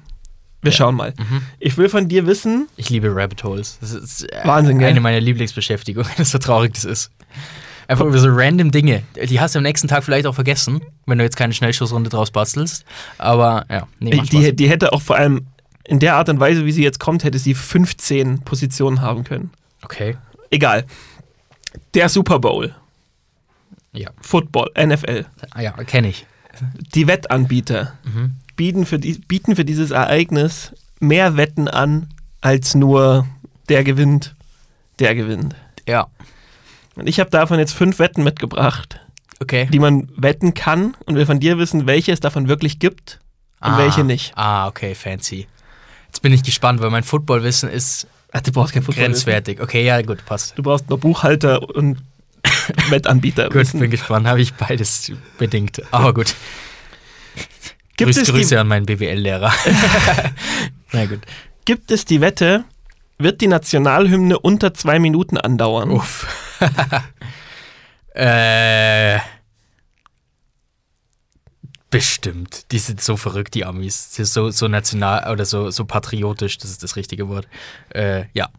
wir 0.62 0.71
schauen 0.71 0.95
mal. 0.95 1.13
Mhm. 1.17 1.41
Ich 1.60 1.77
will 1.77 1.88
von 1.89 2.07
dir 2.10 2.25
wissen, 2.25 2.67
Ich 2.77 2.89
liebe 2.89 3.13
Rabbit 3.15 3.43
Holes. 3.43 3.77
Das 3.79 3.91
ist 3.93 4.23
äh, 4.31 4.41
Wahnsinn, 4.43 4.79
gell? 4.79 4.89
eine 4.89 4.99
meiner 5.01 5.19
Lieblingsbeschäftigungen. 5.19 6.10
So 6.25 6.38
traurig 6.39 6.73
das 6.73 6.83
ist. 6.86 7.12
Einfach 7.88 8.05
über 8.05 8.17
so 8.19 8.27
random 8.29 8.71
Dinge. 8.71 9.03
Die 9.29 9.39
hast 9.39 9.55
du 9.55 9.60
am 9.60 9.63
nächsten 9.63 9.88
Tag 9.88 10.03
vielleicht 10.03 10.25
auch 10.25 10.36
vergessen, 10.36 10.81
wenn 11.05 11.17
du 11.19 11.23
jetzt 11.23 11.38
keine 11.38 11.53
Schnellschussrunde 11.53 12.10
draus 12.10 12.31
bastelst. 12.31 12.83
Aber 13.17 13.65
ja, 13.69 13.88
nee, 13.99 14.19
die, 14.29 14.53
die 14.53 14.69
hätte 14.69 14.91
auch 14.91 15.01
vor 15.01 15.15
allem 15.15 15.47
in 15.86 15.99
der 15.99 16.15
Art 16.15 16.27
und 16.27 16.39
Weise, 16.41 16.65
wie 16.65 16.73
sie 16.73 16.83
jetzt 16.83 16.99
kommt, 16.99 17.23
hätte 17.23 17.39
sie 17.39 17.53
15 17.53 18.41
Positionen 18.41 19.01
haben 19.01 19.23
können. 19.23 19.51
Okay. 19.83 20.17
Egal. 20.49 20.86
Der 21.93 22.10
Super 22.10 22.39
Bowl, 22.39 22.75
Ja. 23.93 24.10
Football, 24.19 24.69
NFL. 24.77 25.25
Ah, 25.51 25.62
ja, 25.62 25.71
kenne 25.71 26.10
ich. 26.10 26.25
Die 26.96 27.08
Wettanbieter 27.08 27.93
Mhm. 28.04 28.36
bieten 28.56 28.86
für, 28.86 29.00
die, 29.00 29.13
bieten 29.13 29.56
für 29.56 29.65
dieses 29.65 29.91
Ereignis 29.91 30.74
mehr 31.00 31.38
Wetten 31.38 31.67
an, 31.67 32.08
als 32.41 32.76
nur 32.76 33.28
der 33.70 33.84
gewinnt, 33.84 34.36
der 35.00 35.13
gewinnt. 35.15 35.56
Ja. 35.88 36.08
Und 36.96 37.08
ich 37.08 37.20
habe 37.20 37.30
davon 37.30 37.60
jetzt 37.60 37.74
fünf 37.74 38.00
Wetten 38.00 38.24
mitgebracht, 38.24 39.00
Okay. 39.39 39.67
die 39.72 39.78
man 39.80 40.10
wetten 40.15 40.54
kann 40.56 40.96
und 41.06 41.15
will 41.15 41.26
von 41.28 41.39
dir 41.39 41.58
wissen, 41.60 41.86
welche 41.86 42.12
es 42.12 42.20
davon 42.20 42.48
wirklich 42.48 42.80
gibt 42.80 43.20
und 43.62 43.72
ah, 43.74 43.78
welche 43.78 44.04
nicht. 44.04 44.32
Ah, 44.36 44.67
okay, 44.67 44.96
fancy. 44.96 45.48
Jetzt 46.08 46.22
bin 46.24 46.34
ich 46.34 46.41
gespannt, 46.41 46.82
weil 46.82 46.89
mein 46.89 47.04
Footballwissen 47.04 47.70
ist 47.70 48.08
Ach, 48.32 48.41
du 48.41 48.52
brauchst 48.52 48.74
kein 48.74 48.82
Football. 48.84 49.06
grenzwertig. 49.06 49.62
Okay, 49.62 49.86
ja, 49.86 50.02
gut, 50.02 50.26
passt. 50.26 50.58
Du 50.58 50.63
brauchst 50.63 50.89
nur 50.89 51.00
Buchhalter 51.00 51.62
und 51.76 51.98
Wettanbieter. 52.89 53.49
Gut, 53.49 53.71
bin 53.73 53.89
gespannt. 53.91 54.27
Habe 54.27 54.41
ich 54.41 54.53
beides 54.53 55.12
bedingt. 55.38 55.81
Aber 55.91 56.13
gut. 56.13 56.36
Gibt 57.97 58.10
Grüß, 58.12 58.17
es 58.17 58.23
die- 58.25 58.31
Grüße 58.31 58.60
an 58.60 58.67
meinen 58.67 58.86
BWL-Lehrer. 58.86 59.51
Na 60.91 61.05
gut. 61.05 61.21
Gibt 61.65 61.91
es 61.91 62.05
die 62.05 62.21
Wette, 62.21 62.63
wird 63.17 63.41
die 63.41 63.47
Nationalhymne 63.47 64.38
unter 64.39 64.73
zwei 64.73 64.99
Minuten 64.99 65.38
andauern? 65.38 65.89
Uff. 65.91 66.27
äh. 68.13 69.19
Bestimmt. 71.89 72.71
Die 72.71 72.79
sind 72.79 73.01
so 73.01 73.15
verrückt, 73.15 73.53
die 73.55 73.63
Amis. 73.65 74.10
Die 74.10 74.15
sind 74.17 74.27
so, 74.27 74.49
so 74.51 74.67
national 74.67 75.31
oder 75.31 75.45
so, 75.45 75.71
so 75.71 75.86
patriotisch, 75.86 76.57
das 76.57 76.69
ist 76.69 76.83
das 76.83 76.95
richtige 76.97 77.29
Wort. 77.29 77.47
Äh, 77.93 78.25
ja. 78.33 78.49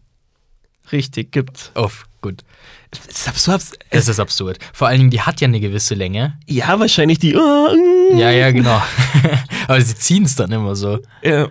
Richtig, 0.91 1.31
gibt's. 1.31 1.71
Uff, 1.75 2.05
gut. 2.21 2.43
Es 2.91 3.05
ist 3.19 3.27
absurd. 3.27 3.61
Das 3.91 4.07
ist 4.07 4.19
absurd. 4.19 4.57
Vor 4.73 4.87
allen 4.87 4.97
Dingen, 4.97 5.11
die 5.11 5.21
hat 5.21 5.41
ja 5.41 5.47
eine 5.47 5.59
gewisse 5.59 5.93
Länge. 5.93 6.37
Ja, 6.47 6.79
wahrscheinlich 6.79 7.19
die. 7.19 7.33
äh, 7.33 8.17
Ja, 8.17 8.31
ja, 8.31 8.51
genau. 8.51 8.81
Aber 9.67 9.79
sie 9.81 9.95
ziehen 9.95 10.23
es 10.23 10.35
dann 10.35 10.51
immer 10.51 10.75
so. 10.75 10.99
Ja. 11.21 11.47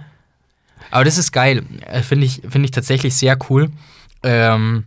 Aber 0.91 1.05
das 1.05 1.17
ist 1.19 1.31
geil. 1.33 1.63
Äh, 1.87 2.03
Finde 2.03 2.27
ich, 2.27 2.43
find 2.49 2.65
ich 2.65 2.71
tatsächlich 2.73 3.15
sehr 3.15 3.39
cool. 3.49 3.71
Ähm, 4.25 4.85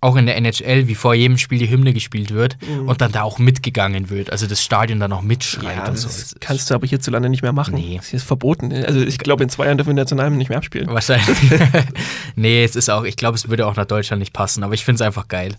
auch 0.00 0.14
in 0.16 0.26
der 0.26 0.36
NHL, 0.36 0.86
wie 0.86 0.94
vor 0.94 1.14
jedem 1.14 1.38
Spiel 1.38 1.58
die 1.58 1.68
Hymne 1.68 1.92
gespielt 1.92 2.30
wird 2.32 2.56
und 2.86 3.00
dann 3.00 3.10
da 3.10 3.22
auch 3.22 3.38
mitgegangen 3.38 4.10
wird. 4.10 4.30
Also 4.30 4.46
das 4.46 4.62
Stadion 4.62 5.00
dann 5.00 5.12
auch 5.12 5.22
mitschreit 5.22 5.76
Ja, 5.76 5.88
und 5.88 5.96
so. 5.96 6.06
das 6.06 6.36
kannst 6.40 6.70
du 6.70 6.74
aber 6.74 6.86
hierzulande 6.86 7.28
nicht 7.28 7.42
mehr 7.42 7.52
machen. 7.52 7.74
Nee. 7.74 7.96
Das 7.96 8.12
ist 8.12 8.22
verboten. 8.22 8.72
Also 8.84 9.00
ich 9.00 9.18
glaube, 9.18 9.42
in 9.42 9.48
zwei 9.50 9.64
Jahren 9.66 9.76
dürfen 9.78 9.88
wir 9.90 9.94
Nationalhymne 9.94 10.38
nicht 10.38 10.50
mehr 10.50 10.58
abspielen. 10.58 10.86
Wahrscheinlich. 10.88 11.36
nee, 12.36 12.62
es 12.62 12.76
ist 12.76 12.88
auch, 12.90 13.02
ich 13.04 13.16
glaube, 13.16 13.36
es 13.36 13.48
würde 13.48 13.66
auch 13.66 13.74
nach 13.76 13.86
Deutschland 13.86 14.20
nicht 14.20 14.32
passen, 14.32 14.62
aber 14.62 14.74
ich 14.74 14.84
finde 14.84 15.02
es 15.02 15.06
einfach 15.06 15.26
geil. 15.26 15.56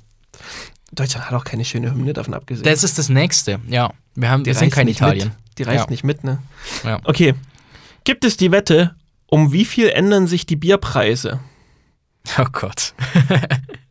Deutschland 0.94 1.26
hat 1.28 1.34
auch 1.34 1.44
keine 1.44 1.66
schöne 1.66 1.92
Hymne, 1.92 2.14
davon 2.14 2.34
abgesehen. 2.34 2.64
Das 2.64 2.84
ist 2.84 2.98
das 2.98 3.10
Nächste, 3.10 3.60
ja. 3.68 3.92
Wir, 4.16 4.30
haben, 4.30 4.46
wir 4.46 4.56
sind 4.56 4.72
kein 4.72 4.88
Italien. 4.88 5.30
Mit. 5.30 5.38
Die 5.60 5.64
reißt 5.64 5.86
Ja. 5.86 5.90
nicht 5.92 6.04
mit, 6.04 6.24
ne? 6.24 6.40
Ja. 6.86 7.00
Okay. 7.04 7.36
Gibt 8.06 8.24
es 8.24 8.38
die 8.38 8.52
Wette, 8.52 8.96
um 9.28 9.52
wie 9.52 9.66
viel 9.66 9.90
ändern 9.90 10.26
sich 10.28 10.46
die 10.46 10.56
Bierpreise? 10.56 11.40
Oh 12.40 12.46
Gott. 12.52 12.94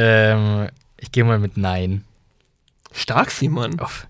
ähm, 0.00 0.68
ich 0.96 1.10
gehe 1.10 1.24
mal 1.24 1.40
mit 1.40 1.56
Nein. 1.56 2.04
Stark, 2.92 3.32
Simon. 3.32 3.80
Auf. 3.80 4.06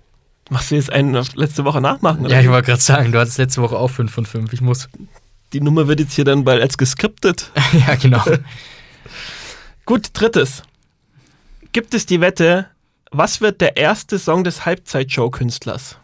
Machst 0.51 0.71
du 0.71 0.75
jetzt 0.75 0.93
einen 0.93 1.17
auf 1.17 1.35
letzte 1.35 1.65
Woche 1.65 1.81
nachmachen? 1.81 2.27
Oder? 2.27 2.35
Ja, 2.35 2.41
ich 2.41 2.49
wollte 2.49 2.67
gerade 2.67 2.81
sagen, 2.81 3.11
du 3.11 3.19
hattest 3.19 3.39
letzte 3.39 3.63
Woche 3.63 3.77
auch 3.77 3.89
5 3.89 4.13
von 4.13 4.27
5. 4.27 4.53
Ich 4.53 4.61
muss. 4.61 4.89
Die 5.55 5.63
Nummer 5.63 5.89
wird 5.89 6.01
jetzt 6.01 6.13
hier 6.13 6.27
dann 6.27 6.45
bald 6.45 6.61
als 6.61 6.77
geskriptet. 6.77 7.51
ja, 7.87 7.95
genau. 7.95 8.23
Gut, 9.87 10.11
drittes. 10.13 10.63
Gibt 11.73 11.95
es 11.95 12.05
die 12.05 12.21
Wette, 12.21 12.69
was 13.11 13.41
wird 13.41 13.63
der 13.63 13.79
erste 13.79 14.19
Song 14.19 14.45
des 14.45 14.67
Halbzeitshow-Künstlers? 14.67 15.97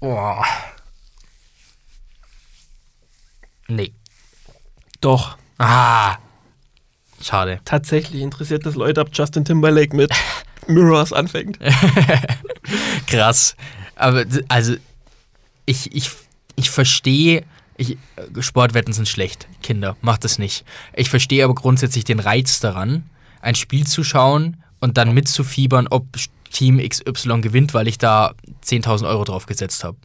Boah. 0.00 0.44
Nee. 3.66 3.94
Doch, 5.00 5.37
Ah. 5.58 6.16
Schade. 7.20 7.60
tatsächlich 7.64 8.22
interessiert 8.22 8.64
das 8.64 8.76
Leute, 8.76 9.00
ob 9.00 9.10
Justin 9.12 9.44
Timberlake 9.44 9.94
mit 9.94 10.12
Mirrors 10.68 11.12
anfängt. 11.12 11.58
Krass. 13.06 13.56
Aber 13.96 14.24
also, 14.46 14.76
ich, 15.66 15.94
ich, 15.94 16.10
ich 16.54 16.70
verstehe, 16.70 17.44
ich, 17.76 17.96
Sportwetten 18.38 18.92
sind 18.92 19.08
schlecht. 19.08 19.48
Kinder, 19.62 19.96
macht 20.00 20.24
das 20.24 20.38
nicht. 20.38 20.64
Ich 20.94 21.10
verstehe 21.10 21.44
aber 21.44 21.54
grundsätzlich 21.54 22.04
den 22.04 22.20
Reiz 22.20 22.60
daran, 22.60 23.08
ein 23.40 23.56
Spiel 23.56 23.86
zu 23.86 24.04
schauen 24.04 24.62
und 24.80 24.96
dann 24.96 25.12
mitzufiebern, 25.12 25.88
ob 25.88 26.06
Team 26.50 26.78
XY 26.78 27.40
gewinnt, 27.40 27.74
weil 27.74 27.88
ich 27.88 27.98
da 27.98 28.32
10.000 28.64 29.08
Euro 29.08 29.24
drauf 29.24 29.46
gesetzt 29.46 29.84
habe. 29.84 29.96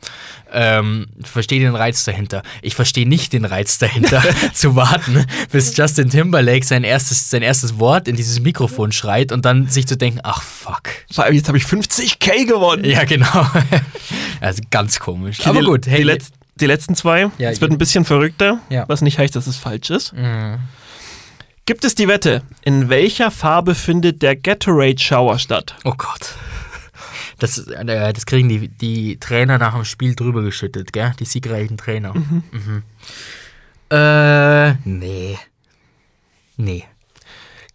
Ähm, 0.51 1.08
verstehe 1.23 1.60
den 1.60 1.75
Reiz 1.75 2.03
dahinter. 2.03 2.43
Ich 2.62 2.75
verstehe 2.75 3.08
nicht 3.08 3.34
den 3.34 3.45
Reiz 3.45 3.77
dahinter, 3.77 4.23
zu 4.53 4.75
warten, 4.75 5.25
bis 5.51 5.75
Justin 5.75 6.10
Timberlake 6.10 6.65
sein 6.65 6.84
erstes, 6.84 7.29
sein 7.29 7.41
erstes 7.41 7.79
Wort 7.79 8.08
in 8.08 8.15
dieses 8.15 8.39
Mikrofon 8.39 8.91
schreit 8.91 9.32
und 9.32 9.45
dann 9.45 9.67
sich 9.67 9.88
zu 9.88 9.97
denken, 9.97 10.19
ach 10.23 10.41
fuck. 10.41 10.84
Vor 11.12 11.23
allem, 11.23 11.36
jetzt 11.36 11.47
habe 11.47 11.58
ich 11.58 11.63
50k 11.65 12.45
gewonnen. 12.45 12.86
Ja, 12.86 13.03
genau. 13.03 13.47
also 14.41 14.62
ganz 14.69 14.99
komisch. 14.99 15.39
Okay, 15.39 15.49
Aber 15.49 15.60
die, 15.62 15.65
gut, 15.65 15.88
hey. 15.88 15.97
die, 15.97 16.03
letz, 16.03 16.32
die 16.56 16.65
letzten 16.65 16.95
zwei. 16.95 17.29
Ja, 17.38 17.49
es 17.49 17.62
wird 17.62 17.71
ein 17.71 17.77
bisschen 17.77 18.06
verrückter, 18.06 18.60
Ja. 18.69 18.86
was 18.88 19.01
nicht 19.01 19.17
heißt, 19.17 19.36
dass 19.36 19.47
es 19.47 19.58
falsch 19.58 19.89
ist. 19.89 20.13
Mhm. 20.13 20.60
Gibt 21.65 21.86
es 21.86 21.95
die 21.95 22.10
Wette, 22.10 22.43
in 22.63 22.89
welcher 22.89 23.32
Farbe 23.32 23.73
findet 23.73 24.21
der 24.21 24.36
Gatorade 24.36 24.99
Shower 24.99 25.39
statt? 25.39 25.76
Oh 25.86 25.93
Gott. 25.97 26.36
Das, 27.39 27.58
äh, 27.58 28.13
das 28.13 28.26
kriegen 28.26 28.49
die, 28.49 28.67
die 28.67 29.17
Trainer 29.17 29.58
nach 29.58 29.73
dem 29.73 29.86
Spiel 29.86 30.13
drüber 30.13 30.41
geschüttet, 30.41 30.91
gell? 30.91 31.13
Die 31.19 31.26
siegreichen 31.26 31.78
Trainer. 31.78 32.13
Mhm. 32.13 32.84
Äh, 33.89 34.73
nee. 34.84 35.39
Nee. 36.58 36.84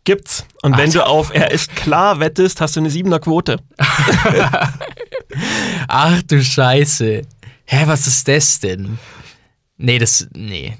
Gibt's. 0.04 0.46
Und 0.62 0.72
wenn 0.72 0.86
Alter, 0.86 1.00
du 1.00 1.06
auf 1.06 1.34
er 1.34 1.50
ist 1.50 1.74
klar 1.74 2.20
wettest, 2.20 2.60
hast 2.60 2.76
du 2.76 2.80
eine 2.80 2.90
siebener 2.90 3.20
Quote. 3.20 3.56
Ach 5.88 6.22
du 6.22 6.42
Scheiße. 6.42 7.22
Hä, 7.64 7.82
was 7.86 8.06
ist 8.06 8.28
das 8.28 8.60
denn? 8.60 8.98
Nee, 9.76 9.98
das. 9.98 10.28
Nee. 10.34 10.76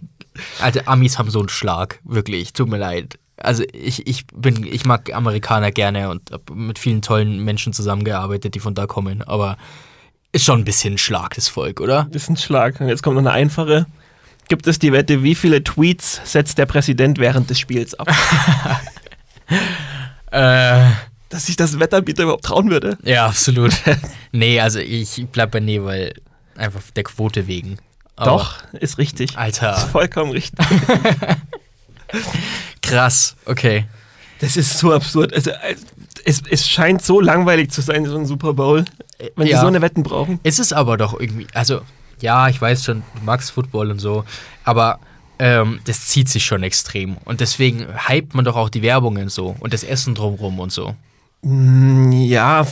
Also, 0.60 0.80
Amis 0.86 1.18
haben 1.18 1.30
so 1.30 1.40
einen 1.40 1.48
Schlag. 1.48 2.00
Wirklich. 2.04 2.52
Tut 2.52 2.68
mir 2.68 2.78
leid. 2.78 3.18
Also, 3.36 3.64
ich, 3.72 4.06
ich 4.06 4.26
bin. 4.26 4.64
Ich 4.64 4.84
mag 4.84 5.12
Amerikaner 5.14 5.70
gerne 5.70 6.10
und 6.10 6.30
habe 6.32 6.54
mit 6.54 6.78
vielen 6.78 7.02
tollen 7.02 7.44
Menschen 7.44 7.72
zusammengearbeitet, 7.72 8.54
die 8.54 8.60
von 8.60 8.74
da 8.74 8.86
kommen. 8.86 9.22
Aber 9.22 9.56
ist 10.32 10.44
schon 10.44 10.60
ein 10.60 10.64
bisschen 10.64 10.94
ein 10.94 10.98
Schlag, 10.98 11.34
das 11.34 11.48
Volk, 11.48 11.80
oder? 11.80 12.08
Ein 12.12 12.36
Schlag. 12.36 12.80
Und 12.80 12.88
jetzt 12.88 13.02
kommt 13.02 13.16
noch 13.16 13.22
eine 13.22 13.32
einfache. 13.32 13.86
Gibt 14.48 14.66
es 14.66 14.78
die 14.78 14.92
Wette, 14.92 15.22
wie 15.22 15.34
viele 15.34 15.62
Tweets 15.62 16.20
setzt 16.24 16.58
der 16.58 16.66
Präsident 16.66 17.18
während 17.18 17.50
des 17.50 17.58
Spiels 17.58 17.94
ab? 17.94 18.08
Äh. 20.30 20.90
Dass 21.30 21.46
sich 21.46 21.56
das 21.56 21.78
Wettanbieter 21.78 22.24
überhaupt 22.24 22.44
trauen 22.44 22.70
würde. 22.70 22.98
Ja, 23.02 23.26
absolut. 23.26 23.72
nee, 24.32 24.60
also 24.60 24.78
ich 24.78 25.26
bleib 25.32 25.52
bei 25.52 25.60
Nee, 25.60 25.82
weil 25.82 26.14
einfach 26.54 26.82
der 26.96 27.04
Quote 27.04 27.46
wegen. 27.46 27.78
Doch, 28.24 28.54
ist 28.72 28.98
richtig. 28.98 29.30
Ist 29.30 29.38
Alter, 29.38 29.76
vollkommen 29.76 30.32
richtig. 30.32 30.66
krass. 32.82 33.36
Okay. 33.46 33.86
Das 34.40 34.56
ist 34.56 34.78
so 34.78 34.92
absurd. 34.92 35.32
Also, 35.34 35.50
es, 36.24 36.42
es 36.48 36.68
scheint 36.68 37.02
so 37.02 37.20
langweilig 37.20 37.70
zu 37.70 37.80
sein, 37.80 38.04
so 38.06 38.16
ein 38.16 38.26
Super 38.26 38.54
Bowl, 38.54 38.84
wenn 39.36 39.46
die 39.46 39.52
Ja. 39.52 39.60
so 39.60 39.66
eine 39.66 39.82
Wetten 39.82 40.02
brauchen. 40.02 40.38
Ist 40.42 40.58
es 40.58 40.72
aber 40.72 40.96
doch 40.96 41.18
irgendwie, 41.18 41.46
also 41.54 41.80
ja, 42.20 42.48
ich 42.48 42.60
weiß 42.60 42.84
schon, 42.84 43.02
du 43.18 43.24
magst 43.24 43.50
Football 43.52 43.90
und 43.90 43.98
so, 44.00 44.24
aber 44.64 44.98
ähm, 45.38 45.80
das 45.84 46.06
zieht 46.08 46.28
sich 46.28 46.44
schon 46.44 46.62
extrem. 46.62 47.16
Und 47.24 47.40
deswegen 47.40 47.86
hypt 48.08 48.34
man 48.34 48.44
doch 48.44 48.56
auch 48.56 48.68
die 48.68 48.82
Werbungen 48.82 49.28
so 49.28 49.56
und 49.60 49.72
das 49.72 49.84
Essen 49.84 50.14
drumrum 50.14 50.58
und 50.60 50.72
so. 50.72 50.94
Mm, 51.42 52.10
Ja, 52.12 52.66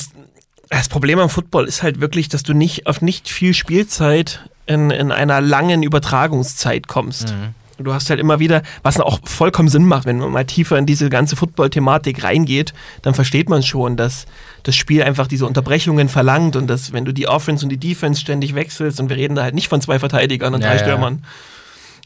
das 0.68 0.88
Problem 0.88 1.18
am 1.20 1.30
Football 1.30 1.66
ist 1.66 1.82
halt 1.82 2.00
wirklich, 2.00 2.28
dass 2.28 2.42
du 2.42 2.52
nicht 2.54 2.86
auf 2.88 3.00
nicht 3.02 3.28
viel 3.28 3.54
Spielzeit 3.54 4.48
in, 4.66 4.90
in 4.90 5.12
einer 5.12 5.40
langen 5.40 5.82
Übertragungszeit 5.82 6.88
kommst. 6.88 7.34
Du 7.78 7.92
hast 7.92 8.08
halt 8.08 8.18
immer 8.20 8.38
wieder, 8.38 8.62
was 8.82 8.98
auch 9.00 9.20
vollkommen 9.24 9.68
Sinn 9.68 9.84
macht, 9.84 10.06
wenn 10.06 10.18
man 10.18 10.30
mal 10.32 10.46
tiefer 10.46 10.78
in 10.78 10.86
diese 10.86 11.10
ganze 11.10 11.36
Football-Thematik 11.36 12.24
reingeht, 12.24 12.72
dann 13.02 13.12
versteht 13.12 13.50
man 13.50 13.62
schon, 13.62 13.98
dass 13.98 14.24
das 14.62 14.74
Spiel 14.76 15.02
einfach 15.02 15.26
diese 15.26 15.44
Unterbrechungen 15.46 16.08
verlangt 16.08 16.56
und 16.56 16.68
dass, 16.68 16.94
wenn 16.94 17.04
du 17.04 17.12
die 17.12 17.28
Offense 17.28 17.66
und 17.66 17.68
die 17.68 17.76
Defense 17.76 18.18
ständig 18.20 18.54
wechselst, 18.54 18.98
und 18.98 19.10
wir 19.10 19.16
reden 19.16 19.34
da 19.34 19.42
halt 19.42 19.54
nicht 19.54 19.68
von 19.68 19.82
zwei 19.82 19.98
Verteidigern 19.98 20.54
und 20.54 20.62
Ja, 20.62 20.68
drei 20.68 20.76
ja. 20.76 20.82
Stürmern, 20.84 21.22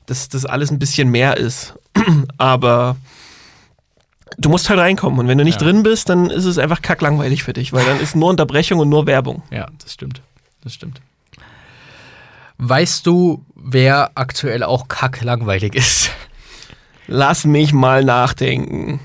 dass 0.07 0.29
das 0.29 0.45
alles 0.45 0.73
ein 0.73 0.81
bisschen 0.81 1.09
mehr 1.09 1.37
ist. 1.37 1.75
Aber 2.37 2.97
du 4.39 4.49
musst 4.49 4.69
halt 4.71 4.81
reinkommen 4.81 5.21
und 5.21 5.29
wenn 5.29 5.39
du 5.39 5.45
nicht 5.45 5.61
Ja. 5.61 5.67
drin 5.69 5.85
bist, 5.85 6.09
dann 6.09 6.31
ist 6.31 6.47
es 6.47 6.59
einfach 6.59 6.83
kacklangweilig 6.83 7.45
für 7.45 7.53
dich, 7.53 7.73
weil 7.73 7.85
dann 7.85 8.01
ist 8.01 8.17
nur 8.17 8.29
Unterbrechung 8.29 8.81
und 8.81 8.89
nur 8.89 9.07
Werbung. 9.07 9.45
Ja, 9.53 9.69
das 9.83 9.93
stimmt. 9.93 10.21
Das 10.65 10.75
stimmt. 10.75 11.01
Weißt 12.63 13.07
du, 13.07 13.45
wer 13.55 14.11
aktuell 14.17 14.63
auch 14.63 14.89
kacklangweilig 14.89 15.75
ist? 15.75 16.11
Lass 17.07 17.45
mich 17.45 17.73
mal 17.73 18.05
nachdenken. 18.05 19.01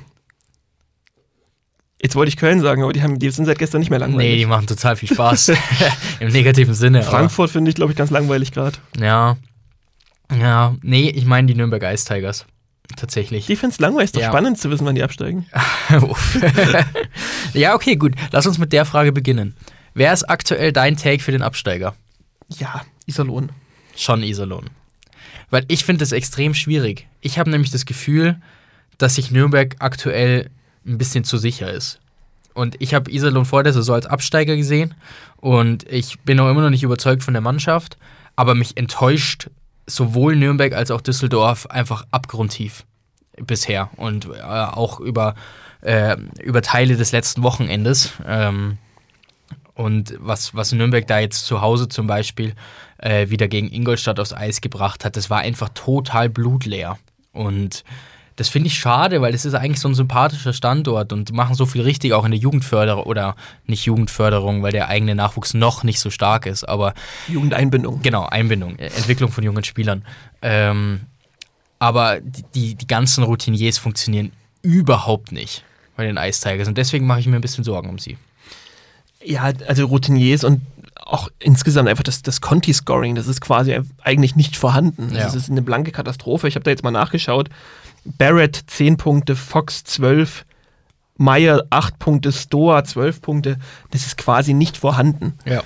Jetzt 2.02 2.15
wollte 2.15 2.30
ich 2.30 2.38
Köln 2.38 2.60
sagen, 2.62 2.84
aber 2.84 2.91
die, 2.91 3.02
haben, 3.02 3.18
die 3.18 3.30
sind 3.30 3.46
seit 3.46 3.58
gestern 3.58 3.80
nicht 3.80 3.89
mehr 3.89 4.00
Nee, 4.00 4.06
langweilig. 4.06 4.38
die 4.39 4.46
machen 4.46 4.68
total 4.68 4.96
viel 4.98 5.10
Spaß. 5.10 5.54
Im 6.20 6.28
negativen 6.30 6.74
Sinne. 6.74 7.02
Frankfurt 7.02 7.50
finde 7.50 7.70
ich, 7.70 7.76
glaube 7.76 7.94
ich, 7.94 7.98
ganz 7.98 8.12
langweilig 8.12 8.52
gerade. 8.52 8.77
Ja. 9.00 9.38
Ja, 10.38 10.75
nee, 10.82 11.10
ich 11.10 11.25
meine 11.25 11.48
die 11.48 11.56
Nürnberg 11.56 11.82
Ice 11.84 12.06
Tigers. 12.06 12.46
Tatsächlich. 12.98 13.46
Die 13.48 13.56
find's 13.56 13.79
langweilig, 13.79 14.08
ist 14.08 14.15
doch 14.17 14.21
Ja. 14.21 14.27
spannend 14.29 14.60
zu 14.60 14.69
wissen, 14.69 14.86
wann 14.86 14.96
die 14.96 15.04
absteigen. 15.04 15.46
Ja, 17.54 17.73
okay, 17.73 17.96
gut. 17.96 18.13
Lass 18.32 18.46
uns 18.46 18.58
mit 18.58 18.73
der 18.73 18.84
Frage 18.86 19.12
beginnen. 19.13 19.56
Wer 19.94 20.12
ist 20.12 20.23
aktuell 20.29 20.73
dein 20.73 20.98
Take 20.98 21.23
für 21.23 21.32
den 21.32 21.42
Absteiger? 21.42 21.96
Ja, 22.50 22.82
Iserlohn. 23.06 23.51
Schon 23.95 24.23
Iserlohn. 24.23 24.69
Weil 25.49 25.65
ich 25.67 25.85
finde 25.85 25.99
das 25.99 26.12
extrem 26.12 26.53
schwierig. 26.53 27.08
Ich 27.21 27.39
habe 27.39 27.49
nämlich 27.49 27.71
das 27.71 27.85
Gefühl, 27.85 28.39
dass 28.97 29.15
sich 29.15 29.31
Nürnberg 29.31 29.75
aktuell 29.79 30.49
ein 30.85 30.97
bisschen 30.97 31.23
zu 31.23 31.37
sicher 31.37 31.71
ist. 31.71 31.99
Und 32.53 32.81
ich 32.81 32.93
habe 32.93 33.12
Iserlohn 33.12 33.45
vor 33.45 33.63
der 33.63 33.73
Saison 33.73 33.95
als 33.95 34.06
Absteiger 34.06 34.56
gesehen 34.56 34.93
und 35.37 35.89
ich 35.91 36.19
bin 36.21 36.39
auch 36.39 36.49
immer 36.49 36.62
noch 36.62 36.69
nicht 36.69 36.83
überzeugt 36.83 37.21
von 37.21 37.33
der 37.33 37.41
Mannschaft, 37.41 37.97
aber 38.37 38.56
mich 38.56 38.77
enttäuscht 38.77 39.49
sowohl 39.87 40.35
Nürnberg 40.35 40.73
als 40.73 40.89
auch 40.89 41.01
Düsseldorf 41.01 41.67
einfach 41.67 42.06
abgrundtief 42.12 42.85
bisher 43.37 43.89
und 43.97 44.25
äh, 44.27 44.41
auch 44.41 44.99
über, 44.99 45.35
äh, 45.81 46.15
über 46.41 46.62
Teile 46.62 46.95
des 46.95 47.12
letzten 47.12 47.43
Wochenendes. 47.43 48.13
Ähm, 48.25 48.77
und 49.73 50.15
was, 50.19 50.56
was 50.56 50.71
Nürnberg 50.71 51.06
da 51.06 51.19
jetzt 51.19 51.45
zu 51.45 51.60
Hause 51.60 51.89
zum 51.89 52.08
Beispiel 52.08 52.56
äh, 52.98 53.29
wieder 53.29 53.48
gegen 53.48 53.71
Ingolstadt 53.71 54.19
aufs 54.19 54.33
Eis 54.33 54.62
gebracht 54.62 55.06
hat, 55.06 55.15
das 55.15 55.29
war 55.29 55.39
einfach 55.39 55.69
total 55.69 56.29
blutleer. 56.29 56.98
Und 57.33 57.83
das 58.35 58.50
finde 58.50 58.67
ich 58.67 58.77
schade, 58.77 59.21
weil 59.21 59.33
es 59.33 59.46
ist 59.46 59.54
eigentlich 59.54 59.79
so 59.79 59.87
ein 59.87 59.96
sympathischer 59.96 60.52
Standort 60.52 61.13
und 61.13 61.29
die 61.29 61.33
machen 61.33 61.56
so 61.56 61.65
viel 61.65 61.81
richtig 61.81 62.13
auch 62.13 62.25
in 62.25 62.31
der 62.31 62.39
Jugendförderung 62.39 63.04
oder 63.06 63.35
nicht 63.65 63.85
Jugendförderung, 63.85 64.62
weil 64.62 64.73
der 64.73 64.89
eigene 64.89 65.15
Nachwuchs 65.15 65.54
noch 65.54 65.83
nicht 65.83 66.00
so 66.00 66.10
stark 66.10 66.46
ist, 66.46 66.65
aber 66.65 66.93
Jugendeinbindung. 67.27 68.02
genau, 68.02 68.25
Einbindung, 68.25 68.77
äh, 68.77 68.87
Entwicklung 68.87 69.31
von 69.31 69.43
jungen 69.43 69.63
Spielern. 69.63 70.04
Ähm, 70.41 71.02
aber 71.79 72.19
die, 72.19 72.43
die, 72.54 72.75
die 72.75 72.87
ganzen 72.87 73.23
Routiniers 73.23 73.77
funktionieren 73.77 74.31
überhaupt 74.62 75.31
nicht 75.31 75.63
bei 75.96 76.06
den 76.06 76.17
Ice 76.17 76.41
Tigers 76.41 76.67
und 76.67 76.77
deswegen 76.77 77.06
mache 77.08 77.21
ich 77.21 77.27
mir 77.27 77.35
ein 77.37 77.41
bisschen 77.41 77.63
Sorgen 77.63 77.89
um 77.89 78.00
sie. 78.00 78.17
Ja, 79.23 79.52
also 79.67 79.85
Routiniers 79.85 80.43
und 80.43 80.62
auch 81.06 81.29
insgesamt 81.39 81.87
einfach 81.87 82.03
das, 82.03 82.23
das 82.23 82.41
Conti-Scoring, 82.41 83.15
das 83.15 83.27
ist 83.27 83.39
quasi 83.39 83.79
eigentlich 84.01 84.35
nicht 84.35 84.58
vorhanden. 84.58 85.13
Ja. 85.13 85.23
Das 85.23 85.35
ist 85.35 85.49
eine 85.49 85.62
blanke 85.62 85.91
Katastrophe. 85.91 86.47
Ich 86.47 86.56
habe 86.56 86.63
da 86.63 86.71
jetzt 86.71 86.83
mal 86.83 86.91
nachgeschaut. 86.91 87.49
Barrett 88.03 88.63
10 88.67 88.97
Punkte, 88.97 89.35
Fox 89.35 89.83
12, 89.83 90.45
Meyer 91.17 91.63
8 91.69 91.99
Punkte, 91.99 92.31
Stoa 92.31 92.83
12 92.83 93.21
Punkte. 93.21 93.58
Das 93.91 94.06
ist 94.06 94.17
quasi 94.17 94.53
nicht 94.53 94.77
vorhanden. 94.77 95.37
Ja. 95.45 95.63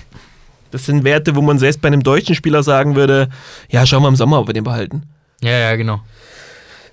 Das 0.72 0.86
sind 0.86 1.04
Werte, 1.04 1.36
wo 1.36 1.42
man 1.42 1.58
selbst 1.58 1.82
bei 1.82 1.88
einem 1.88 2.04
deutschen 2.04 2.36
Spieler 2.36 2.62
sagen 2.62 2.96
würde, 2.96 3.30
ja, 3.70 3.86
schauen 3.86 4.04
wir 4.04 4.10
im 4.10 4.16
Sommer, 4.16 4.40
ob 4.40 4.48
wir 4.48 4.54
den 4.54 4.66
behalten. 4.66 5.04
Ja, 5.42 5.58
ja, 5.58 5.76
genau. 5.78 6.02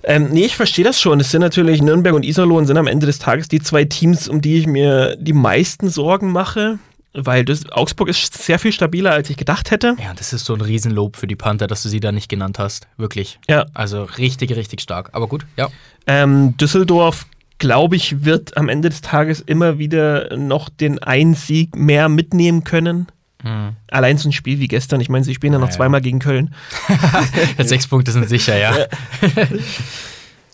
Ähm, 0.05 0.29
nee, 0.31 0.45
ich 0.45 0.57
verstehe 0.57 0.85
das 0.85 1.01
schon. 1.01 1.19
Es 1.19 1.33
sind 1.33 1.41
natürlich 1.41 1.83
Nürnberg 1.83 2.15
und 2.15 2.25
Iserlohn 2.25 2.65
sind 2.65 2.77
am 2.77 2.87
Ende 2.87 3.07
des 3.07 3.19
Tages 3.19 3.49
die 3.49 3.61
zwei 3.61 3.85
Teams, 3.85 4.29
um 4.29 4.41
die 4.41 4.59
ich 4.59 4.67
mir 4.69 5.17
die 5.17 5.33
meisten 5.33 5.89
Sorgen 5.89 6.31
mache, 6.31 6.79
weil 7.17 7.45
das, 7.45 7.71
Augsburg 7.71 8.09
ist 8.09 8.35
sehr 8.35 8.59
viel 8.59 8.73
stabiler, 8.73 9.13
als 9.13 9.31
ich 9.31 9.37
gedacht 9.37 9.71
hätte. 9.71 9.97
Ja, 10.03 10.15
das 10.15 10.33
ist 10.33 10.45
so 10.45 10.55
ein 10.55 10.61
Riesenlob 10.61 11.17
für 11.17 11.27
die 11.27 11.37
Panther, 11.37 11.67
dass 11.67 11.83
du 11.83 11.89
sie 11.89 12.01
da 12.01 12.13
nicht 12.13 12.29
genannt 12.29 12.59
hast. 12.59 12.87
Wirklich. 12.97 13.39
Ja. 13.49 13.67
Also 13.75 14.05
richtig, 14.05 14.55
richtig 14.55 14.81
stark. 14.81 15.11
Aber 15.13 15.27
gut, 15.27 15.47
ja. 15.57 15.69
Ähm, 16.07 16.57
Düsseldorf, 16.57 17.27
glaube 17.59 17.97
ich, 17.97 18.25
wird 18.25 18.57
am 18.57 18.69
Ende 18.69 18.91
des 18.91 19.01
Tages 19.01 19.41
immer 19.41 19.79
wieder 19.79 20.37
noch 20.37 20.69
den 20.69 21.03
einen 21.03 21.35
Sieg 21.35 21.75
mehr 21.75 22.09
mitnehmen 22.09 22.65
können. 22.65 23.09
Allein 23.89 24.19
so 24.19 24.29
ein 24.29 24.33
Spiel 24.33 24.59
wie 24.59 24.67
gestern. 24.67 25.01
Ich 25.01 25.09
meine, 25.09 25.25
sie 25.25 25.35
spielen 25.35 25.53
ja 25.53 25.61
noch 25.61 25.71
zweimal 25.71 26.01
gegen 26.01 26.19
Köln. 26.19 26.53
Sechs 27.59 27.87
Punkte 27.87 28.11
sind 28.11 28.29
sicher, 28.29 28.59
ja. 28.59 28.75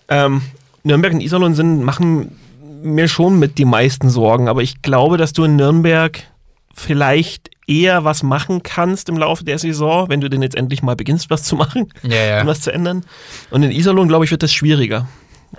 Ähm, 0.09 0.43
Nürnberg 0.83 1.15
und 1.15 1.21
Iserlohn 1.21 1.55
sind, 1.55 1.83
machen 1.83 2.37
mir 2.83 3.09
schon 3.09 3.39
mit 3.39 3.57
die 3.57 3.65
meisten 3.65 4.11
Sorgen, 4.11 4.49
aber 4.49 4.63
ich 4.63 4.83
glaube, 4.83 5.17
dass 5.17 5.33
du 5.33 5.45
in 5.45 5.57
Nürnberg 5.57 6.23
vielleicht 6.75 7.51
eher 7.67 8.05
was 8.05 8.23
machen 8.23 8.63
kannst 8.63 9.09
im 9.09 9.17
Laufe 9.17 9.45
der 9.45 9.59
Saison, 9.59 10.09
wenn 10.09 10.21
du 10.21 10.29
denn 10.29 10.43
jetzt 10.43 10.57
endlich 10.57 10.83
mal 10.83 10.97
beginnst, 10.97 11.31
was 11.31 11.45
zu 11.45 11.57
machen 11.57 11.93
Ja, 12.03 12.09
und 12.11 12.13
ja. 12.13 12.47
was 12.47 12.61
zu 12.61 12.73
ändern. 12.73 13.05
Und 13.51 13.63
in 13.63 13.71
Iserlohn, 13.71 14.09
glaube 14.09 14.25
ich, 14.25 14.31
wird 14.31 14.43
das 14.43 14.53
schwieriger, 14.53 15.07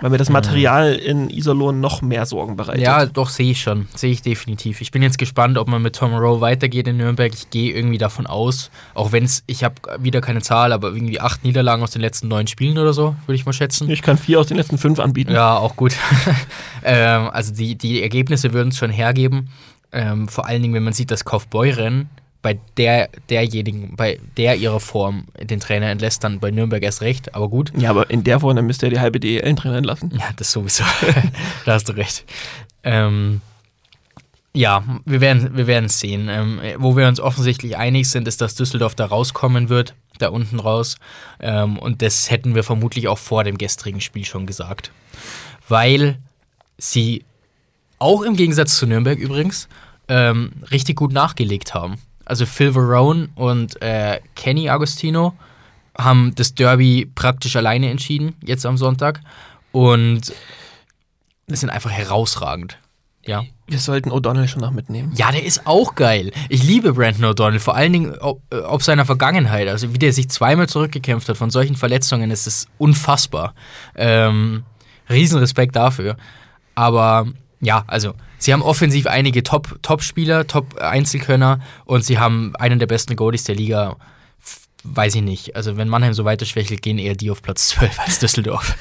weil 0.00 0.10
mir 0.10 0.18
das 0.18 0.28
Material 0.28 0.94
in 0.94 1.30
Iserlohn 1.30 1.80
noch 1.80 2.02
mehr 2.02 2.26
Sorgen 2.26 2.56
bereitet. 2.56 2.82
Ja, 2.82 3.06
doch, 3.06 3.30
sehe 3.30 3.52
ich 3.52 3.62
schon. 3.62 3.88
Sehe 3.94 4.10
ich 4.10 4.22
definitiv. 4.22 4.80
Ich 4.80 4.90
bin 4.90 5.02
jetzt 5.02 5.18
gespannt, 5.18 5.56
ob 5.56 5.68
man 5.68 5.80
mit 5.82 5.96
Tom 5.96 6.14
Rowe 6.14 6.40
weitergeht 6.40 6.88
in 6.88 6.98
Nürnberg. 6.98 7.32
Ich 7.32 7.48
gehe 7.50 7.72
irgendwie 7.72 7.98
davon 7.98 8.26
aus, 8.26 8.70
auch 8.92 9.12
wenn 9.12 9.24
es, 9.24 9.42
ich 9.46 9.64
habe 9.64 9.76
wieder 9.98 10.20
keine 10.20 10.42
Zahl, 10.42 10.72
aber 10.72 10.88
irgendwie 10.88 11.20
acht 11.20 11.42
Niederlagen 11.44 11.82
aus 11.82 11.92
den 11.92 12.02
letzten 12.02 12.28
neun 12.28 12.48
Spielen 12.48 12.76
oder 12.76 12.92
so, 12.92 13.14
würde 13.26 13.36
ich 13.36 13.46
mal 13.46 13.52
schätzen. 13.52 13.88
Ich 13.88 14.02
kann 14.02 14.18
vier 14.18 14.40
aus 14.40 14.48
den 14.48 14.56
letzten 14.56 14.78
fünf 14.78 14.98
anbieten. 14.98 15.32
Ja, 15.32 15.56
auch 15.56 15.76
gut. 15.76 15.94
ähm, 16.84 17.30
also 17.32 17.54
die, 17.54 17.76
die 17.76 18.02
Ergebnisse 18.02 18.52
würden 18.52 18.68
es 18.68 18.76
schon 18.76 18.90
hergeben. 18.90 19.48
Ähm, 19.94 20.28
vor 20.28 20.46
allen 20.46 20.60
Dingen, 20.60 20.74
wenn 20.74 20.82
man 20.82 20.92
sieht, 20.92 21.10
dass 21.10 21.24
Kaufbeuren 21.24 22.10
bei 22.44 22.58
der, 22.76 23.08
derjenigen, 23.30 23.96
bei 23.96 24.20
der 24.36 24.56
ihrer 24.56 24.78
Form 24.78 25.24
den 25.40 25.60
Trainer 25.60 25.86
entlässt, 25.86 26.24
dann 26.24 26.40
bei 26.40 26.50
Nürnberg 26.50 26.82
erst 26.82 27.00
recht, 27.00 27.34
aber 27.34 27.48
gut. 27.48 27.72
Ja, 27.74 27.88
aber 27.88 28.10
in 28.10 28.22
der 28.22 28.40
Form, 28.40 28.54
dann 28.54 28.66
müsste 28.66 28.86
er 28.86 28.90
die 28.90 29.00
halbe 29.00 29.18
DEL 29.18 29.54
trainieren 29.54 29.84
lassen. 29.84 30.10
Ja, 30.12 30.28
das 30.36 30.52
sowieso. 30.52 30.84
da 31.64 31.72
hast 31.72 31.88
du 31.88 31.92
recht. 31.96 32.26
Ähm, 32.82 33.40
ja, 34.52 34.84
wir 35.06 35.22
werden 35.22 35.56
wir 35.56 35.66
werden 35.66 35.86
es 35.86 35.98
sehen. 36.00 36.28
Ähm, 36.28 36.60
wo 36.76 36.98
wir 36.98 37.08
uns 37.08 37.18
offensichtlich 37.18 37.78
einig 37.78 38.10
sind, 38.10 38.28
ist, 38.28 38.42
dass 38.42 38.54
Düsseldorf 38.54 38.94
da 38.94 39.06
rauskommen 39.06 39.70
wird, 39.70 39.94
da 40.18 40.28
unten 40.28 40.60
raus. 40.60 40.96
Ähm, 41.40 41.78
und 41.78 42.02
das 42.02 42.30
hätten 42.30 42.54
wir 42.54 42.62
vermutlich 42.62 43.08
auch 43.08 43.18
vor 43.18 43.44
dem 43.44 43.56
gestrigen 43.56 44.02
Spiel 44.02 44.26
schon 44.26 44.44
gesagt. 44.44 44.92
Weil 45.66 46.18
sie 46.76 47.24
auch 47.98 48.20
im 48.20 48.36
Gegensatz 48.36 48.76
zu 48.76 48.86
Nürnberg 48.86 49.18
übrigens 49.18 49.66
ähm, 50.08 50.52
richtig 50.70 50.96
gut 50.96 51.12
nachgelegt 51.12 51.74
haben. 51.74 51.98
Also 52.24 52.46
Phil 52.46 52.74
Varone 52.74 53.28
und 53.34 53.80
äh, 53.82 54.20
Kenny 54.34 54.68
Agostino 54.68 55.34
haben 55.96 56.34
das 56.34 56.54
Derby 56.54 57.10
praktisch 57.14 57.56
alleine 57.56 57.90
entschieden, 57.90 58.34
jetzt 58.42 58.66
am 58.66 58.76
Sonntag. 58.76 59.20
Und 59.72 60.32
es 61.46 61.60
sind 61.60 61.70
einfach 61.70 61.90
herausragend. 61.90 62.78
Ja. 63.26 63.44
Wir 63.66 63.78
sollten 63.78 64.10
O'Donnell 64.10 64.48
schon 64.48 64.60
noch 64.60 64.72
mitnehmen. 64.72 65.12
Ja, 65.16 65.32
der 65.32 65.44
ist 65.44 65.66
auch 65.66 65.94
geil. 65.94 66.30
Ich 66.50 66.62
liebe 66.62 66.92
Brandon 66.92 67.24
O'Donnell, 67.32 67.58
vor 67.58 67.74
allen 67.74 67.92
Dingen 67.92 68.18
ob, 68.18 68.42
äh, 68.52 68.58
ob 68.58 68.82
seiner 68.82 69.06
Vergangenheit. 69.06 69.68
Also 69.68 69.94
wie 69.94 69.98
der 69.98 70.12
sich 70.12 70.28
zweimal 70.28 70.68
zurückgekämpft 70.68 71.28
hat 71.28 71.38
von 71.38 71.50
solchen 71.50 71.76
Verletzungen, 71.76 72.30
ist 72.30 72.46
es 72.46 72.68
unfassbar. 72.76 73.54
Ähm, 73.94 74.64
Riesenrespekt 75.08 75.74
dafür. 75.76 76.16
Aber 76.74 77.26
ja, 77.60 77.84
also 77.86 78.14
sie 78.44 78.52
haben 78.52 78.62
offensiv 78.62 79.06
einige 79.06 79.42
Top- 79.42 79.78
Top-Spieler, 79.82 80.46
Top-Einzelkönner 80.46 81.60
und 81.84 82.04
sie 82.04 82.18
haben 82.18 82.54
einen 82.56 82.78
der 82.78 82.86
besten 82.86 83.16
Goalies 83.16 83.44
der 83.44 83.54
Liga. 83.56 83.96
Weiß 84.82 85.14
ich 85.14 85.22
nicht. 85.22 85.56
Also 85.56 85.76
wenn 85.76 85.88
Mannheim 85.88 86.12
so 86.14 86.24
weiter 86.24 86.44
schwächelt, 86.44 86.82
gehen 86.82 86.98
eher 86.98 87.14
die 87.14 87.30
auf 87.30 87.42
Platz 87.42 87.68
12 87.68 88.00
als 88.00 88.18
Düsseldorf. 88.18 88.76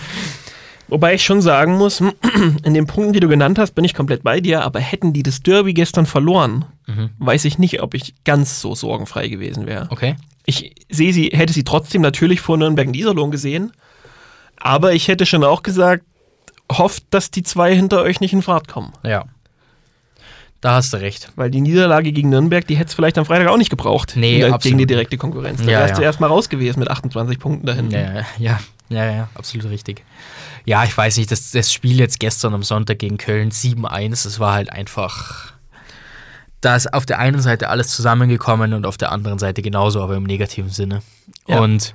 Wobei 0.89 1.14
ich 1.16 1.24
schon 1.24 1.41
sagen 1.41 1.78
muss, 1.78 2.01
in 2.64 2.74
den 2.74 2.88
Punkten, 2.88 3.14
die 3.14 3.22
du 3.22 3.30
genannt 3.30 3.57
hast, 3.57 3.74
bin 3.74 3.86
ich 3.86 3.93
komplett 3.93 4.22
bei 4.24 4.41
dir, 4.41 4.64
aber 4.64 4.80
hätten 4.82 5.14
die 5.14 5.24
das 5.24 5.41
Derby 5.41 5.74
gestern 5.74 6.05
verloren, 6.05 6.66
weiß 7.20 7.45
ich 7.45 7.57
nicht, 7.57 7.82
ob 7.82 7.93
ich 7.93 8.14
ganz 8.26 8.59
so 8.59 8.76
sorgenfrei 8.76 9.30
gewesen 9.30 9.66
wäre. 9.66 9.88
Okay? 9.89 10.18
Ich 10.45 10.76
sehe 10.89 11.14
sie, 11.14 11.30
hätte 11.30 11.53
sie 11.53 11.64
trotzdem 11.64 12.01
natürlich 12.01 12.41
vor 12.41 12.57
Nürnberg 12.57 12.88
und 12.89 12.95
Iserlohn 12.95 13.32
gesehen, 13.32 13.72
aber 14.57 14.91
ich 14.93 15.07
hätte 15.07 15.26
schon 15.26 15.45
auch 15.45 15.64
gesagt, 15.64 16.03
hofft, 16.70 17.05
dass 17.11 17.32
die 17.32 17.43
zwei 17.43 17.74
hinter 17.74 18.01
euch 18.01 18.20
nicht 18.20 18.34
in 18.34 18.41
Fahrt 18.41 18.68
kommen. 18.68 18.91
Ja. 19.03 19.24
Da 20.64 20.76
hast 20.76 20.93
du 20.93 20.97
recht. 20.97 21.30
Weil 21.36 21.51
die 21.51 21.59
Niederlage 21.59 22.14
gegen 22.14 22.30
Nürnberg, 22.30 22.66
die 22.66 22.76
hätte 22.78 22.88
es 22.88 22.93
vielleicht 22.93 23.18
am 23.18 23.26
Freitag 23.26 23.49
auch 23.49 23.57
nicht 23.57 23.70
gebraucht. 23.70 24.14
Nee, 24.16 24.38
der- 24.39 24.47
absolut 24.47 24.64
Gegen 24.64 24.78
die 24.78 24.86
direkte 24.86 25.18
Konkurrenz. 25.18 25.61
Da 25.61 25.70
Ja, 25.70 25.80
wärst 25.80 25.91
ja. 25.91 25.97
du 25.97 26.03
erstmal 26.03 26.30
raus 26.30 26.47
gewesen 26.47 26.80
mit 26.80 26.89
28 26.89 27.38
Punkten 27.38 27.66
dahin. 27.68 27.91
Ja, 27.91 28.22
ja, 28.39 28.59
ja, 28.88 29.11
ja, 29.11 29.28
absolut 29.36 29.70
richtig. 29.70 30.03
Ja, 30.64 30.86
ich 30.86 30.95
weiß 30.97 31.18
nicht, 31.18 31.30
das, 31.32 31.51
das 31.51 31.74
Spiel 31.74 31.99
jetzt 31.99 32.18
gestern 32.22 32.53
am 32.53 32.64
Sonntag 32.64 32.99
gegen 32.99 33.18
Köln 33.18 33.51
7-1, 33.51 34.24
das 34.24 34.39
war 34.39 34.53
halt 34.53 34.72
einfach. 34.72 35.51
Da 36.61 36.78
ist 36.78 36.93
auf 36.93 37.05
der 37.05 37.20
einen 37.20 37.41
Seite 37.41 37.68
alles 37.68 37.89
zusammengekommen 37.89 38.74
und 38.74 38.86
auf 38.86 38.95
der 38.95 39.11
anderen 39.11 39.39
Seite 39.39 39.61
genauso, 39.61 40.01
aber 40.01 40.16
im 40.16 40.24
negativen 40.24 40.70
Sinne. 40.70 41.01
Ja. 41.45 41.59
Und 41.59 41.93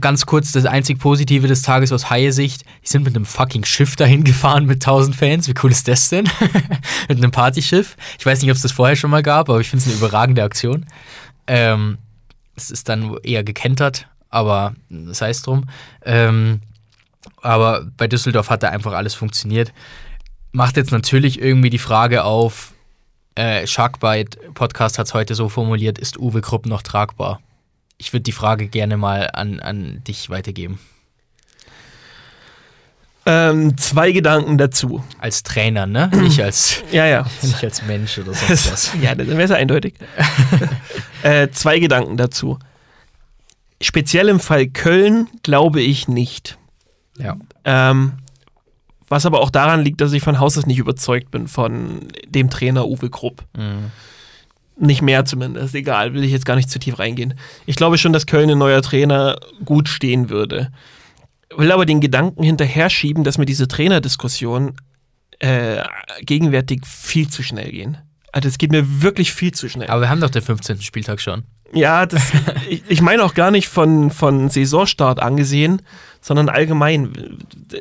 ganz 0.00 0.26
kurz, 0.26 0.52
das 0.52 0.64
einzig 0.64 0.98
Positive 0.98 1.46
des 1.46 1.62
Tages 1.62 1.92
aus 1.92 2.10
Haie-Sicht, 2.10 2.62
die 2.82 2.88
sind 2.88 3.04
mit 3.04 3.14
einem 3.14 3.24
fucking 3.24 3.64
Schiff 3.64 3.96
dahin 3.96 4.24
gefahren 4.24 4.66
mit 4.66 4.76
1000 4.76 5.14
Fans. 5.14 5.48
Wie 5.48 5.54
cool 5.62 5.70
ist 5.70 5.86
das 5.88 6.08
denn? 6.08 6.28
mit 7.08 7.18
einem 7.18 7.30
Partyschiff. 7.30 7.96
Ich 8.18 8.26
weiß 8.26 8.42
nicht, 8.42 8.50
ob 8.50 8.56
es 8.56 8.62
das 8.62 8.72
vorher 8.72 8.96
schon 8.96 9.10
mal 9.10 9.22
gab, 9.22 9.48
aber 9.48 9.60
ich 9.60 9.68
finde 9.70 9.84
es 9.84 9.88
eine 9.88 9.98
überragende 9.98 10.42
Aktion. 10.42 10.86
Ähm, 11.46 11.98
es 12.56 12.70
ist 12.70 12.88
dann 12.88 13.16
eher 13.22 13.44
gekentert, 13.44 14.08
aber 14.30 14.74
das 14.88 15.20
heißt 15.20 15.46
drum. 15.46 15.68
Ähm, 16.04 16.60
aber 17.42 17.86
bei 17.96 18.06
Düsseldorf 18.06 18.50
hat 18.50 18.62
da 18.62 18.68
einfach 18.68 18.92
alles 18.92 19.14
funktioniert. 19.14 19.72
Macht 20.52 20.76
jetzt 20.76 20.92
natürlich 20.92 21.40
irgendwie 21.40 21.70
die 21.70 21.78
Frage 21.78 22.24
auf, 22.24 22.72
äh, 23.34 23.66
Sharkbite 23.66 24.38
Podcast 24.54 24.98
hat 24.98 25.06
es 25.06 25.14
heute 25.14 25.34
so 25.34 25.48
formuliert, 25.48 25.98
ist 25.98 26.18
Uwe 26.18 26.40
Krupp 26.40 26.66
noch 26.66 26.82
tragbar? 26.82 27.40
Ich 27.98 28.12
würde 28.12 28.22
die 28.22 28.32
Frage 28.32 28.68
gerne 28.68 28.96
mal 28.96 29.30
an, 29.32 29.60
an 29.60 30.02
dich 30.04 30.30
weitergeben. 30.30 30.78
Ähm, 33.26 33.78
zwei 33.78 34.12
Gedanken 34.12 34.58
dazu. 34.58 35.02
Als 35.18 35.42
Trainer, 35.42 35.86
ne? 35.86 36.08
Nicht 36.14 36.40
als, 36.40 36.82
Ja, 36.92 37.06
ja. 37.06 37.26
nicht 37.42 37.62
als 37.64 37.82
Mensch 37.86 38.18
oder 38.18 38.34
sonst 38.34 38.70
was. 38.70 38.90
ja, 39.00 39.14
dann 39.14 39.28
wäre 39.28 39.42
es 39.42 39.50
eindeutig. 39.50 39.94
äh, 41.22 41.48
zwei 41.50 41.78
Gedanken 41.78 42.18
dazu. 42.18 42.58
Speziell 43.80 44.28
im 44.28 44.40
Fall 44.40 44.66
Köln 44.66 45.28
glaube 45.42 45.80
ich 45.80 46.06
nicht. 46.06 46.58
Ja. 47.18 47.36
Ähm, 47.64 48.14
was 49.08 49.24
aber 49.24 49.40
auch 49.40 49.50
daran 49.50 49.82
liegt, 49.82 50.00
dass 50.00 50.12
ich 50.12 50.22
von 50.22 50.38
Haus 50.38 50.58
aus 50.58 50.66
nicht 50.66 50.78
überzeugt 50.78 51.30
bin 51.30 51.48
von 51.48 52.08
dem 52.26 52.50
Trainer 52.50 52.86
Uwe 52.86 53.08
Krupp. 53.08 53.44
Mhm. 53.56 53.90
Nicht 54.76 55.02
mehr 55.02 55.24
zumindest, 55.24 55.74
egal, 55.74 56.14
will 56.14 56.24
ich 56.24 56.32
jetzt 56.32 56.46
gar 56.46 56.56
nicht 56.56 56.68
zu 56.68 56.78
tief 56.78 56.98
reingehen. 56.98 57.34
Ich 57.64 57.76
glaube 57.76 57.96
schon, 57.96 58.12
dass 58.12 58.26
Köln 58.26 58.50
ein 58.50 58.58
neuer 58.58 58.82
Trainer 58.82 59.38
gut 59.64 59.88
stehen 59.88 60.30
würde. 60.30 60.72
Will 61.56 61.70
aber 61.70 61.86
den 61.86 62.00
Gedanken 62.00 62.42
hinterher 62.42 62.90
schieben, 62.90 63.22
dass 63.22 63.38
mir 63.38 63.46
diese 63.46 63.68
Trainerdiskussion 63.68 64.74
äh, 65.38 65.82
gegenwärtig 66.22 66.84
viel 66.86 67.28
zu 67.28 67.42
schnell 67.42 67.70
gehen. 67.70 67.98
Also 68.32 68.48
es 68.48 68.58
geht 68.58 68.72
mir 68.72 69.02
wirklich 69.02 69.32
viel 69.32 69.52
zu 69.52 69.68
schnell. 69.68 69.88
Aber 69.88 70.02
wir 70.02 70.08
haben 70.08 70.20
doch 70.20 70.30
den 70.30 70.42
15. 70.42 70.82
Spieltag 70.82 71.20
schon. 71.20 71.44
Ja, 71.72 72.04
das, 72.06 72.32
ich, 72.68 72.82
ich 72.88 73.00
meine 73.00 73.22
auch 73.22 73.34
gar 73.34 73.52
nicht 73.52 73.68
von, 73.68 74.10
von 74.10 74.50
Saisonstart 74.50 75.20
angesehen, 75.20 75.82
sondern 76.20 76.48
allgemein. 76.48 77.12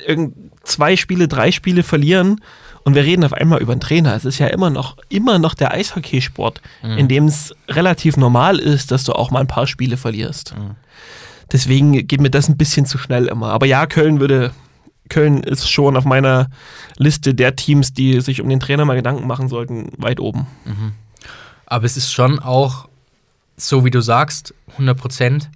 Irgend 0.06 0.36
zwei 0.64 0.96
Spiele, 0.96 1.28
drei 1.28 1.52
Spiele 1.52 1.82
verlieren 1.82 2.40
und 2.84 2.96
wir 2.96 3.04
reden 3.04 3.24
auf 3.24 3.34
einmal 3.34 3.62
über 3.62 3.72
einen 3.72 3.82
Trainer. 3.82 4.16
Es 4.16 4.26
ist 4.26 4.40
ja 4.40 4.48
immer 4.48 4.70
noch, 4.70 4.98
immer 5.10 5.40
noch 5.40 5.54
der 5.54 5.72
Eishockeysport, 5.74 6.62
Mhm. 6.82 6.98
in 6.98 7.08
dem 7.08 7.26
es 7.26 7.54
relativ 7.70 8.18
normal 8.18 8.60
ist, 8.60 8.92
dass 8.92 9.04
du 9.04 9.14
auch 9.14 9.32
mal 9.32 9.40
ein 9.40 9.48
paar 9.48 9.68
Spiele 9.68 9.98
verlierst. 9.98 10.56
Mhm. 10.58 10.76
Deswegen 11.52 12.08
geht 12.08 12.20
mir 12.22 12.30
das 12.32 12.50
ein 12.50 12.58
bisschen 12.58 12.86
zu 12.86 12.98
schnell 12.98 13.28
immer. 13.28 13.52
Aber 13.52 13.66
ja, 13.66 13.86
Köln 13.86 14.20
würde. 14.20 14.52
Köln 15.10 15.44
ist 15.44 15.70
schon 15.70 15.98
auf 15.98 16.06
meiner 16.06 16.48
Liste 16.98 17.36
der 17.36 17.56
Teams, 17.56 17.94
die 17.94 18.22
sich 18.22 18.42
um 18.42 18.48
den 18.50 18.60
Trainer 18.62 18.86
mal 18.86 18.96
Gedanken 18.96 19.28
machen 19.28 19.50
sollten, 19.50 19.90
weit 19.98 20.20
oben. 20.20 20.48
Aber 21.66 21.86
es 21.86 21.98
ist 21.98 22.12
schon 22.12 22.40
auch, 22.40 22.88
so 23.58 23.84
wie 23.86 23.92
du 23.92 24.02
sagst, 24.02 24.54
100 24.72 24.98
Prozent. 24.98 25.50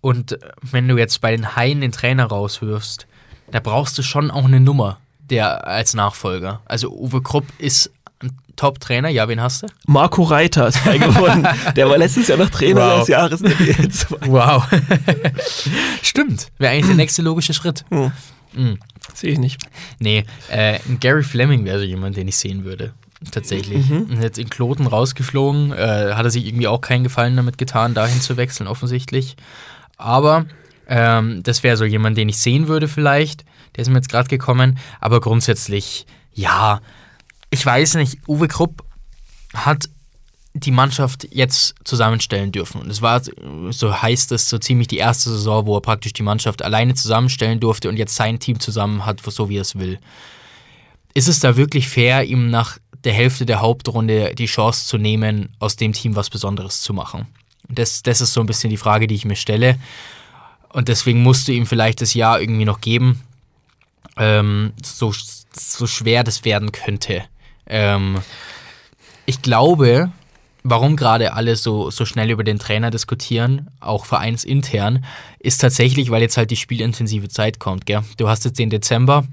Und 0.00 0.32
äh, 0.32 0.38
wenn 0.62 0.88
du 0.88 0.96
jetzt 0.96 1.20
bei 1.20 1.32
den 1.32 1.54
Haien 1.56 1.80
den 1.80 1.92
Trainer 1.92 2.24
rauswirfst, 2.26 3.06
da 3.50 3.60
brauchst 3.60 3.98
du 3.98 4.02
schon 4.02 4.30
auch 4.30 4.44
eine 4.44 4.60
Nummer 4.60 4.98
der 5.30 5.66
als 5.66 5.94
Nachfolger. 5.94 6.60
Also 6.66 6.90
Uwe 6.90 7.22
Krupp 7.22 7.46
ist 7.58 7.90
ein 8.22 8.32
Top-Trainer. 8.56 9.08
Ja, 9.08 9.28
wen 9.28 9.40
hast 9.40 9.62
du? 9.62 9.66
Marco 9.86 10.22
Reiter 10.22 10.68
ist 10.68 10.78
frei 10.78 10.98
geworden. 10.98 11.46
Der 11.76 11.88
war 11.88 11.98
letztes 11.98 12.28
Jahr 12.28 12.38
noch 12.38 12.50
Trainer 12.50 12.80
Wow. 12.80 12.98
des 13.00 13.08
Jahres. 13.08 13.40
in 13.40 13.48
der 13.48 13.56
DL2. 13.56 14.16
Wow. 14.28 14.64
Stimmt. 16.02 16.48
Wäre 16.58 16.72
eigentlich 16.72 16.86
der 16.86 16.96
nächste 16.96 17.22
logische 17.22 17.54
Schritt. 17.54 17.84
Hm. 17.90 18.12
Mhm. 18.54 18.78
Sehe 19.14 19.32
ich 19.32 19.38
nicht. 19.38 19.60
Nee, 19.98 20.24
äh, 20.50 20.78
Gary 21.00 21.22
Fleming 21.22 21.64
wäre 21.64 21.78
so 21.78 21.84
jemand, 21.84 22.16
den 22.16 22.28
ich 22.28 22.36
sehen 22.36 22.64
würde. 22.64 22.92
Tatsächlich. 23.30 23.90
Und 23.90 24.20
Jetzt 24.20 24.38
in 24.38 24.50
Kloten 24.50 24.86
rausgeflogen. 24.86 25.72
Äh, 25.72 26.12
hat 26.14 26.24
er 26.24 26.30
sich 26.30 26.44
irgendwie 26.46 26.66
auch 26.66 26.80
keinen 26.80 27.04
Gefallen 27.04 27.36
damit 27.36 27.56
getan, 27.56 27.94
dahin 27.94 28.20
zu 28.20 28.36
wechseln, 28.36 28.66
offensichtlich. 28.66 29.36
Aber 29.96 30.46
ähm, 30.88 31.42
das 31.42 31.62
wäre 31.62 31.76
so 31.76 31.84
jemand, 31.84 32.16
den 32.18 32.28
ich 32.28 32.38
sehen 32.38 32.68
würde, 32.68 32.88
vielleicht. 32.88 33.44
Der 33.76 33.82
ist 33.82 33.88
mir 33.88 33.96
jetzt 33.96 34.08
gerade 34.08 34.28
gekommen. 34.28 34.78
Aber 35.00 35.20
grundsätzlich, 35.20 36.06
ja, 36.32 36.80
ich 37.50 37.64
weiß 37.64 37.94
nicht, 37.94 38.18
Uwe 38.28 38.48
Krupp 38.48 38.84
hat 39.54 39.88
die 40.54 40.70
Mannschaft 40.70 41.26
jetzt 41.30 41.74
zusammenstellen 41.84 42.52
dürfen. 42.52 42.82
Und 42.82 42.90
es 42.90 43.00
war, 43.00 43.22
so 43.70 44.02
heißt 44.02 44.32
es, 44.32 44.48
so 44.48 44.58
ziemlich 44.58 44.88
die 44.88 44.98
erste 44.98 45.30
Saison, 45.30 45.66
wo 45.66 45.76
er 45.76 45.80
praktisch 45.80 46.12
die 46.12 46.22
Mannschaft 46.22 46.62
alleine 46.62 46.94
zusammenstellen 46.94 47.58
durfte 47.58 47.88
und 47.88 47.96
jetzt 47.96 48.14
sein 48.14 48.38
Team 48.38 48.60
zusammen 48.60 49.06
hat, 49.06 49.20
so 49.26 49.48
wie 49.48 49.56
er 49.56 49.62
es 49.62 49.78
will. 49.78 49.98
Ist 51.14 51.28
es 51.28 51.40
da 51.40 51.56
wirklich 51.56 51.88
fair, 51.88 52.24
ihm 52.24 52.50
nach 52.50 52.78
der 53.04 53.12
Hälfte 53.12 53.46
der 53.46 53.60
Hauptrunde 53.60 54.34
die 54.34 54.46
Chance 54.46 54.86
zu 54.86 54.98
nehmen, 54.98 55.54
aus 55.58 55.76
dem 55.76 55.92
Team 55.92 56.16
was 56.16 56.28
Besonderes 56.28 56.82
zu 56.82 56.92
machen? 56.92 57.26
Das, 57.68 58.02
das 58.02 58.20
ist 58.20 58.34
so 58.34 58.40
ein 58.40 58.46
bisschen 58.46 58.70
die 58.70 58.76
Frage, 58.76 59.06
die 59.06 59.14
ich 59.14 59.24
mir 59.24 59.36
stelle. 59.36 59.78
Und 60.68 60.88
deswegen 60.88 61.22
musst 61.22 61.48
du 61.48 61.52
ihm 61.52 61.66
vielleicht 61.66 62.00
das 62.02 62.14
Jahr 62.14 62.40
irgendwie 62.40 62.64
noch 62.64 62.80
geben, 62.80 63.22
ähm, 64.16 64.72
so, 64.82 65.12
so 65.52 65.86
schwer 65.86 66.24
das 66.24 66.44
werden 66.44 66.72
könnte. 66.72 67.24
Ähm, 67.66 68.20
ich 69.26 69.42
glaube, 69.42 70.10
warum 70.64 70.96
gerade 70.96 71.32
alle 71.32 71.56
so, 71.56 71.90
so 71.90 72.04
schnell 72.04 72.30
über 72.30 72.44
den 72.44 72.58
Trainer 72.58 72.90
diskutieren, 72.90 73.68
auch 73.80 74.06
vereinsintern, 74.06 75.04
ist 75.38 75.60
tatsächlich, 75.60 76.10
weil 76.10 76.22
jetzt 76.22 76.36
halt 76.36 76.50
die 76.50 76.56
spielintensive 76.56 77.28
Zeit 77.28 77.58
kommt. 77.58 77.86
Gell? 77.86 78.02
Du 78.16 78.28
hast 78.28 78.44
jetzt 78.44 78.58
den 78.58 78.70
Dezember, 78.70 79.24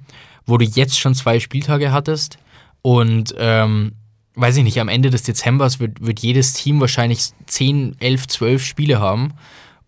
wo 0.45 0.57
du 0.57 0.65
jetzt 0.65 0.99
schon 0.99 1.15
zwei 1.15 1.39
Spieltage 1.39 1.91
hattest 1.91 2.37
und 2.81 3.35
ähm, 3.37 3.93
weiß 4.35 4.57
ich 4.57 4.63
nicht, 4.63 4.79
am 4.79 4.87
Ende 4.87 5.09
des 5.09 5.23
Dezembers 5.23 5.79
wird, 5.79 6.01
wird 6.01 6.19
jedes 6.19 6.53
Team 6.53 6.79
wahrscheinlich 6.79 7.29
10, 7.45 7.97
11, 7.99 8.27
12 8.27 8.65
Spiele 8.65 8.99
haben 8.99 9.33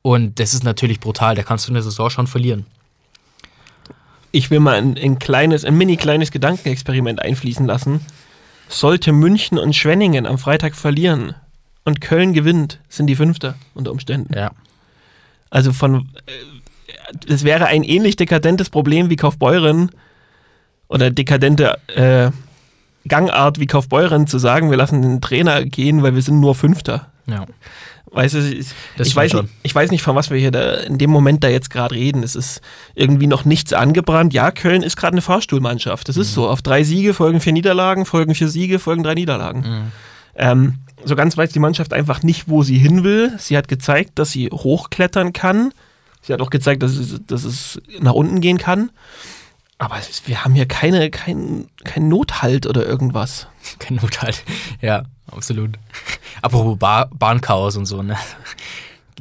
und 0.01 0.39
das 0.39 0.53
ist 0.53 0.63
natürlich 0.63 0.99
brutal, 0.99 1.35
da 1.35 1.43
kannst 1.43 1.67
du 1.67 1.71
eine 1.71 1.81
Saison 1.81 2.09
schon 2.09 2.27
verlieren. 2.27 2.65
Ich 4.31 4.49
will 4.49 4.59
mal 4.59 4.75
ein, 4.75 4.97
ein 4.97 5.19
kleines, 5.19 5.65
ein 5.65 5.77
mini 5.77 5.97
kleines 5.97 6.31
Gedankenexperiment 6.31 7.21
einfließen 7.21 7.65
lassen. 7.65 8.05
Sollte 8.69 9.11
München 9.11 9.57
und 9.57 9.75
Schwenningen 9.75 10.25
am 10.25 10.37
Freitag 10.37 10.75
verlieren 10.75 11.35
und 11.83 11.99
Köln 11.99 12.33
gewinnt, 12.33 12.79
sind 12.87 13.07
die 13.07 13.15
Fünfter 13.15 13.55
unter 13.73 13.91
Umständen. 13.91 14.33
Ja. 14.33 14.51
Also 15.49 15.73
von, 15.73 16.09
äh, 16.25 17.27
es 17.27 17.43
wäre 17.43 17.65
ein 17.65 17.83
ähnlich 17.83 18.15
dekadentes 18.15 18.69
Problem 18.69 19.09
wie 19.09 19.17
Kaufbeuren 19.17 19.91
oder 20.87 21.11
dekadente 21.11 21.77
äh, 21.87 22.31
Gangart 23.07 23.59
wie 23.59 23.67
Kaufbeuren 23.67 24.27
zu 24.27 24.37
sagen, 24.37 24.69
wir 24.69 24.77
lassen 24.77 25.01
den 25.01 25.21
Trainer 25.21 25.65
gehen, 25.65 26.03
weil 26.03 26.15
wir 26.15 26.21
sind 26.21 26.39
nur 26.39 26.55
Fünfter. 26.55 27.07
Ja. 27.27 27.45
Weißt 28.13 28.33
du, 28.35 28.39
ich, 28.39 28.67
ich, 28.99 29.15
weiß 29.15 29.33
nicht, 29.33 29.45
ich 29.63 29.73
weiß 29.73 29.89
nicht, 29.89 30.01
von 30.03 30.15
was 30.17 30.29
wir 30.29 30.37
hier 30.37 30.51
da 30.51 30.73
in 30.81 30.97
dem 30.97 31.09
Moment 31.09 31.45
da 31.45 31.47
jetzt 31.47 31.69
gerade 31.69 31.95
reden. 31.95 32.23
Es 32.23 32.35
ist 32.35 32.59
irgendwie 32.93 33.27
noch 33.27 33.45
nichts 33.45 33.71
angebrannt. 33.71 34.33
Ja, 34.33 34.51
Köln 34.51 34.83
ist 34.83 34.97
gerade 34.97 35.13
eine 35.13 35.21
Fahrstuhlmannschaft. 35.21 36.09
Das 36.09 36.17
Mhm. 36.17 36.21
ist 36.23 36.33
so. 36.33 36.49
Auf 36.49 36.61
drei 36.61 36.83
Siege 36.83 37.13
folgen 37.13 37.39
vier 37.39 37.53
Niederlagen, 37.53 38.05
folgen 38.05 38.35
vier 38.35 38.49
Siege, 38.49 38.79
folgen 38.79 39.03
drei 39.03 39.13
Niederlagen. 39.13 39.59
Mhm. 39.61 39.91
Ähm, 40.35 40.73
so 41.05 41.15
ganz 41.15 41.37
weiß 41.37 41.51
die 41.51 41.59
Mannschaft 41.59 41.93
einfach 41.93 42.21
nicht, 42.21 42.49
wo 42.49 42.63
sie 42.63 42.77
hin 42.77 43.03
will. 43.05 43.33
Sie 43.39 43.55
hat 43.57 43.67
gezeigt, 43.69 44.11
dass 44.15 44.31
sie 44.31 44.49
hochklettern 44.51 45.31
kann. 45.31 45.73
Sie 46.21 46.33
hat 46.33 46.41
auch 46.41 46.49
gezeigt, 46.49 46.83
dass 46.83 46.91
es, 46.97 47.19
dass 47.25 47.45
es 47.45 47.81
nach 48.01 48.13
unten 48.13 48.41
gehen 48.41 48.57
kann. 48.57 48.91
Aber 49.81 49.95
wir 50.25 50.43
haben 50.43 50.53
hier 50.53 50.67
keine, 50.67 51.09
kein, 51.09 51.65
kein 51.83 52.07
Nothalt 52.07 52.67
oder 52.67 52.85
irgendwas. 52.85 53.47
Kein 53.79 53.95
Not 53.97 54.21
halt. 54.21 54.43
Ja, 54.81 55.03
absolut. 55.31 55.71
Apropos 56.41 56.77
Ba- 56.77 57.09
Bahnchaos 57.13 57.77
und 57.77 57.85
so, 57.85 58.01
ne? 58.03 58.15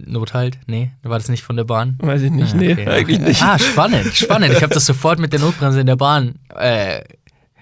Not 0.05 0.35
halt? 0.35 0.59
Nee, 0.67 0.91
war 1.03 1.19
das 1.19 1.29
nicht 1.29 1.43
von 1.43 1.57
der 1.57 1.65
Bahn? 1.65 1.97
Weiß 2.01 2.23
ich 2.23 2.31
nicht. 2.31 2.55
Ah, 2.55 2.57
nee, 2.57 2.73
okay. 2.73 2.87
eigentlich 2.89 3.21
nicht. 3.21 3.43
Ah, 3.43 3.59
spannend, 3.59 4.15
spannend. 4.15 4.53
Ich 4.55 4.63
habe 4.63 4.73
das 4.75 4.85
sofort 4.87 5.19
mit 5.19 5.33
der 5.33 5.41
Notbremse 5.41 5.81
in 5.81 5.87
der 5.87 5.97
Bahn. 5.97 6.35
Äh, 6.57 7.03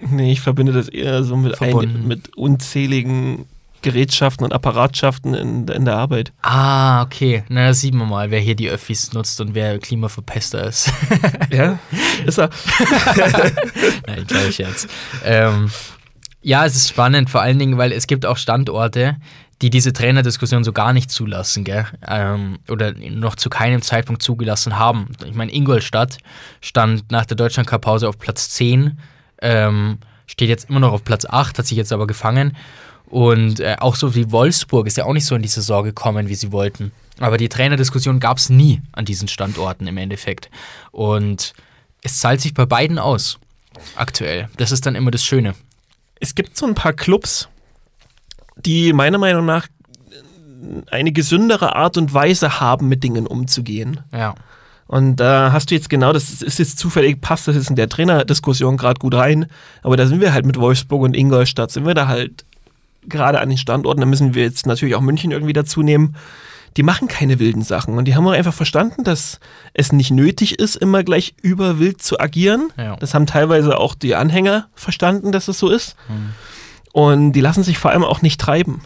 Nee, 0.01 0.31
ich 0.31 0.41
verbinde 0.41 0.73
das 0.73 0.89
eher 0.89 1.25
so 1.25 1.37
mit, 1.37 1.61
ein, 1.61 2.07
mit 2.07 2.37
unzähligen 2.37 3.47
Gerätschaften 3.83 4.45
und 4.45 4.53
Apparatschaften 4.53 5.35
in, 5.35 5.69
in 5.69 5.85
der 5.85 5.97
Arbeit. 5.97 6.33
ah, 6.43 7.03
okay. 7.03 7.45
Na, 7.49 7.67
da 7.67 7.75
sieht 7.75 7.95
man 7.95 8.09
mal, 8.09 8.31
wer 8.31 8.41
hier 8.41 8.55
die 8.55 8.69
Öffis 8.69 9.13
nutzt 9.13 9.41
und 9.41 9.55
wer 9.55 9.79
Klimaverpester 9.79 10.65
ist. 10.65 10.93
Ja, 11.51 11.79
ist 12.27 12.39
er. 12.39 12.51
Nein, 14.07 14.27
kleiner 14.27 14.53
Scherz. 14.53 14.87
Ähm, 15.25 15.71
ja, 16.43 16.67
es 16.67 16.77
ist 16.77 16.89
spannend, 16.91 17.31
vor 17.31 17.41
allen 17.41 17.59
Dingen, 17.59 17.79
weil 17.79 17.91
es 17.93 18.07
gibt 18.07 18.27
auch 18.27 18.37
Standorte, 18.37 19.17
die 19.63 19.71
diese 19.71 19.93
Trainerdiskussion 19.93 20.63
so 20.63 20.73
gar 20.73 20.93
nicht 20.93 21.11
zulassen, 21.11 21.65
gell? 21.65 21.87
Ähm, 22.07 22.59
oder 22.69 22.93
noch 22.93 23.35
zu 23.35 23.51
keinem 23.51 23.83
Zeitpunkt 23.83 24.23
zugelassen 24.23 24.79
haben. 24.79 25.09
Ich 25.25 25.35
meine, 25.35 25.53
Ingolstadt 25.53 26.19
stand 26.61 27.11
nach 27.11 27.27
der 27.27 27.37
Deutschland-Cup-Pause 27.37 28.09
auf 28.09 28.19
Platz 28.19 28.51
10, 28.51 28.99
ähm, 29.43 29.99
steht 30.27 30.49
jetzt 30.49 30.69
immer 30.69 30.81
noch 30.81 30.93
auf 30.93 31.03
Platz 31.03 31.25
8, 31.25 31.59
hat 31.59 31.67
sich 31.67 31.77
jetzt 31.77 31.93
aber 31.93 32.07
gefangen. 32.07 32.57
Und 33.11 33.61
äh, 33.61 33.77
auch 33.79 33.95
so 33.95 34.15
wie 34.15 34.31
Wolfsburg 34.31 34.87
ist 34.87 34.97
ja 34.97 35.05
auch 35.05 35.13
nicht 35.13 35.25
so 35.25 35.35
in 35.35 35.43
die 35.43 35.49
Saison 35.49 35.85
gekommen, 35.85 36.29
wie 36.29 36.35
sie 36.35 36.53
wollten. 36.53 36.93
Aber 37.21 37.39
die 37.39 37.49
Trainerdiskussion 37.49 38.21
gab 38.21 38.39
es 38.39 38.51
nie 38.51 38.83
an 38.93 39.05
diesen 39.05 39.29
Standorten 39.29 39.87
im 39.87 39.97
Endeffekt. 39.97 40.51
Und 40.93 41.55
es 42.03 42.21
zahlt 42.21 42.41
sich 42.41 42.55
bei 42.55 42.67
beiden 42.67 42.99
aus, 42.99 43.39
aktuell. 43.97 44.49
Das 44.57 44.73
ist 44.73 44.87
dann 44.87 44.95
immer 44.95 45.11
das 45.11 45.25
Schöne. 45.25 45.55
Es 46.21 46.35
gibt 46.35 46.57
so 46.57 46.67
ein 46.67 46.75
paar 46.75 46.93
Clubs, 46.93 47.49
die 48.57 48.93
meiner 48.93 49.19
Meinung 49.19 49.47
nach 49.47 49.69
eine 50.91 51.13
gesündere 51.13 51.77
Art 51.77 51.97
und 51.97 52.13
Weise 52.13 52.61
haben, 52.61 52.89
mit 52.89 53.05
Dingen 53.05 53.27
umzugehen. 53.27 54.01
Ja. 54.13 54.35
Und 54.87 55.17
da 55.17 55.53
hast 55.53 55.71
du 55.71 55.75
jetzt 55.75 55.91
genau, 55.91 56.13
das 56.13 56.43
ist 56.43 56.59
jetzt 56.59 56.79
zufällig, 56.79 57.21
passt 57.21 57.47
das 57.47 57.57
jetzt 57.57 57.71
in 57.71 57.77
der 57.77 57.91
Trainerdiskussion 57.91 58.79
gerade 58.79 58.99
gut 58.99 59.15
rein, 59.15 59.47
aber 59.83 59.99
da 59.99 60.07
sind 60.07 60.21
wir 60.21 60.33
halt 60.33 60.47
mit 60.47 60.59
Wolfsburg 60.59 61.03
und 61.03 61.15
Ingolstadt, 61.15 61.71
sind 61.71 61.87
wir 61.87 61.93
da 61.93 62.09
halt 62.09 62.47
gerade 63.03 63.41
an 63.41 63.49
den 63.49 63.59
Standorten, 63.59 64.01
da 64.01 64.07
müssen 64.07 64.35
wir 64.35 64.43
jetzt 64.43 64.67
natürlich 64.67 64.95
auch 64.95 65.01
München 65.01 65.31
irgendwie 65.31 65.53
dazu 65.53 65.83
nehmen. 65.83 66.17
Die 66.77 66.83
machen 66.83 67.09
keine 67.09 67.39
wilden 67.39 67.63
Sachen 67.63 67.97
und 67.97 68.05
die 68.05 68.15
haben 68.15 68.27
auch 68.27 68.33
einfach 68.33 68.55
verstanden, 68.55 69.03
dass 69.03 69.41
es 69.75 69.93
nicht 69.93 70.11
nötig 70.11 70.59
ist, 70.59 70.77
immer 70.77 71.03
gleich 71.03 71.35
überwild 71.43 72.03
zu 72.03 72.21
agieren. 72.21 72.73
Ja. 72.77 72.97
Das 72.97 73.15
haben 73.15 73.27
teilweise 73.27 73.79
auch 73.79 73.95
die 73.95 74.15
Anhänger 74.15 74.69
verstanden, 74.75 75.33
dass 75.33 75.49
es 75.49 75.59
so 75.59 75.71
ist. 75.71 75.97
Und 76.93 77.33
die 77.33 77.41
lassen 77.41 77.63
sich 77.63 77.79
vor 77.79 77.91
allem 77.91 78.05
auch 78.05 78.23
nicht 78.23 78.41
treiben. 78.41 78.83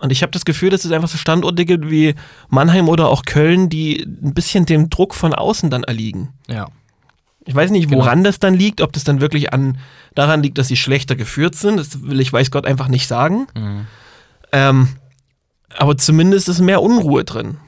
Und 0.00 0.12
ich 0.12 0.22
habe 0.22 0.30
das 0.32 0.44
Gefühl, 0.44 0.70
dass 0.70 0.84
es 0.84 0.92
einfach 0.92 1.08
so 1.08 1.18
Standorte 1.18 1.64
gibt 1.64 1.90
wie 1.90 2.14
Mannheim 2.48 2.88
oder 2.88 3.08
auch 3.08 3.24
Köln, 3.24 3.68
die 3.68 4.02
ein 4.02 4.34
bisschen 4.34 4.66
dem 4.66 4.90
Druck 4.90 5.14
von 5.14 5.34
außen 5.34 5.70
dann 5.70 5.84
erliegen. 5.84 6.30
Ja. 6.48 6.68
Ich 7.46 7.54
weiß 7.54 7.70
nicht, 7.70 7.88
Genau. 7.88 8.02
woran 8.02 8.24
das 8.24 8.38
dann 8.38 8.54
liegt, 8.54 8.80
ob 8.80 8.92
das 8.92 9.04
dann 9.04 9.20
wirklich 9.20 9.52
an, 9.52 9.78
daran 10.14 10.42
liegt, 10.42 10.58
dass 10.58 10.68
sie 10.68 10.76
schlechter 10.76 11.14
geführt 11.16 11.54
sind. 11.54 11.78
Das 11.78 12.02
will 12.02 12.20
ich, 12.20 12.32
weiß 12.32 12.50
Gott, 12.50 12.66
einfach 12.66 12.88
nicht 12.88 13.06
sagen. 13.06 13.46
Mhm. 13.54 13.86
Ähm, 14.52 14.88
Aber 15.78 15.96
zumindest 15.96 16.48
ist 16.48 16.60
mehr 16.60 16.82
Unruhe 16.82 17.24
drin. 17.24 17.58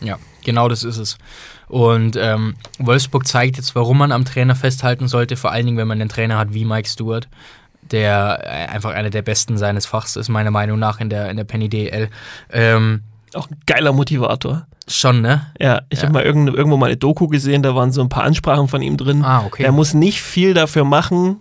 Ja, 0.00 0.18
genau 0.44 0.68
das 0.68 0.84
ist 0.84 0.98
es. 0.98 1.18
Und 1.68 2.16
ähm, 2.16 2.54
Wolfsburg 2.78 3.26
zeigt 3.26 3.56
jetzt, 3.56 3.74
warum 3.74 3.98
man 3.98 4.12
am 4.12 4.24
Trainer 4.24 4.54
festhalten 4.54 5.08
sollte, 5.08 5.36
vor 5.36 5.50
allen 5.50 5.66
Dingen, 5.66 5.78
wenn 5.78 5.88
man 5.88 6.00
einen 6.00 6.08
Trainer 6.10 6.38
hat 6.38 6.54
wie 6.54 6.64
Mike 6.64 6.88
Stewart, 6.88 7.28
der 7.82 8.40
äh, 8.44 8.66
einfach 8.72 8.92
einer 8.92 9.10
der 9.10 9.22
besten 9.22 9.58
seines 9.58 9.84
Fachs 9.86 10.16
ist, 10.16 10.28
meiner 10.28 10.50
Meinung 10.50 10.78
nach, 10.78 11.00
in 11.00 11.10
der, 11.10 11.28
in 11.30 11.36
der 11.36 11.44
Penny 11.44 11.68
DL. 11.68 12.08
Ähm, 12.52 13.02
Auch 13.34 13.50
ein 13.50 13.56
geiler 13.66 13.92
Motivator. 13.92 14.66
schon, 14.88 15.20
ne? 15.20 15.50
Ja, 15.60 15.82
ich 15.90 15.98
Ja. 15.98 16.04
habe 16.04 16.12
mal 16.12 16.22
irgend, 16.22 16.48
irgendwo 16.54 16.76
mal 16.76 16.86
eine 16.86 16.96
Doku 16.96 17.26
gesehen, 17.26 17.62
da 17.64 17.74
waren 17.74 17.90
so 17.90 18.00
ein 18.02 18.08
paar 18.08 18.22
Ansprachen 18.22 18.68
von 18.68 18.82
ihm 18.82 18.96
drin. 18.96 19.24
Ah, 19.24 19.44
okay. 19.44 19.64
Er 19.64 19.72
muss 19.72 19.94
nicht 19.94 20.22
viel 20.22 20.54
dafür 20.54 20.84
machen, 20.84 21.38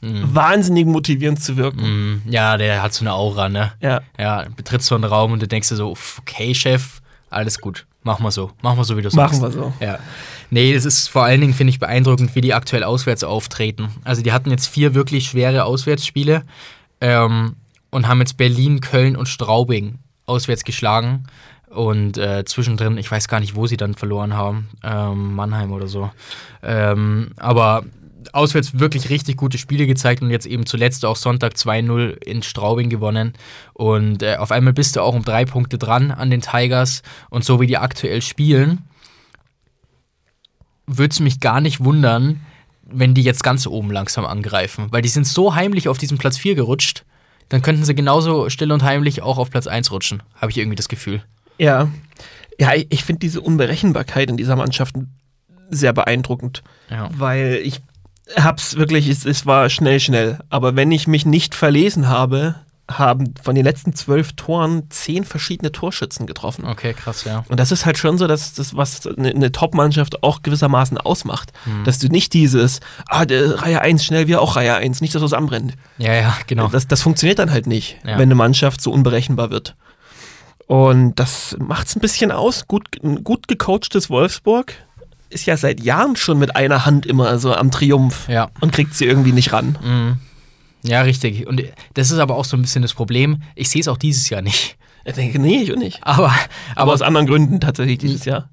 Mhm. 0.00 0.32
wahnsinnig 0.34 0.86
motivierend 0.86 1.42
zu 1.42 1.56
wirken. 1.56 1.82
Mhm. 1.82 2.22
Ja, 2.30 2.56
der 2.56 2.82
hat 2.82 2.92
so 2.94 3.02
eine 3.04 3.12
Aura, 3.14 3.48
ne? 3.48 3.72
Ja. 3.80 4.00
Ja, 4.16 4.44
betrittst 4.54 4.86
so 4.86 4.94
einen 4.94 5.02
Raum 5.04 5.32
und 5.32 5.42
du 5.42 5.48
denkst 5.48 5.70
dir 5.70 5.74
so, 5.76 5.90
"Uff, 5.90 6.18
okay, 6.20 6.54
Chef, 6.54 7.00
alles 7.30 7.58
gut. 7.60 7.84
Mach 8.04 8.20
mal 8.20 8.30
so. 8.30 8.52
Mach 8.62 8.76
mal 8.76 8.84
so, 8.84 8.96
wie 8.96 9.02
du 9.02 9.08
Machen 9.16 9.40
sagst. 9.40 9.42
wir 9.56 9.62
so. 9.64 9.72
Ja. 9.80 9.98
Nee, 10.50 10.72
das 10.74 10.84
ist 10.84 11.08
vor 11.08 11.24
allen 11.24 11.40
Dingen, 11.40 11.54
finde 11.54 11.70
ich, 11.70 11.80
beeindruckend, 11.80 12.34
wie 12.36 12.42
die 12.42 12.54
aktuell 12.54 12.84
auswärts 12.84 13.24
auftreten. 13.24 13.88
Also 14.04 14.22
die 14.22 14.30
hatten 14.30 14.50
jetzt 14.52 14.68
vier 14.68 14.94
wirklich 14.94 15.26
schwere 15.30 15.64
Auswärtsspiele 15.64 16.42
ähm, 17.00 17.56
und 17.90 18.06
haben 18.06 18.20
jetzt 18.20 18.36
Berlin, 18.36 18.80
Köln 18.80 19.16
und 19.16 19.26
Straubing 19.26 19.98
auswärts 20.26 20.64
geschlagen. 20.64 21.24
Und 21.68 22.18
äh, 22.18 22.44
zwischendrin, 22.44 22.98
ich 22.98 23.10
weiß 23.10 23.26
gar 23.28 23.40
nicht, 23.40 23.56
wo 23.56 23.66
sie 23.66 23.76
dann 23.76 23.94
verloren 23.94 24.34
haben. 24.34 24.68
Ähm, 24.82 25.34
Mannheim 25.34 25.72
oder 25.72 25.88
so. 25.88 26.10
Ähm, 26.62 27.32
aber 27.36 27.84
auswärts 28.32 28.78
wirklich 28.78 29.10
richtig 29.10 29.36
gute 29.36 29.58
Spiele 29.58 29.86
gezeigt 29.86 30.22
und 30.22 30.30
jetzt 30.30 30.46
eben 30.46 30.66
zuletzt 30.66 31.04
auch 31.04 31.16
Sonntag 31.16 31.54
2-0 31.54 32.22
in 32.22 32.42
Straubing 32.42 32.90
gewonnen. 32.90 33.34
Und 33.72 34.22
äh, 34.22 34.36
auf 34.36 34.50
einmal 34.50 34.72
bist 34.72 34.96
du 34.96 35.00
auch 35.00 35.14
um 35.14 35.24
drei 35.24 35.44
Punkte 35.44 35.78
dran 35.78 36.10
an 36.10 36.30
den 36.30 36.40
Tigers. 36.40 37.02
Und 37.30 37.44
so 37.44 37.60
wie 37.60 37.66
die 37.66 37.76
aktuell 37.76 38.22
spielen, 38.22 38.82
würde 40.86 41.12
es 41.12 41.20
mich 41.20 41.40
gar 41.40 41.60
nicht 41.60 41.82
wundern, 41.82 42.40
wenn 42.86 43.14
die 43.14 43.22
jetzt 43.22 43.42
ganz 43.42 43.66
oben 43.66 43.90
langsam 43.90 44.24
angreifen. 44.24 44.88
Weil 44.90 45.02
die 45.02 45.08
sind 45.08 45.26
so 45.26 45.54
heimlich 45.54 45.88
auf 45.88 45.98
diesen 45.98 46.18
Platz 46.18 46.38
4 46.38 46.54
gerutscht, 46.54 47.04
dann 47.48 47.62
könnten 47.62 47.84
sie 47.84 47.94
genauso 47.94 48.48
still 48.50 48.72
und 48.72 48.82
heimlich 48.82 49.22
auch 49.22 49.38
auf 49.38 49.50
Platz 49.50 49.66
1 49.66 49.90
rutschen. 49.90 50.22
Habe 50.36 50.50
ich 50.50 50.58
irgendwie 50.58 50.76
das 50.76 50.88
Gefühl. 50.88 51.22
Ja. 51.58 51.88
Ja, 52.58 52.72
ich, 52.74 53.04
finde 53.04 53.20
diese 53.20 53.40
Unberechenbarkeit 53.40 54.30
in 54.30 54.36
dieser 54.36 54.56
Mannschaft 54.56 54.94
sehr 55.70 55.92
beeindruckend. 55.92 56.62
Ja. 56.90 57.08
Weil 57.12 57.60
ich 57.64 57.80
hab's 58.36 58.76
wirklich, 58.76 59.08
es, 59.08 59.24
es 59.24 59.44
war 59.44 59.68
schnell, 59.70 60.00
schnell. 60.00 60.38
Aber 60.50 60.76
wenn 60.76 60.92
ich 60.92 61.06
mich 61.06 61.26
nicht 61.26 61.54
verlesen 61.54 62.08
habe, 62.08 62.54
haben 62.90 63.34
von 63.42 63.54
den 63.54 63.64
letzten 63.64 63.94
zwölf 63.94 64.34
Toren 64.34 64.90
zehn 64.90 65.24
verschiedene 65.24 65.72
Torschützen 65.72 66.26
getroffen. 66.26 66.66
Okay, 66.66 66.92
krass, 66.92 67.24
ja. 67.24 67.44
Und 67.48 67.58
das 67.58 67.72
ist 67.72 67.86
halt 67.86 67.96
schon 67.96 68.18
so, 68.18 68.26
dass 68.26 68.52
das, 68.52 68.76
was 68.76 69.06
eine, 69.06 69.30
eine 69.30 69.52
Top-Mannschaft 69.52 70.22
auch 70.22 70.42
gewissermaßen 70.42 70.98
ausmacht. 70.98 71.52
Hm. 71.64 71.84
Dass 71.84 71.98
du 71.98 72.08
nicht 72.08 72.34
dieses, 72.34 72.80
ah, 73.08 73.24
der 73.24 73.62
Reihe 73.62 73.80
1, 73.80 74.04
schnell, 74.04 74.26
wir 74.26 74.42
auch 74.42 74.56
Reihe 74.56 74.74
1, 74.74 75.00
nicht, 75.00 75.14
dass 75.14 75.22
was 75.22 75.32
anbrennt. 75.32 75.74
Ja, 75.96 76.12
ja, 76.12 76.36
genau. 76.46 76.68
Das, 76.68 76.86
das 76.86 77.00
funktioniert 77.00 77.38
dann 77.38 77.50
halt 77.50 77.66
nicht, 77.66 77.98
Ja. 78.04 78.14
wenn 78.18 78.22
eine 78.28 78.34
Mannschaft 78.34 78.80
so 78.82 78.92
unberechenbar 78.92 79.50
wird. 79.50 79.76
Und 80.66 81.18
das 81.20 81.56
macht's 81.58 81.96
ein 81.96 82.00
bisschen 82.00 82.30
aus. 82.32 82.66
Gut, 82.68 82.84
ein 83.02 83.24
gut 83.24 83.48
gecoachtes 83.48 84.08
Wolfsburg 84.10 84.74
ist 85.30 85.46
ja 85.46 85.56
seit 85.56 85.80
Jahren 85.82 86.16
schon 86.16 86.38
mit 86.38 86.54
einer 86.54 86.86
Hand 86.86 87.06
immer 87.06 87.38
so 87.38 87.54
am 87.54 87.70
Triumph 87.70 88.28
Ja. 88.28 88.50
und 88.60 88.72
kriegt 88.72 88.94
sie 88.94 89.04
irgendwie 89.04 89.32
nicht 89.32 89.52
ran. 89.52 89.78
Mhm. 89.82 90.18
Ja, 90.86 91.02
richtig. 91.02 91.46
Und 91.46 91.62
das 91.94 92.10
ist 92.10 92.18
aber 92.18 92.36
auch 92.36 92.44
so 92.44 92.56
ein 92.56 92.62
bisschen 92.62 92.82
das 92.82 92.94
Problem. 92.94 93.42
Ich 93.54 93.70
sehe 93.70 93.80
es 93.80 93.88
auch 93.88 93.96
dieses 93.96 94.28
Jahr 94.28 94.42
nicht. 94.42 94.76
Ich 95.04 95.14
denke, 95.14 95.38
nee, 95.38 95.62
ich 95.62 95.72
auch 95.72 95.76
nicht. 95.76 95.98
Aber, 96.02 96.28
Aber 96.28 96.38
aber, 96.76 96.92
aus 96.92 97.02
anderen 97.02 97.26
Gründen 97.26 97.60
tatsächlich 97.60 97.98
dieses 97.98 98.24
Jahr. 98.24 98.48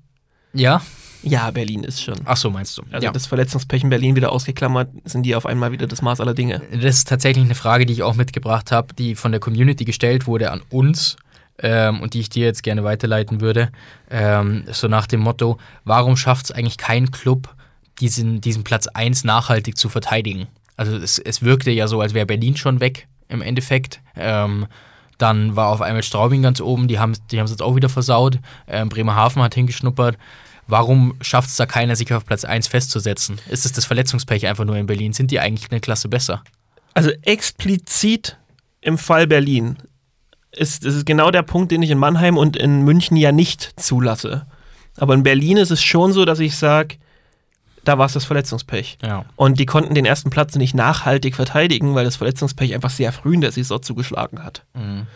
ja. 0.54 0.82
Ja, 1.24 1.52
Berlin 1.52 1.84
ist 1.84 2.02
schon. 2.02 2.16
Ach 2.26 2.36
so, 2.36 2.50
meinst 2.50 2.76
du? 2.78 2.84
Also 2.92 3.06
ja. 3.06 3.12
das 3.12 3.28
Verletzungspech 3.28 3.84
in 3.84 3.92
Berlin 3.92 4.16
wieder 4.16 4.32
ausgeklammert, 4.32 4.90
sind 5.06 5.24
die 5.24 5.36
auf 5.36 5.46
einmal 5.46 5.72
wieder 5.72 5.86
das 5.86 6.02
Maß 6.02 6.20
aller 6.20 6.34
Dinge. 6.34 6.64
Das 6.72 6.96
ist 6.96 7.08
tatsächlich 7.08 7.46
eine 7.46 7.54
Frage, 7.54 7.86
die 7.86 7.94
ich 7.94 8.02
auch 8.02 8.16
mitgebracht 8.16 8.72
habe, 8.72 8.96
die 8.96 9.14
von 9.14 9.32
der 9.32 9.40
Community 9.40 9.86
gestellt 9.86 10.26
wurde 10.26 10.52
an 10.52 10.62
uns 10.72 11.18
ähm, 11.60 12.02
und 12.02 12.16
die 12.16 12.22
ich 12.22 12.30
dir 12.30 12.46
jetzt 12.46 12.64
gerne 12.64 12.84
weiterleiten 12.84 13.40
würde. 13.40 13.70
Ähm, 14.10 14.64
so 14.72 14.88
nach 14.88 15.06
dem 15.06 15.20
Motto, 15.20 15.60
warum 15.84 16.18
schafft 16.18 16.46
es 16.46 16.52
eigentlich 16.52 16.78
kein 16.78 17.12
Club, 17.12 17.54
diesen, 18.00 18.42
diesen 18.42 18.64
Platz 18.64 18.88
1 18.88 19.24
nachhaltig 19.24 19.78
zu 19.78 19.90
verteidigen? 19.90 20.48
Also 20.82 20.98
es, 20.98 21.20
es 21.20 21.44
wirkte 21.44 21.70
ja 21.70 21.88
so, 21.88 22.02
als 22.02 22.16
wäre 22.16 22.26
Berlin 22.26 22.58
schon 22.58 22.80
weg 22.80 23.08
im 23.28 23.44
Endeffekt. 23.44 24.02
Ähm, 24.16 24.66
dann 25.20 25.56
war 25.56 25.68
auf 25.68 25.80
einmal 25.80 26.02
Straubing 26.02 26.42
ganz 26.42 26.60
oben, 26.60 26.88
die 26.88 26.98
haben 26.98 27.14
die 27.30 27.38
es 27.38 27.52
jetzt 27.52 27.62
auch 27.62 27.76
wieder 27.76 27.88
versaut. 27.88 28.40
Ähm, 28.68 28.90
Bremerhaven 28.90 29.44
hat 29.44 29.54
hingeschnuppert. 29.54 30.18
Warum 30.66 31.14
schafft 31.22 31.50
es 31.50 31.56
da 31.56 31.68
keiner, 31.68 31.96
sich 31.96 32.12
auf 32.12 32.26
Platz 32.26 32.46
1 32.46 32.68
festzusetzen? 32.68 33.38
Ist 33.48 33.64
es 33.64 33.74
das 33.74 33.86
Verletzungspech 33.86 34.48
einfach 34.48 34.66
nur 34.66 34.76
in 34.76 34.88
Berlin? 34.88 35.14
Sind 35.14 35.30
die 35.30 35.40
eigentlich 35.40 35.70
eine 35.70 35.82
Klasse 35.82 36.10
besser? 36.10 36.42
Also 36.96 37.12
explizit 37.22 38.40
im 38.82 38.98
Fall 38.98 39.28
Berlin 39.28 39.78
ist, 40.52 40.84
ist 40.84 41.06
genau 41.06 41.30
der 41.30 41.44
Punkt, 41.44 41.72
den 41.72 41.84
ich 41.84 41.92
in 41.92 42.00
Mannheim 42.00 42.40
und 42.40 42.58
in 42.58 42.82
München 42.82 43.18
ja 43.18 43.32
nicht 43.32 43.80
zulasse. 43.80 44.48
Aber 44.98 45.14
in 45.14 45.22
Berlin 45.22 45.58
ist 45.58 45.70
es 45.70 45.84
schon 45.84 46.12
so, 46.12 46.26
dass 46.26 46.40
ich 46.40 46.56
sage, 46.56 46.96
da 47.84 47.98
war 47.98 48.06
es 48.06 48.14
das 48.14 48.26
Verletzungspech. 48.26 48.98
Ja. 49.02 49.26
Und 49.36 49.60
die 49.60 49.66
konnten 49.66 49.96
den 49.96 50.06
ersten 50.06 50.30
Platz 50.30 50.56
nicht 50.56 50.76
nachhaltig 50.76 51.36
verteidigen, 51.36 51.96
weil 51.96 52.06
das 52.06 52.16
Verletzungspech 52.16 52.74
einfach 52.74 52.90
sehr 52.90 53.12
früh 53.12 53.34
in 53.34 53.42
der 53.42 53.52
Saison 53.52 53.82
zugeschlagen 53.82 54.44
hat. 54.44 54.64
Mhm. 54.74 55.08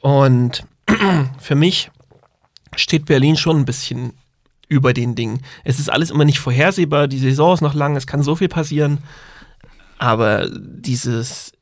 Und 0.00 0.64
für 1.38 1.54
mich 1.54 1.90
steht 2.76 3.06
Berlin 3.06 3.36
schon 3.36 3.58
ein 3.58 3.64
bisschen 3.64 4.12
über 4.68 4.92
den 4.92 5.14
Dingen. 5.14 5.40
Es 5.64 5.78
ist 5.78 5.90
alles 5.90 6.10
immer 6.10 6.24
nicht 6.24 6.38
vorhersehbar, 6.38 7.08
die 7.08 7.18
Saison 7.18 7.54
ist 7.54 7.62
noch 7.62 7.74
lang, 7.74 7.96
es 7.96 8.06
kann 8.06 8.22
so 8.22 8.36
viel 8.36 8.48
passieren. 8.48 8.98
Aber 9.98 10.48
dieses 10.50 11.52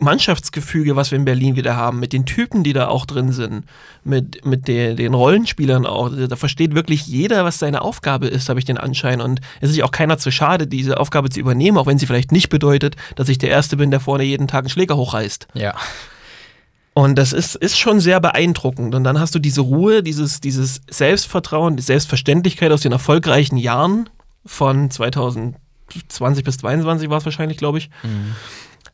Mannschaftsgefüge, 0.00 0.94
was 0.94 1.10
wir 1.10 1.18
in 1.18 1.24
Berlin 1.24 1.56
wieder 1.56 1.74
haben, 1.74 1.98
mit 1.98 2.12
den 2.12 2.26
Typen, 2.26 2.62
die 2.62 2.74
da 2.74 2.88
auch 2.88 3.06
drin 3.06 3.32
sind, 3.32 3.64
mit, 4.04 4.44
mit 4.44 4.68
de, 4.68 4.94
den 4.94 5.14
Rollenspielern 5.14 5.86
auch, 5.86 6.10
da 6.10 6.36
versteht 6.36 6.74
wirklich 6.74 7.06
jeder, 7.06 7.44
was 7.44 7.58
seine 7.58 7.80
Aufgabe 7.80 8.26
ist, 8.26 8.50
habe 8.50 8.58
ich 8.58 8.66
den 8.66 8.76
Anschein. 8.76 9.22
Und 9.22 9.40
es 9.60 9.70
ist 9.70 9.76
sich 9.76 9.84
auch 9.84 9.90
keiner 9.90 10.18
zu 10.18 10.30
schade, 10.30 10.66
diese 10.66 11.00
Aufgabe 11.00 11.30
zu 11.30 11.40
übernehmen, 11.40 11.78
auch 11.78 11.86
wenn 11.86 11.98
sie 11.98 12.06
vielleicht 12.06 12.30
nicht 12.30 12.50
bedeutet, 12.50 12.96
dass 13.14 13.30
ich 13.30 13.38
der 13.38 13.48
Erste 13.48 13.78
bin, 13.78 13.90
der 13.90 14.00
vorne 14.00 14.24
jeden 14.24 14.48
Tag 14.48 14.64
einen 14.64 14.68
Schläger 14.68 14.98
hochreißt. 14.98 15.48
Ja. 15.54 15.74
Und 16.92 17.16
das 17.16 17.32
ist, 17.32 17.56
ist 17.56 17.78
schon 17.78 18.00
sehr 18.00 18.20
beeindruckend. 18.20 18.94
Und 18.94 19.04
dann 19.04 19.18
hast 19.18 19.34
du 19.34 19.38
diese 19.38 19.62
Ruhe, 19.62 20.02
dieses, 20.02 20.40
dieses 20.40 20.82
Selbstvertrauen, 20.90 21.76
die 21.76 21.82
Selbstverständlichkeit 21.82 22.70
aus 22.70 22.82
den 22.82 22.92
erfolgreichen 22.92 23.56
Jahren 23.56 24.10
von 24.44 24.90
2020 24.90 25.54
bis 26.44 26.58
2022 26.58 27.08
war 27.08 27.18
es 27.18 27.24
wahrscheinlich, 27.24 27.58
glaube 27.58 27.78
ich, 27.78 27.90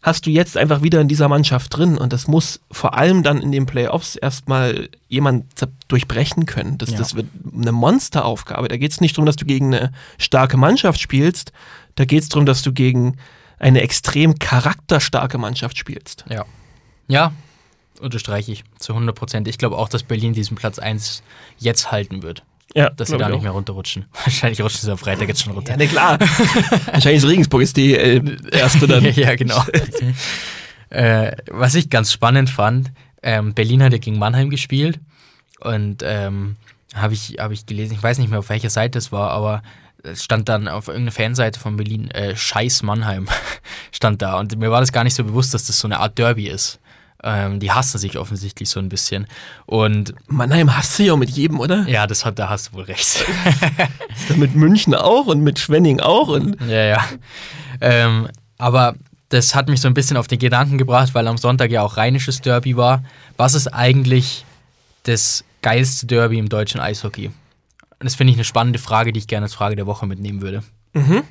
hast 0.03 0.27
du 0.27 0.31
jetzt 0.31 0.57
einfach 0.57 0.83
wieder 0.83 1.01
in 1.01 1.07
dieser 1.09 1.29
Mannschaft 1.29 1.77
drin. 1.77 1.97
Und 1.97 2.13
das 2.13 2.27
muss 2.27 2.61
vor 2.71 2.95
allem 2.95 3.23
dann 3.23 3.41
in 3.41 3.53
den 3.53 3.67
Playoffs 3.67 4.17
erstmal 4.17 4.89
jemand 5.09 5.45
durchbrechen 5.89 6.45
können. 6.47 6.77
Das, 6.79 6.91
Ja. 6.91 6.99
das 6.99 7.15
wird 7.15 7.27
eine 7.57 7.73
Monsteraufgabe. 7.73 8.67
Da 8.69 8.77
geht 8.77 8.91
es 8.91 9.01
nicht 9.01 9.17
darum, 9.17 9.27
dass 9.27 9.37
du 9.37 9.45
gegen 9.45 9.73
eine 9.75 9.93
starke 10.19 10.57
Mannschaft 10.57 11.01
spielst. 11.01 11.53
Da 11.95 12.05
geht 12.05 12.23
es 12.25 12.29
darum, 12.29 12.47
dass 12.47 12.63
du 12.63 12.73
gegen 12.73 13.17
eine 13.59 13.81
extrem 13.81 14.39
charakterstarke 14.41 15.39
Mannschaft 15.39 15.79
spielst. 15.79 16.25
Ja. 16.29 16.45
Ja, 17.07 17.33
unterstreiche 18.01 18.51
ich 18.53 18.65
zu 18.79 18.95
100 18.95 19.15
Prozent. 19.15 19.47
Ich 19.47 19.59
glaube 19.59 19.77
auch, 19.79 19.89
dass 19.89 20.03
Berlin 20.03 20.33
diesen 20.33 20.57
Platz 20.57 20.79
1 20.81 21.23
jetzt 21.59 21.93
halten 21.93 22.23
wird. 22.23 22.43
Ja, 22.75 22.91
Dass 22.91 23.09
sie 23.09 23.19
da 23.19 23.27
ich 23.27 23.31
nicht 23.31 23.39
auch. 23.39 23.43
mehr 23.43 23.53
runterrutschen. 23.53 24.07
Wahrscheinlich 24.25 24.61
rutschen 24.63 24.81
sie 24.81 24.91
am 24.91 24.99
Freitag 24.99 25.29
jetzt 25.29 25.43
schon 25.43 25.53
runter. 25.53 25.73
Ja, 25.73 25.77
ne, 25.77 25.87
klar. 25.87 26.19
Wahrscheinlich 26.87 27.23
ist 27.23 27.29
Regensburg 27.29 27.63
ist 27.63 27.77
die 27.77 27.95
äh, 27.95 28.23
erste 28.51 28.87
dann. 28.87 29.05
ja, 29.15 29.35
genau. 29.35 29.63
äh, 30.91 31.33
was 31.51 31.75
ich 31.75 31.91
ganz 31.91 32.13
spannend 32.13 32.51
fand, 32.51 32.93
ähm, 33.23 33.55
Berlin 33.55 33.83
hat 33.83 33.93
ja 33.93 33.99
gegen 33.99 34.19
Mannheim 34.19 34.51
gespielt 34.51 35.01
und 35.61 36.03
ähm, 36.05 36.57
habe 36.95 37.15
ich, 37.15 37.37
hab 37.39 37.53
ich 37.53 37.67
gelesen, 37.67 37.95
ich 37.95 38.03
weiß 38.03 38.19
nicht 38.19 38.31
mehr, 38.31 38.39
auf 38.41 38.49
welcher 38.49 38.71
Seite 38.71 38.99
es 38.99 39.13
war, 39.13 39.31
aber 39.31 39.63
es 40.03 40.25
stand 40.25 40.49
dann 40.49 40.69
auf 40.69 40.89
irgendeiner 40.89 41.13
Fanseite 41.13 41.61
von 41.61 41.77
Berlin, 41.77 42.11
äh, 42.11 42.35
Scheiß 42.37 42.83
Mannheim 42.83 43.29
stand 43.93 44.23
da. 44.23 44.39
Und 44.39 44.57
mir 44.59 44.71
war 44.71 44.81
das 44.81 44.93
gar 44.93 45.05
nicht 45.05 45.15
so 45.15 45.25
bewusst, 45.25 45.55
dass 45.55 45.67
das 45.67 45.79
so 45.79 45.87
eine 45.89 46.01
Art 46.01 46.19
Derby 46.19 46.49
ist. 46.49 46.81
Ähm, 47.25 47.61
die 47.61 47.71
hassen 47.71 47.99
sich 47.99 48.19
offensichtlich 48.19 48.69
so 48.69 48.81
ein 48.81 48.89
bisschen. 48.89 49.27
Und 49.67 50.15
Mannheim 50.27 50.77
hasst 50.77 50.99
du 50.99 51.05
ja 51.05 51.13
auch 51.13 51.17
mit 51.17 51.31
jedem, 51.31 51.61
oder? 51.61 51.87
ja, 51.89 52.07
das 52.07 52.25
hat, 52.25 52.39
da 52.39 52.49
hast 52.49 52.69
du 52.69 52.73
wohl 52.75 52.85
recht. 52.85 53.25
Mit 54.37 54.55
München 54.55 54.95
auch 54.95 55.27
und 55.27 55.41
mit 55.43 55.59
Schwenning 55.59 56.01
auch 56.01 56.29
und 56.29 56.61
Ja, 56.63 56.85
ja. 56.85 57.05
Ähm, 57.81 58.29
aber 58.59 58.95
das 59.29 59.55
hat 59.55 59.69
mich 59.69 59.81
so 59.81 59.89
ein 59.89 59.95
bisschen 59.95 60.17
auf 60.17 60.27
den 60.27 60.39
Gedanken 60.39 60.79
gebracht, 60.79 61.15
weil 61.15 61.27
am 61.27 61.39
Sonntag 61.39 61.71
ja 61.71 61.83
auch 61.83 61.97
rheinisches 61.97 62.41
Derby 62.41 62.77
war. 62.77 63.03
Was 63.37 63.55
ist 63.55 63.69
eigentlich 63.69 64.45
das 65.05 65.45
geilste 65.63 66.07
Derby 66.07 66.39
im 66.39 66.49
deutschen 66.49 66.81
Eishockey? 66.81 67.31
Das 67.99 68.15
finde 68.15 68.33
ich 68.33 68.37
eine 68.37 68.45
spannende 68.45 68.79
Frage, 68.79 69.13
die 69.13 69.19
ich 69.19 69.27
gerne 69.27 69.45
als 69.45 69.55
Frage 69.55 69.77
der 69.77 69.87
Woche 69.87 70.07
mitnehmen 70.07 70.43
würde. 70.43 70.63
Mhm. 70.93 71.23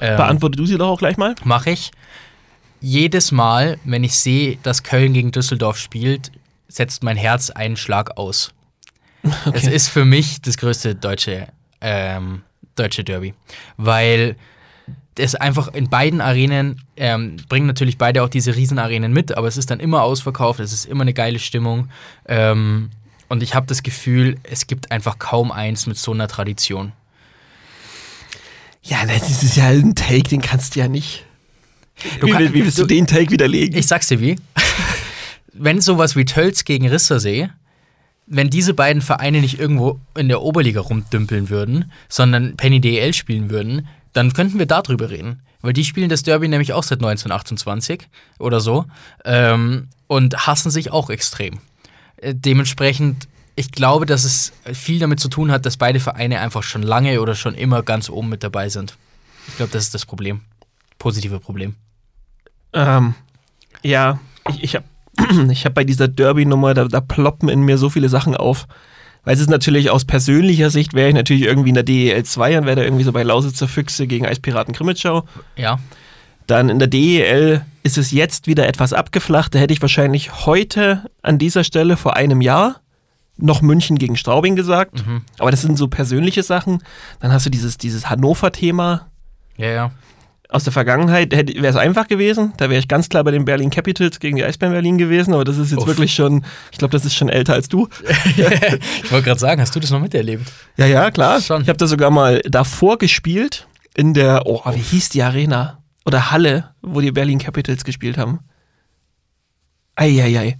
Ähm, 0.00 0.16
beantworte 0.16 0.56
du 0.56 0.66
sie 0.66 0.78
doch 0.78 0.88
auch 0.88 0.98
gleich 0.98 1.16
mal. 1.16 1.34
Mache 1.44 1.70
ich. 1.70 1.90
Jedes 2.80 3.32
Mal, 3.32 3.78
wenn 3.84 4.04
ich 4.04 4.18
sehe, 4.18 4.56
dass 4.62 4.82
Köln 4.82 5.12
gegen 5.12 5.32
Düsseldorf 5.32 5.78
spielt, 5.78 6.30
setzt 6.68 7.02
mein 7.02 7.16
Herz 7.16 7.50
einen 7.50 7.76
Schlag 7.76 8.16
aus. 8.16 8.52
Es 9.52 9.66
ist 9.66 9.88
für 9.88 10.04
mich 10.04 10.40
das 10.42 10.56
größte 10.58 10.94
deutsche, 10.94 11.48
ähm, 11.80 12.42
deutsche 12.76 13.02
Derby, 13.02 13.34
weil 13.76 14.36
es 15.16 15.34
einfach 15.34 15.74
in 15.74 15.90
beiden 15.90 16.20
Arenen 16.20 16.80
ähm, 16.96 17.36
bringen 17.48 17.66
natürlich 17.66 17.98
beide 17.98 18.22
auch 18.22 18.28
diese 18.28 18.54
Riesenarenen 18.54 19.12
mit, 19.12 19.36
aber 19.36 19.48
es 19.48 19.56
ist 19.56 19.70
dann 19.70 19.80
immer 19.80 20.02
ausverkauft, 20.02 20.60
es 20.60 20.72
ist 20.72 20.84
immer 20.84 21.02
eine 21.02 21.14
geile 21.14 21.40
Stimmung 21.40 21.88
ähm, 22.26 22.90
und 23.28 23.42
ich 23.42 23.56
habe 23.56 23.66
das 23.66 23.82
Gefühl, 23.82 24.36
es 24.44 24.68
gibt 24.68 24.92
einfach 24.92 25.18
kaum 25.18 25.50
eins 25.50 25.86
mit 25.86 25.98
so 25.98 26.12
einer 26.12 26.28
Tradition. 26.28 26.92
Ja, 28.82 29.04
das 29.04 29.42
ist 29.42 29.56
ja 29.56 29.66
ein 29.66 29.94
Take, 29.96 30.28
den 30.28 30.40
kannst 30.40 30.76
du 30.76 30.80
ja 30.80 30.88
nicht. 30.88 31.26
Du 32.20 32.26
wie, 32.26 32.30
kann- 32.30 32.52
wie 32.54 32.64
willst 32.64 32.78
du, 32.78 32.82
du- 32.82 32.88
den 32.88 33.06
Take 33.06 33.30
widerlegen? 33.30 33.76
Ich 33.78 33.86
sag's 33.86 34.08
dir 34.08 34.20
wie. 34.20 34.36
wenn 35.52 35.80
sowas 35.80 36.16
wie 36.16 36.24
Tölz 36.24 36.64
gegen 36.64 36.88
Rissersee, 36.88 37.48
wenn 38.26 38.50
diese 38.50 38.74
beiden 38.74 39.02
Vereine 39.02 39.40
nicht 39.40 39.58
irgendwo 39.58 39.98
in 40.16 40.28
der 40.28 40.42
Oberliga 40.42 40.80
rumdümpeln 40.80 41.48
würden, 41.48 41.90
sondern 42.08 42.56
Penny 42.56 42.80
DL 42.80 43.14
spielen 43.14 43.50
würden, 43.50 43.88
dann 44.12 44.32
könnten 44.32 44.58
wir 44.58 44.66
darüber 44.66 45.10
reden. 45.10 45.40
Weil 45.60 45.72
die 45.72 45.84
spielen 45.84 46.08
das 46.08 46.22
Derby 46.22 46.46
nämlich 46.46 46.72
auch 46.72 46.82
seit 46.84 46.98
1928 46.98 48.08
oder 48.38 48.60
so 48.60 48.84
ähm, 49.24 49.88
und 50.06 50.46
hassen 50.46 50.70
sich 50.70 50.92
auch 50.92 51.10
extrem. 51.10 51.58
Äh, 52.18 52.34
dementsprechend, 52.36 53.26
ich 53.56 53.72
glaube, 53.72 54.06
dass 54.06 54.22
es 54.24 54.52
viel 54.72 55.00
damit 55.00 55.18
zu 55.18 55.28
tun 55.28 55.50
hat, 55.50 55.66
dass 55.66 55.76
beide 55.76 55.98
Vereine 55.98 56.38
einfach 56.40 56.62
schon 56.62 56.82
lange 56.82 57.20
oder 57.20 57.34
schon 57.34 57.54
immer 57.54 57.82
ganz 57.82 58.08
oben 58.08 58.28
mit 58.28 58.44
dabei 58.44 58.68
sind. 58.68 58.96
Ich 59.48 59.56
glaube, 59.56 59.72
das 59.72 59.84
ist 59.84 59.94
das 59.94 60.06
Problem. 60.06 60.42
Positive 60.98 61.40
Problem. 61.40 61.74
Ähm, 62.72 63.14
ja, 63.82 64.18
ich, 64.48 64.62
ich 64.62 64.74
habe 64.74 64.84
ich 65.52 65.64
hab 65.64 65.74
bei 65.74 65.84
dieser 65.84 66.08
Derby-Nummer, 66.08 66.74
da, 66.74 66.84
da 66.84 67.00
ploppen 67.00 67.48
in 67.48 67.62
mir 67.62 67.78
so 67.78 67.90
viele 67.90 68.08
Sachen 68.08 68.36
auf. 68.36 68.66
Weil 69.24 69.34
es 69.34 69.40
ist 69.40 69.50
natürlich 69.50 69.90
aus 69.90 70.04
persönlicher 70.04 70.70
Sicht, 70.70 70.94
wäre 70.94 71.08
ich 71.08 71.14
natürlich 71.14 71.42
irgendwie 71.42 71.68
in 71.70 71.74
der 71.74 71.84
DEL 71.84 72.22
2 72.22 72.58
und 72.58 72.66
wäre 72.66 72.76
da 72.76 72.82
irgendwie 72.82 73.04
so 73.04 73.12
bei 73.12 73.22
Lausitzer 73.22 73.68
Füchse 73.68 74.06
gegen 74.06 74.26
Eispiraten 74.26 74.72
Krimitschau. 74.72 75.24
Ja. 75.56 75.78
Dann 76.46 76.70
in 76.70 76.78
der 76.78 76.88
DEL 76.88 77.62
ist 77.82 77.98
es 77.98 78.10
jetzt 78.10 78.46
wieder 78.46 78.66
etwas 78.66 78.94
abgeflacht. 78.94 79.54
Da 79.54 79.58
hätte 79.58 79.74
ich 79.74 79.82
wahrscheinlich 79.82 80.46
heute 80.46 81.10
an 81.20 81.38
dieser 81.38 81.62
Stelle 81.62 81.96
vor 81.96 82.16
einem 82.16 82.40
Jahr 82.40 82.80
noch 83.36 83.60
München 83.60 83.98
gegen 83.98 84.16
Straubing 84.16 84.56
gesagt. 84.56 85.06
Mhm. 85.06 85.22
Aber 85.38 85.50
das 85.50 85.62
sind 85.62 85.76
so 85.76 85.88
persönliche 85.88 86.42
Sachen. 86.42 86.82
Dann 87.20 87.32
hast 87.32 87.44
du 87.44 87.50
dieses, 87.50 87.76
dieses 87.76 88.08
Hannover-Thema 88.08 89.08
Ja, 89.56 89.70
ja. 89.70 89.90
Aus 90.48 90.64
der 90.64 90.72
Vergangenheit. 90.72 91.32
Wäre 91.32 91.66
es 91.66 91.76
einfach 91.76 92.08
gewesen. 92.08 92.52
Da 92.56 92.70
wäre 92.70 92.78
ich 92.80 92.88
ganz 92.88 93.08
klar 93.08 93.22
bei 93.24 93.30
den 93.30 93.44
Berlin 93.44 93.70
Capitals 93.70 94.18
gegen 94.18 94.36
die 94.36 94.44
Eisbären 94.44 94.72
Berlin 94.72 94.96
gewesen. 94.98 95.34
Aber 95.34 95.44
das 95.44 95.58
ist 95.58 95.70
jetzt 95.70 95.80
Uff. 95.80 95.86
wirklich 95.86 96.14
schon, 96.14 96.44
ich 96.72 96.78
glaube, 96.78 96.92
das 96.92 97.04
ist 97.04 97.14
schon 97.14 97.28
älter 97.28 97.52
als 97.54 97.68
du. 97.68 97.88
ich 98.36 99.12
wollte 99.12 99.26
gerade 99.26 99.40
sagen, 99.40 99.60
hast 99.60 99.74
du 99.76 99.80
das 99.80 99.90
noch 99.90 100.00
miterlebt? 100.00 100.50
Ja, 100.76 100.86
ja, 100.86 101.10
klar. 101.10 101.40
Schon. 101.40 101.62
Ich 101.62 101.68
habe 101.68 101.76
da 101.76 101.86
sogar 101.86 102.10
mal 102.10 102.40
davor 102.44 102.98
gespielt. 102.98 103.66
In 103.94 104.14
der, 104.14 104.46
oh, 104.46 104.62
wie 104.72 104.80
hieß 104.80 105.08
die 105.10 105.22
Arena? 105.22 105.82
Oder 106.06 106.30
Halle, 106.30 106.70
wo 106.80 107.00
die 107.00 107.12
Berlin 107.12 107.38
Capitals 107.38 107.84
gespielt 107.84 108.16
haben. 108.16 108.40
Eieiei. 109.96 110.56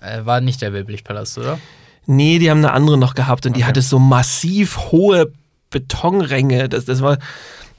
Äh, 0.00 0.24
war 0.26 0.40
nicht 0.40 0.60
der 0.60 0.72
Wildblichpalast, 0.72 1.38
oder? 1.38 1.58
Nee, 2.06 2.38
die 2.38 2.50
haben 2.50 2.58
eine 2.58 2.72
andere 2.72 2.98
noch 2.98 3.14
gehabt 3.14 3.46
und 3.46 3.56
die 3.56 3.60
Okay. 3.60 3.68
hatte 3.68 3.82
so 3.82 3.98
massiv 3.98 4.76
hohe 4.90 5.32
Betonränge. 5.70 6.68
Das, 6.68 6.84
das 6.84 7.00
war, 7.00 7.18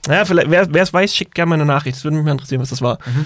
naja, 0.08 0.26
vielleicht, 0.26 0.49
wer 0.49 0.84
es 0.84 0.93
weiß, 0.93 1.16
schickt 1.16 1.36
gerne 1.36 1.49
mal 1.49 1.56
eine 1.56 1.66
Nachricht. 1.66 1.97
Es 1.97 2.03
würde 2.03 2.18
mich 2.18 2.26
mal 2.26 2.32
interessieren, 2.32 2.62
was 2.62 2.70
das 2.70 2.82
war. 2.82 2.99
Mhm. 3.06 3.26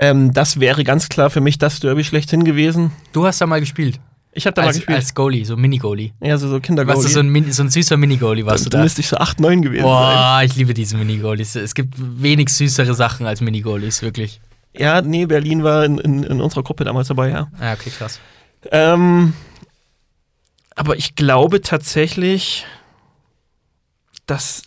Ähm, 0.00 0.32
das 0.32 0.60
wäre 0.60 0.82
ganz 0.84 1.08
klar 1.08 1.28
für 1.30 1.40
mich 1.40 1.58
das 1.58 1.80
Derby 1.80 2.04
schlechthin 2.04 2.44
gewesen. 2.44 2.90
Du 3.12 3.26
hast 3.26 3.40
da 3.40 3.46
mal 3.46 3.60
gespielt. 3.60 4.00
Ich 4.32 4.46
habe 4.46 4.54
da 4.54 4.62
mal 4.62 4.68
Als, 4.68 4.76
gespielt. 4.76 4.96
als 4.96 5.14
Goalie, 5.14 5.44
so 5.44 5.56
Mini-Goalie. 5.56 6.12
ja, 6.20 6.38
so, 6.38 6.46
so 6.46 6.54
Warst 6.54 6.62
du 6.64 6.66
Kindergoalie. 6.66 7.08
so 7.08 7.18
ein, 7.20 7.28
Mini, 7.28 7.52
so 7.52 7.64
ein 7.64 7.68
süßer 7.70 7.96
Mini-Goalie, 7.96 8.46
warst 8.46 8.64
du 8.64 8.70
da 8.70 8.78
da? 8.78 8.84
müsste 8.84 9.00
ich 9.00 9.08
so 9.08 9.16
8, 9.16 9.40
9 9.40 9.60
gewesen 9.62 9.82
sein. 9.82 9.90
Boah, 9.90 10.40
ich 10.44 10.54
liebe 10.54 10.72
diese 10.72 10.96
Mini-Goalies. 10.96 11.56
Es 11.56 11.74
gibt 11.74 11.94
wenig 11.98 12.48
süßere 12.50 12.94
Sachen 12.94 13.26
als 13.26 13.40
Mini-Goalies, 13.40 14.02
wirklich. 14.02 14.40
Ja, 14.72 15.02
nee, 15.02 15.26
Berlin 15.26 15.64
war 15.64 15.84
in, 15.84 15.98
in, 15.98 16.22
in 16.22 16.40
unserer 16.40 16.62
Gruppe 16.62 16.84
damals 16.84 17.08
dabei, 17.08 17.30
ja. 17.30 17.50
Ah, 17.58 17.72
okay, 17.72 17.90
krass. 17.90 18.20
Ähm, 18.70 19.34
aber 20.76 20.96
ich 20.96 21.16
glaube 21.16 21.60
tatsächlich, 21.60 22.64
dass 24.26 24.62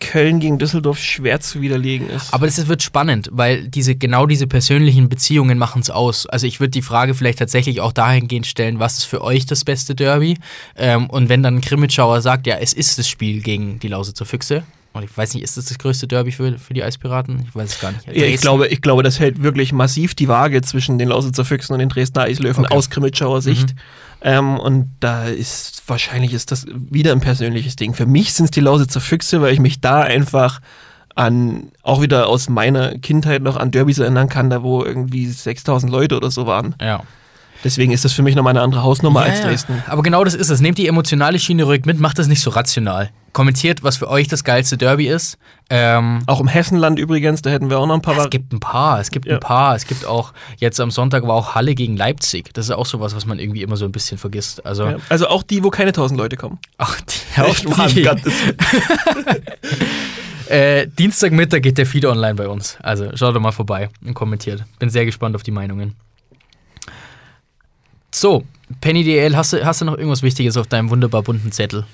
Köln 0.00 0.40
gegen 0.40 0.58
Düsseldorf 0.58 0.98
schwer 0.98 1.40
zu 1.40 1.60
widerlegen 1.60 2.08
ist. 2.10 2.32
Aber 2.34 2.46
das 2.46 2.66
wird 2.66 2.82
spannend, 2.82 3.28
weil 3.32 3.68
diese, 3.68 3.94
genau 3.94 4.26
diese 4.26 4.46
persönlichen 4.46 5.08
Beziehungen 5.08 5.58
machen 5.58 5.82
es 5.82 5.90
aus. 5.90 6.26
Also 6.26 6.46
ich 6.46 6.58
würde 6.58 6.70
die 6.70 6.82
Frage 6.82 7.14
vielleicht 7.14 7.38
tatsächlich 7.38 7.80
auch 7.80 7.92
dahingehend 7.92 8.46
stellen, 8.46 8.78
was 8.80 8.98
ist 8.98 9.04
für 9.04 9.22
euch 9.22 9.46
das 9.46 9.64
beste 9.64 9.94
Derby? 9.94 10.38
Ähm, 10.76 11.08
und 11.08 11.28
wenn 11.28 11.42
dann 11.42 11.60
Krimitschauer 11.60 12.20
sagt, 12.22 12.46
ja, 12.46 12.56
es 12.56 12.72
ist 12.72 12.98
das 12.98 13.08
Spiel 13.08 13.42
gegen 13.42 13.78
die 13.78 13.88
Lausitzer 13.88 14.24
Füchse. 14.24 14.64
Und 14.92 15.04
ich 15.04 15.16
weiß 15.16 15.34
nicht, 15.34 15.44
ist 15.44 15.56
das 15.56 15.66
das 15.66 15.78
größte 15.78 16.08
Derby 16.08 16.32
für, 16.32 16.58
für 16.58 16.74
die 16.74 16.82
Eispiraten? 16.82 17.44
Ich 17.48 17.54
weiß 17.54 17.74
es 17.74 17.80
gar 17.80 17.92
nicht. 17.92 18.06
ja, 18.08 18.24
ich, 18.24 18.40
glaube, 18.40 18.66
ich 18.66 18.80
glaube, 18.82 19.04
das 19.04 19.20
hält 19.20 19.40
wirklich 19.40 19.72
massiv 19.72 20.16
die 20.16 20.26
Waage 20.26 20.62
zwischen 20.62 20.98
den 20.98 21.08
Lausitzer 21.10 21.44
Füchsen 21.44 21.74
und 21.74 21.78
den 21.78 21.88
Dresdner 21.90 22.22
Eislöwen 22.22 22.64
Okay. 22.64 22.74
aus 22.74 22.90
Krimitschauer 22.90 23.40
Sicht. 23.40 23.74
Ähm, 24.22 24.58
und 24.58 24.90
da 25.00 25.24
ist 25.24 25.82
wahrscheinlich 25.86 26.34
ist 26.34 26.52
das 26.52 26.66
wieder 26.68 27.12
ein 27.12 27.20
persönliches 27.20 27.76
Ding. 27.76 27.94
Für 27.94 28.06
mich 28.06 28.34
sind 28.34 28.46
es 28.46 28.50
die 28.50 28.60
Lausitzer 28.60 29.00
Füchse, 29.00 29.40
weil 29.40 29.52
ich 29.52 29.60
mich 29.60 29.80
da 29.80 30.02
einfach 30.02 30.60
an, 31.14 31.72
auch 31.82 32.02
wieder 32.02 32.28
aus 32.28 32.48
meiner 32.48 32.98
Kindheit 32.98 33.42
noch 33.42 33.56
an 33.56 33.70
Derbys 33.70 33.98
erinnern 33.98 34.28
kann, 34.28 34.50
da 34.50 34.62
wo 34.62 34.84
irgendwie 34.84 35.26
6000 35.26 35.90
Leute 35.90 36.16
oder 36.16 36.30
so 36.30 36.46
waren. 36.46 36.74
Ja. 36.80 37.02
Deswegen 37.64 37.92
ist 37.92 38.04
das 38.04 38.12
für 38.12 38.22
mich 38.22 38.34
nochmal 38.36 38.52
eine 38.52 38.62
andere 38.62 38.82
Hausnummer 38.82 39.20
Ja, 39.20 39.30
als 39.30 39.40
ja. 39.40 39.46
Dresden. 39.46 39.82
Aber 39.86 40.02
genau 40.02 40.24
das 40.24 40.34
ist 40.34 40.50
es. 40.50 40.60
Nehmt 40.60 40.78
die 40.78 40.86
emotionale 40.86 41.38
Schiene 41.38 41.64
ruhig 41.64 41.84
mit, 41.84 42.00
macht 42.00 42.18
das 42.18 42.26
nicht 42.26 42.40
so 42.40 42.50
rational. 42.50 43.10
Kommentiert, 43.32 43.82
was 43.84 43.96
für 43.98 44.08
euch 44.08 44.26
das 44.26 44.42
geilste 44.42 44.76
Derby 44.76 45.06
ist. 45.06 45.38
Ähm, 45.70 46.22
Auch 46.26 46.40
im 46.40 46.48
Hessenland 46.48 46.98
übrigens, 46.98 47.42
da 47.42 47.50
hätten 47.50 47.70
wir 47.70 47.78
auch 47.78 47.86
noch 47.86 47.94
ein 47.94 48.02
paar. 48.02 48.18
es 48.18 48.28
gibt 48.30 48.52
ein 48.52 48.58
paar, 48.58 48.98
es 48.98 49.10
gibt 49.12 49.26
Ja. 49.26 49.34
ein 49.34 49.40
paar. 49.40 49.76
Es 49.76 49.86
gibt 49.86 50.04
auch, 50.04 50.32
jetzt 50.58 50.80
am 50.80 50.90
Sonntag 50.90 51.22
war 51.22 51.34
auch 51.34 51.54
Halle 51.54 51.76
gegen 51.76 51.96
Leipzig. 51.96 52.52
Das 52.54 52.64
ist 52.66 52.70
auch 52.72 52.86
sowas, 52.86 53.14
was 53.14 53.26
man 53.26 53.38
irgendwie 53.38 53.62
immer 53.62 53.76
so 53.76 53.84
ein 53.84 53.92
bisschen 53.92 54.18
vergisst. 54.18 54.66
Also, 54.66 54.84
ja. 54.86 54.96
Also 55.08 55.28
auch 55.28 55.44
die, 55.44 55.62
wo 55.62 55.70
keine 55.70 55.90
1000 55.90 56.18
Leute 56.18 56.36
kommen. 56.36 56.58
ach, 56.78 57.00
die, 57.00 57.40
auch 57.70 57.76
Mann, 57.76 57.88
die. 57.94 58.08
Äh, 60.48 60.88
Dienstagmittag 60.88 61.62
geht 61.62 61.78
der 61.78 61.86
Feed 61.86 62.04
online 62.06 62.34
bei 62.34 62.48
uns. 62.48 62.76
Also 62.82 63.08
schaut 63.14 63.36
doch 63.36 63.40
mal 63.40 63.52
vorbei 63.52 63.88
und 64.04 64.14
kommentiert. 64.14 64.64
Bin 64.80 64.90
sehr 64.90 65.04
gespannt 65.04 65.36
auf 65.36 65.44
die 65.44 65.52
Meinungen. 65.52 65.94
So, 68.12 68.42
Penny 68.80 69.04
DL, 69.04 69.36
hast 69.36 69.52
du, 69.52 69.64
hast 69.64 69.80
du 69.80 69.84
noch 69.84 69.96
irgendwas 69.96 70.22
Wichtiges 70.22 70.56
auf 70.56 70.66
deinem 70.66 70.90
wunderbar 70.90 71.22
bunten 71.22 71.50
Zettel? 71.52 71.84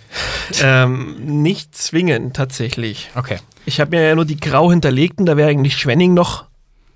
ähm, 0.62 1.16
nicht 1.42 1.74
zwingend 1.76 2.36
tatsächlich. 2.36 3.10
Okay. 3.14 3.38
Ich 3.64 3.80
habe 3.80 3.96
mir 3.96 4.06
ja 4.06 4.14
nur 4.14 4.24
die 4.24 4.38
grau 4.38 4.70
hinterlegten, 4.70 5.26
da 5.26 5.36
wäre 5.36 5.48
eigentlich 5.48 5.76
Schwenning 5.76 6.14
noch 6.14 6.44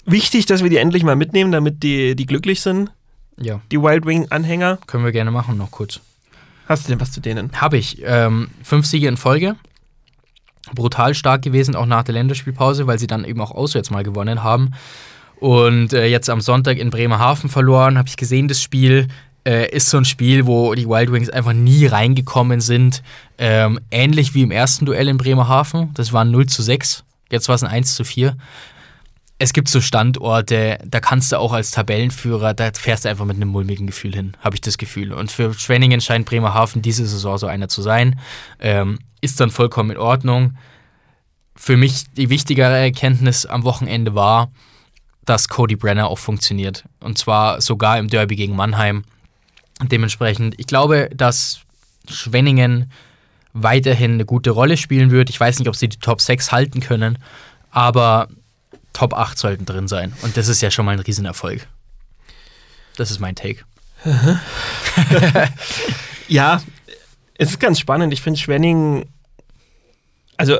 wichtig, 0.06 0.46
dass 0.46 0.62
wir 0.62 0.70
die 0.70 0.76
endlich 0.76 1.02
mal 1.02 1.16
mitnehmen, 1.16 1.50
damit 1.50 1.82
die, 1.82 2.14
die 2.14 2.26
glücklich 2.26 2.60
sind, 2.60 2.90
Ja, 3.38 3.60
die 3.72 3.80
Wild 3.80 4.06
Wing-Anhänger. 4.06 4.78
können 4.86 5.04
wir 5.04 5.12
gerne 5.12 5.30
machen, 5.30 5.56
noch 5.56 5.70
kurz. 5.70 6.00
Hast 6.66 6.84
du 6.86 6.92
denn 6.92 7.00
was 7.00 7.10
zu 7.10 7.20
denen? 7.20 7.50
Habe 7.60 7.78
ich. 7.78 8.00
Ähm, 8.04 8.50
fünf 8.62 8.86
Siege 8.86 9.08
in 9.08 9.16
Folge. 9.16 9.56
Brutal 10.74 11.14
stark 11.14 11.42
gewesen, 11.42 11.74
auch 11.74 11.86
nach 11.86 12.04
der 12.04 12.14
Länderspielpause, 12.14 12.86
weil 12.86 12.98
sie 12.98 13.06
dann 13.08 13.24
eben 13.24 13.40
auch 13.40 13.50
auswärts 13.50 13.90
mal 13.90 14.04
gewonnen 14.04 14.42
haben. 14.44 14.72
Und 15.40 15.92
äh, 15.94 16.06
jetzt 16.06 16.28
am 16.30 16.40
Sonntag 16.40 16.78
in 16.78 16.90
Bremerhaven 16.90 17.48
verloren, 17.50 17.96
habe 17.98 18.08
ich 18.08 18.16
gesehen, 18.16 18.46
das 18.46 18.62
Spiel 18.62 19.08
äh, 19.46 19.70
ist 19.70 19.88
so 19.90 19.96
ein 19.96 20.04
Spiel, 20.04 20.46
wo 20.46 20.74
die 20.74 20.86
Wild 20.86 21.12
Wings 21.12 21.30
einfach 21.30 21.52
nie 21.52 21.86
reingekommen 21.86 22.60
sind. 22.60 23.02
Ähm, 23.38 23.80
ähnlich 23.90 24.34
wie 24.34 24.42
im 24.42 24.50
ersten 24.50 24.86
Duell 24.86 25.08
in 25.08 25.16
Bremerhaven. 25.16 25.92
Das 25.94 26.12
war 26.12 26.24
0 26.24 26.46
zu 26.46 26.62
6. 26.62 27.04
Jetzt 27.30 27.48
war 27.48 27.54
es 27.54 27.62
ein 27.62 27.70
1 27.70 27.94
zu 27.94 28.04
4. 28.04 28.36
Es 29.38 29.54
gibt 29.54 29.68
so 29.68 29.80
Standorte, 29.80 30.78
da 30.86 31.00
kannst 31.00 31.32
du 31.32 31.38
auch 31.38 31.54
als 31.54 31.70
Tabellenführer, 31.70 32.52
da 32.52 32.72
fährst 32.74 33.06
du 33.06 33.08
einfach 33.08 33.24
mit 33.24 33.36
einem 33.36 33.48
mulmigen 33.48 33.86
Gefühl 33.86 34.14
hin, 34.14 34.36
habe 34.40 34.56
ich 34.56 34.60
das 34.60 34.76
Gefühl. 34.76 35.14
Und 35.14 35.32
für 35.32 35.54
Schwenningen 35.54 36.02
scheint 36.02 36.26
Bremerhaven 36.26 36.82
diese 36.82 37.06
Saison 37.06 37.38
so 37.38 37.46
einer 37.46 37.68
zu 37.68 37.80
sein. 37.80 38.20
Ähm, 38.58 38.98
ist 39.22 39.40
dann 39.40 39.50
vollkommen 39.50 39.92
in 39.92 39.96
Ordnung. 39.96 40.58
Für 41.56 41.78
mich 41.78 42.04
die 42.14 42.28
wichtigere 42.28 42.76
Erkenntnis 42.76 43.46
am 43.46 43.64
Wochenende 43.64 44.14
war, 44.14 44.50
dass 45.24 45.48
Cody 45.48 45.76
Brenner 45.76 46.08
auch 46.08 46.18
funktioniert. 46.18 46.84
Und 47.00 47.16
zwar 47.16 47.60
sogar 47.62 47.98
im 47.98 48.08
Derby 48.08 48.36
gegen 48.36 48.56
Mannheim. 48.56 49.04
Dementsprechend, 49.82 50.54
ich 50.58 50.66
glaube, 50.66 51.08
dass 51.14 51.60
Schwenningen 52.08 52.90
weiterhin 53.52 54.14
eine 54.14 54.24
gute 54.24 54.50
Rolle 54.50 54.76
spielen 54.76 55.10
wird. 55.10 55.30
Ich 55.30 55.40
weiß 55.40 55.58
nicht, 55.58 55.68
ob 55.68 55.76
sie 55.76 55.88
die 55.88 55.98
Top 55.98 56.20
6 56.20 56.52
halten 56.52 56.80
können, 56.80 57.18
aber 57.70 58.28
Top 58.92 59.14
8 59.14 59.38
sollten 59.38 59.66
drin 59.66 59.88
sein. 59.88 60.12
Und 60.22 60.36
das 60.36 60.48
ist 60.48 60.60
ja 60.60 60.70
schon 60.70 60.84
mal 60.84 60.92
ein 60.92 61.00
Riesenerfolg. 61.00 61.66
Das 62.96 63.10
ist 63.10 63.20
mein 63.20 63.34
Take. 63.34 63.64
Ja, 66.30 66.62
es 67.38 67.50
ist 67.50 67.58
ganz 67.58 67.80
spannend. 67.80 68.12
Ich 68.12 68.22
finde 68.22 68.38
Schwenning, 68.38 69.04
also 70.36 70.58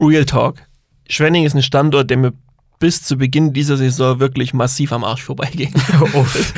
Real 0.00 0.24
Talk. 0.24 0.62
Schwenning 1.08 1.44
ist 1.44 1.54
ein 1.54 1.62
Standort, 1.62 2.08
der 2.08 2.18
mir 2.18 2.32
bis 2.78 3.02
zu 3.02 3.16
Beginn 3.16 3.52
dieser 3.52 3.76
Saison 3.76 4.20
wirklich 4.20 4.54
massiv 4.54 4.92
am 4.92 5.04
Arsch 5.04 5.22
vorbeiging. 5.24 5.74
Uff. 6.14 6.52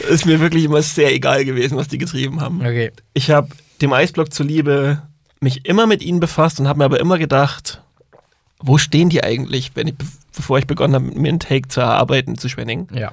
ist 0.08 0.26
mir 0.26 0.40
wirklich 0.40 0.64
immer 0.64 0.82
sehr 0.82 1.12
egal 1.12 1.44
gewesen, 1.44 1.76
was 1.76 1.88
die 1.88 1.98
getrieben 1.98 2.40
haben. 2.40 2.60
Okay. 2.60 2.92
Ich 3.12 3.30
habe 3.30 3.48
dem 3.80 3.92
Eisblock 3.92 4.32
zuliebe 4.32 5.02
mich 5.40 5.66
immer 5.66 5.86
mit 5.86 6.02
ihnen 6.02 6.20
befasst 6.20 6.60
und 6.60 6.68
habe 6.68 6.78
mir 6.78 6.84
aber 6.84 7.00
immer 7.00 7.18
gedacht, 7.18 7.82
wo 8.60 8.78
stehen 8.78 9.10
die 9.10 9.22
eigentlich, 9.22 9.72
wenn 9.74 9.88
ich, 9.88 9.94
bevor 10.34 10.58
ich 10.58 10.66
begonnen 10.66 10.94
habe, 10.94 11.04
mit 11.06 11.16
dem 11.16 11.24
Intake 11.24 11.68
zu 11.68 11.80
erarbeiten 11.80 12.38
zu 12.38 12.48
Schwenningen. 12.48 12.88
Ja. 12.94 13.12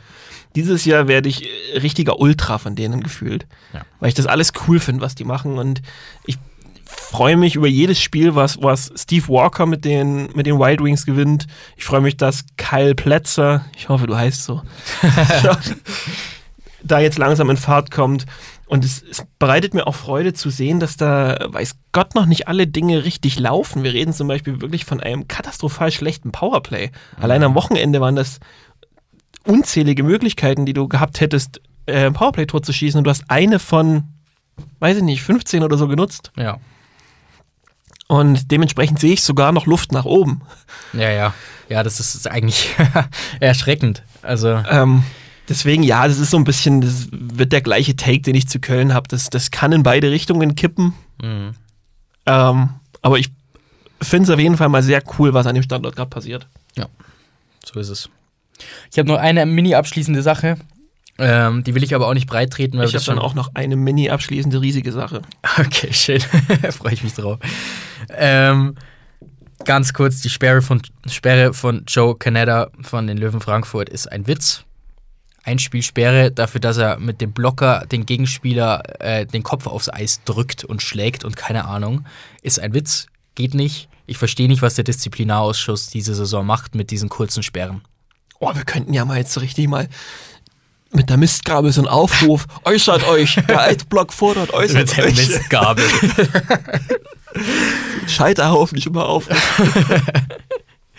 Dieses 0.55 0.85
Jahr 0.85 1.07
werde 1.07 1.29
ich 1.29 1.47
richtiger 1.81 2.19
Ultra 2.19 2.57
von 2.57 2.75
denen 2.75 3.01
gefühlt, 3.01 3.47
Ja. 3.73 3.81
weil 3.99 4.09
ich 4.09 4.15
das 4.15 4.27
alles 4.27 4.51
cool 4.67 4.79
finde, 4.79 5.01
was 5.01 5.15
die 5.15 5.23
machen 5.23 5.57
und 5.57 5.81
ich 6.25 6.37
freue 6.91 7.37
mich 7.37 7.55
über 7.55 7.67
jedes 7.67 8.01
Spiel, 8.01 8.35
was, 8.35 8.61
was 8.61 8.91
Steve 8.95 9.27
Walker 9.27 9.65
mit 9.65 9.85
den, 9.85 10.29
mit 10.33 10.45
den 10.45 10.59
Wild 10.59 10.83
Wings 10.83 11.05
gewinnt. 11.05 11.47
Ich 11.75 11.83
freue 11.83 12.01
mich, 12.01 12.17
dass 12.17 12.45
Kyle 12.57 12.95
Plätzer, 12.95 13.65
ich 13.75 13.89
hoffe, 13.89 14.07
du 14.07 14.15
heißt 14.15 14.43
so, 14.43 14.61
da 16.83 16.99
jetzt 16.99 17.17
langsam 17.17 17.49
in 17.49 17.57
Fahrt 17.57 17.91
kommt. 17.91 18.25
Und 18.65 18.85
es, 18.85 19.03
es 19.03 19.25
bereitet 19.37 19.73
mir 19.73 19.85
auch 19.85 19.95
Freude 19.95 20.31
zu 20.31 20.49
sehen, 20.49 20.79
dass 20.79 20.95
da, 20.95 21.37
weiß 21.49 21.75
Gott, 21.91 22.15
noch 22.15 22.25
nicht 22.25 22.47
alle 22.47 22.67
Dinge 22.67 23.03
richtig 23.03 23.37
laufen. 23.37 23.83
Wir 23.83 23.91
reden 23.91 24.13
zum 24.13 24.29
Beispiel 24.29 24.61
wirklich 24.61 24.85
von 24.85 25.01
einem 25.01 25.27
katastrophal 25.27 25.91
schlechten 25.91 26.31
Powerplay. 26.31 26.91
Allein 27.19 27.43
am 27.43 27.55
Wochenende 27.55 27.99
waren 27.99 28.15
das 28.15 28.39
unzählige 29.45 30.03
Möglichkeiten, 30.03 30.65
die 30.65 30.71
du 30.71 30.87
gehabt 30.87 31.19
hättest, 31.19 31.59
äh, 31.85 32.05
ein 32.05 32.13
Powerplay-Tor 32.13 32.63
zu 32.63 32.71
schießen 32.71 32.97
und 32.97 33.03
du 33.03 33.09
hast 33.09 33.25
eine 33.27 33.59
von, 33.59 34.03
weiß 34.79 34.97
ich 34.97 35.03
nicht, 35.03 35.21
15 35.21 35.63
oder 35.63 35.77
so 35.77 35.89
genutzt. 35.89 36.31
Ja. 36.37 36.59
Und 38.11 38.51
dementsprechend 38.51 38.99
sehe 38.99 39.13
ich 39.13 39.23
sogar 39.23 39.53
noch 39.53 39.65
Luft 39.65 39.93
nach 39.93 40.03
oben. 40.03 40.41
Ja, 40.91 41.09
ja. 41.09 41.33
Ja, 41.69 41.81
das 41.81 42.01
ist 42.01 42.29
eigentlich 42.29 42.75
erschreckend. 43.39 44.03
Also, 44.21 44.49
Ähm, 44.69 45.03
deswegen, 45.47 45.81
ja, 45.81 46.05
das 46.05 46.19
ist 46.19 46.31
so 46.31 46.35
ein 46.35 46.43
bisschen, 46.43 46.81
das 46.81 47.07
wird 47.09 47.53
der 47.53 47.61
gleiche 47.61 47.95
Take, 47.95 48.19
den 48.19 48.35
ich 48.35 48.49
zu 48.49 48.59
Köln 48.59 48.93
habe. 48.93 49.07
Das, 49.07 49.29
das 49.29 49.49
kann 49.49 49.71
in 49.71 49.83
beide 49.83 50.11
Richtungen 50.11 50.55
kippen. 50.55 50.93
mhm. 51.23 51.51
Ähm, 52.25 52.69
aber 53.01 53.17
ich 53.17 53.29
finde 54.01 54.25
es 54.25 54.29
auf 54.29 54.39
jeden 54.41 54.57
Fall 54.57 54.67
mal 54.67 54.83
sehr 54.83 55.01
cool, 55.17 55.33
was 55.33 55.47
an 55.47 55.55
dem 55.55 55.63
Standort 55.63 55.95
gerade 55.95 56.09
passiert. 56.09 56.47
so 57.63 57.79
ist 57.79 57.87
es. 57.87 58.09
Ich 58.91 58.99
habe 58.99 59.07
noch 59.07 59.19
eine 59.19 59.45
mini 59.45 59.73
abschließende 59.73 60.21
Sache. 60.21 60.57
Ähm, 61.23 61.63
die 61.63 61.75
will 61.75 61.83
ich 61.83 61.93
aber 61.93 62.07
auch 62.07 62.15
nicht 62.15 62.27
breit 62.27 62.51
treten, 62.51 62.79
weil 62.79 62.87
ich 62.87 62.95
habe 62.95 63.05
dann 63.05 63.19
auch 63.19 63.35
noch 63.35 63.51
eine 63.53 63.75
mini 63.75 64.09
abschließende 64.09 64.59
riesige 64.59 64.91
Sache. 64.91 65.21
Okay, 65.59 65.93
schön. 65.93 66.21
Freue 66.71 66.93
ich 66.93 67.03
mich 67.03 67.13
drauf. 67.13 67.37
Ähm, 68.09 68.75
ganz 69.65 69.93
kurz, 69.93 70.21
die 70.21 70.29
Sperre 70.29 70.61
von, 70.61 70.81
Sperre 71.07 71.53
von 71.53 71.83
Joe 71.87 72.17
Canada 72.17 72.71
von 72.81 73.05
den 73.05 73.17
Löwen 73.17 73.41
Frankfurt 73.41 73.89
ist 73.89 74.11
ein 74.11 74.25
Witz. 74.25 74.63
Einspielsperre 75.43 76.31
dafür, 76.31 76.61
dass 76.61 76.77
er 76.77 76.97
mit 76.97 77.21
dem 77.21 77.33
Blocker 77.33 77.85
den 77.91 78.05
Gegenspieler 78.05 78.83
äh, 78.99 79.25
den 79.25 79.43
Kopf 79.43 79.67
aufs 79.67 79.89
Eis 79.89 80.23
drückt 80.23 80.63
und 80.63 80.81
schlägt 80.81 81.23
und 81.23 81.35
keine 81.35 81.65
Ahnung, 81.65 82.05
ist 82.41 82.59
ein 82.59 82.73
Witz. 82.73 83.07
Geht 83.35 83.53
nicht. 83.53 83.89
Ich 84.07 84.17
verstehe 84.17 84.47
nicht, 84.47 84.61
was 84.61 84.75
der 84.75 84.83
Disziplinarausschuss 84.83 85.89
diese 85.89 86.15
Saison 86.15 86.45
macht 86.45 86.73
mit 86.73 86.89
diesen 86.89 87.09
kurzen 87.09 87.43
Sperren. 87.43 87.81
Oh, 88.39 88.55
wir 88.55 88.63
könnten 88.63 88.93
ja 88.93 89.05
mal 89.05 89.17
jetzt 89.17 89.39
richtig 89.39 89.67
mal 89.67 89.87
mit 90.93 91.09
der 91.09 91.17
Mistgabel 91.17 91.71
so 91.71 91.81
einen 91.81 91.87
Aufruf. 91.87 92.45
äußert 92.65 93.07
euch, 93.07 93.35
der 93.47 93.61
Eisblock 93.61 94.13
fordert, 94.13 94.53
äußert 94.53 94.97
euch. 94.99 95.15
Mistgabel. 95.15 95.85
Scheiterhaufen, 98.07 98.75
nicht 98.75 98.87
immer 98.87 99.05
auf. 99.05 99.27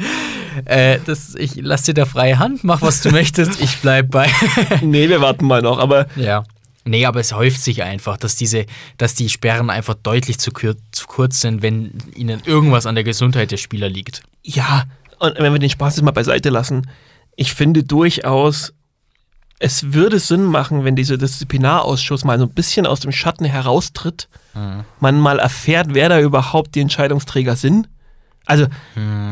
äh, 0.65 0.99
das, 1.05 1.35
ich 1.35 1.57
lass 1.57 1.83
dir 1.83 1.95
da 1.95 2.07
freie 2.07 2.39
Hand, 2.39 2.65
mach 2.65 2.83
was 2.83 3.03
du 3.03 3.11
möchtest, 3.11 3.61
ich 3.61 3.79
bleib 3.79 4.11
bei. 4.11 4.29
nee, 4.81 5.09
wir 5.09 5.21
warten 5.21 5.47
mal 5.47 5.63
noch, 5.63 5.79
aber 5.79 6.07
Ja. 6.17 6.45
Nee, 6.85 7.07
aber 7.07 7.21
es 7.21 7.33
häuft 7.33 7.63
sich 7.63 7.85
einfach, 7.85 8.17
dass 8.17 8.35
diese, 8.35 8.67
dass 8.99 9.15
die 9.15 9.29
Sperren 9.29 9.71
einfach 9.71 9.95
deutlich 9.95 10.39
zu, 10.39 10.51
kür 10.51 10.75
zu 10.91 11.07
kurz 11.07 11.41
sind, 11.41 11.63
wenn 11.63 11.93
ihnen 12.17 12.43
irgendwas 12.45 12.87
an 12.87 12.97
der 12.97 13.05
Gesundheit 13.05 13.53
der 13.53 13.57
Spieler 13.57 13.89
liegt. 13.89 14.23
ja, 14.43 14.85
und 15.21 15.39
wenn 15.39 15.53
wir 15.53 15.61
den 15.61 15.71
Spaß 15.71 15.97
jetzt 15.97 16.05
mal 16.05 16.11
beiseite 16.11 16.51
lassen, 16.51 16.89
ich 17.37 17.55
finde 17.55 17.85
durchaus, 17.85 18.73
es 19.65 19.93
würde 19.93 20.19
Sinn 20.19 20.45
machen, 20.45 20.85
wenn 20.85 20.97
dieser 20.97 21.17
Disziplinarausschuss 21.17 22.25
mal 22.25 22.39
so 22.39 22.45
ein 22.47 22.51
bisschen 22.53 22.87
aus 22.87 23.01
dem 23.01 23.13
Schatten 23.13 23.45
heraustritt, 23.45 24.29
man 25.01 25.19
mal 25.21 25.39
erfährt, 25.39 25.89
wer 25.95 26.09
da 26.09 26.21
überhaupt 26.21 26.75
die 26.75 26.81
Entscheidungsträger 26.81 27.57
sind. 27.57 27.89
Also 28.45 28.67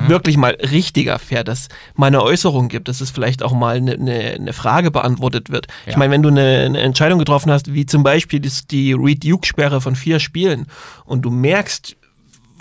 wirklich 0.07 0.37
mal 0.37 0.53
richtig 0.71 1.09
erfährt, 1.09 1.49
dass 1.49 1.69
mal 1.97 2.07
eine 2.07 2.23
Äußerung 2.23 2.69
gibt, 2.69 2.87
dass 2.87 3.01
es 3.01 3.11
vielleicht 3.11 3.43
auch 3.43 3.53
mal 3.53 3.77
eine, 3.77 3.95
eine, 3.95 4.13
eine 4.35 4.53
Frage 4.53 4.93
beantwortet 4.93 5.51
wird. 5.51 5.67
Ich 5.87 5.93
Ja. 5.95 5.99
meine, 5.99 6.13
wenn 6.13 6.23
du 6.23 6.29
eine, 6.29 6.63
eine 6.65 6.81
Entscheidung 6.81 7.19
getroffen 7.19 7.51
hast, 7.51 7.73
wie 7.75 7.87
zum 7.87 8.05
Beispiel 8.05 8.39
das, 8.39 8.69
die 8.69 8.93
Reed-Duke-Sperre 8.93 9.81
von 9.81 9.97
vier 9.97 10.21
Spielen 10.21 10.67
und 11.05 11.23
du 11.23 11.31
merkst, 11.31 11.97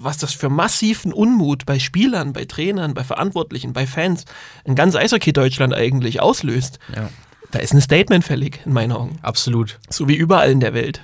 was 0.02 0.18
das 0.18 0.34
für 0.34 0.50
massiven 0.50 1.14
Unmut 1.14 1.66
bei 1.68 1.78
Spielern, 1.78 2.34
bei 2.34 2.46
Trainern, 2.46 2.94
bei 2.96 3.04
Verantwortlichen, 3.04 3.74
bei 3.74 3.86
Fans 3.86 4.26
in 4.64 4.74
ganz 4.74 4.96
Eishockey-Deutschland 4.96 5.74
eigentlich 5.76 6.20
auslöst, 6.20 6.80
Ja. 6.96 7.10
Da 7.52 7.60
ist 7.60 7.74
ein 7.74 7.82
Statement 7.82 8.24
fällig, 8.24 8.62
in 8.66 8.74
meinen 8.74 8.92
Augen. 8.92 9.20
Absolut. 9.22 9.80
So 9.90 10.08
wie 10.08 10.16
überall 10.16 10.52
in 10.52 10.60
der 10.60 10.74
Welt. 10.74 11.02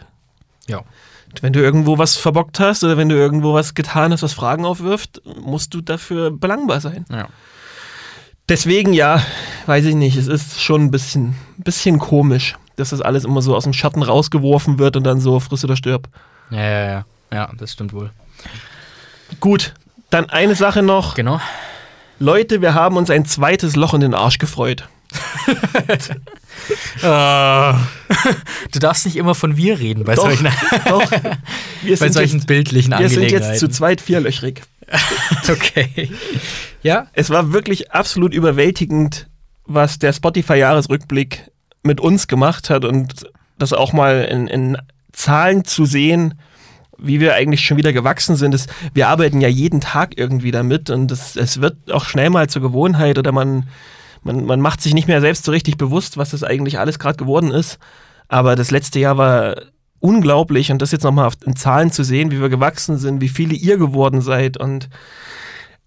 Ja. 0.68 0.84
Wenn 1.42 1.54
du 1.54 1.60
irgendwo 1.62 1.98
was 1.98 2.16
verbockt 2.16 2.60
hast 2.60 2.84
oder 2.84 2.98
wenn 2.98 3.10
du 3.10 3.16
irgendwo 3.16 3.54
was 3.54 3.74
getan 3.74 4.14
hast, 4.14 4.24
was 4.24 4.34
Fragen 4.34 4.66
aufwirft, 4.66 5.22
musst 5.42 5.74
du 5.74 5.82
dafür 5.82 6.32
belangbar 6.32 6.80
sein. 6.80 7.06
Ja. 7.10 7.28
Deswegen, 8.48 8.94
ja, 8.94 9.22
weiß 9.66 9.86
ich 9.86 9.96
nicht, 9.96 10.18
es 10.18 10.28
ist 10.28 10.62
schon 10.62 10.84
ein 10.84 10.92
bisschen, 10.92 11.36
bisschen 11.58 11.98
komisch, 11.98 12.56
dass 12.76 12.92
das 12.92 13.02
alles 13.02 13.26
immer 13.26 13.42
so 13.42 13.56
aus 13.56 13.64
dem 13.64 13.74
Schatten 13.74 14.04
rausgeworfen 14.04 14.78
wird 14.78 14.96
und 14.96 15.04
dann 15.04 15.20
so 15.20 15.40
friss 15.40 15.66
oder 15.66 15.76
stirb. 15.76 16.08
Ja, 16.52 16.62
ja, 16.62 16.86
ja. 16.86 17.06
Ja, 17.34 17.52
das 17.58 17.74
stimmt 17.74 17.92
wohl. 17.92 18.12
Gut, 19.40 19.74
dann 20.10 20.30
eine 20.30 20.56
Sache 20.56 20.84
noch. 20.84 21.16
Genau. 21.16 21.42
Leute, 22.20 22.62
wir 22.62 22.76
haben 22.76 22.98
uns 22.98 23.10
ein 23.10 23.26
zweites 23.26 23.76
Loch 23.76 23.94
in 23.94 24.02
den 24.02 24.14
Arsch 24.14 24.38
gefreut. 24.38 24.88
Ah. 27.02 27.80
du 28.72 28.80
darfst 28.80 29.06
nicht 29.06 29.16
immer 29.18 29.36
von 29.36 29.58
wir 29.58 29.80
reden 29.80 30.04
bei 30.04 30.16
Doch, 30.16 30.24
solchen, 30.24 30.46
doch. 30.88 31.12
Wir 31.12 31.20
bei 31.98 32.06
sind, 32.06 32.14
solchen 32.14 32.38
jetzt, 32.38 32.48
bildlichen 32.48 32.92
wir 32.92 33.10
sind 33.10 33.18
Angelegenheiten. 33.18 33.52
jetzt 33.52 33.60
zu 33.60 33.68
zweit 33.68 34.02
vierlöchrig. 34.02 34.62
okay. 35.50 36.10
Ja? 36.82 37.08
Es 37.14 37.30
war 37.30 37.52
wirklich 37.52 37.92
absolut 37.92 38.34
überwältigend, 38.34 39.28
was 39.66 40.00
der 40.00 40.14
Spotify-Jahresrückblick 40.14 41.52
mit 41.84 42.00
uns 42.00 42.28
gemacht 42.28 42.70
hat 42.70 42.86
und 42.86 43.28
das 43.58 43.74
auch 43.74 43.94
mal 43.94 44.24
in, 44.24 44.48
in 44.48 44.78
Zahlen 45.12 45.66
zu 45.66 45.86
sehen, 45.86 46.36
wie 46.98 47.20
wir 47.20 47.34
eigentlich 47.36 47.62
schon 47.62 47.78
wieder 47.78 47.94
gewachsen 47.94 48.36
sind. 48.36 48.54
Das, 48.54 48.68
wir 48.94 49.08
arbeiten 49.08 49.42
ja 49.42 49.48
jeden 49.48 49.82
Tag 49.82 50.18
irgendwie 50.18 50.52
damit 50.52 50.90
und 50.90 51.12
es 51.12 51.62
wird 51.62 51.92
auch 51.92 52.06
schnell 52.06 52.30
mal 52.30 52.48
zur 52.50 52.62
Gewohnheit 52.62 53.18
oder 53.18 53.32
man, 53.32 53.68
man, 54.26 54.46
man 54.46 54.60
macht 54.60 54.82
sich 54.82 54.94
nicht 54.94 55.08
mehr 55.08 55.22
selbst 55.22 55.46
so 55.46 55.52
richtig 55.52 55.78
bewusst, 55.78 56.18
was 56.18 56.32
das 56.32 56.44
eigentlich 56.44 56.80
alles 56.80 57.00
gerade 57.00 57.18
geworden 57.18 57.52
ist. 57.52 57.78
Aber 58.28 58.56
das 58.56 58.72
letzte 58.72 59.00
Jahr 59.00 59.18
war 59.18 59.56
unglaublich 60.00 60.72
und 60.72 60.82
das 60.82 60.92
jetzt 60.92 61.04
nochmal 61.04 61.32
in 61.46 61.56
Zahlen 61.56 61.92
zu 61.92 62.04
sehen, 62.04 62.32
wie 62.32 62.42
wir 62.42 62.50
gewachsen 62.50 62.98
sind, 62.98 63.22
wie 63.22 63.30
viele 63.30 63.54
ihr 63.54 63.78
geworden 63.78 64.22
seid 64.22 64.58
und 64.58 64.90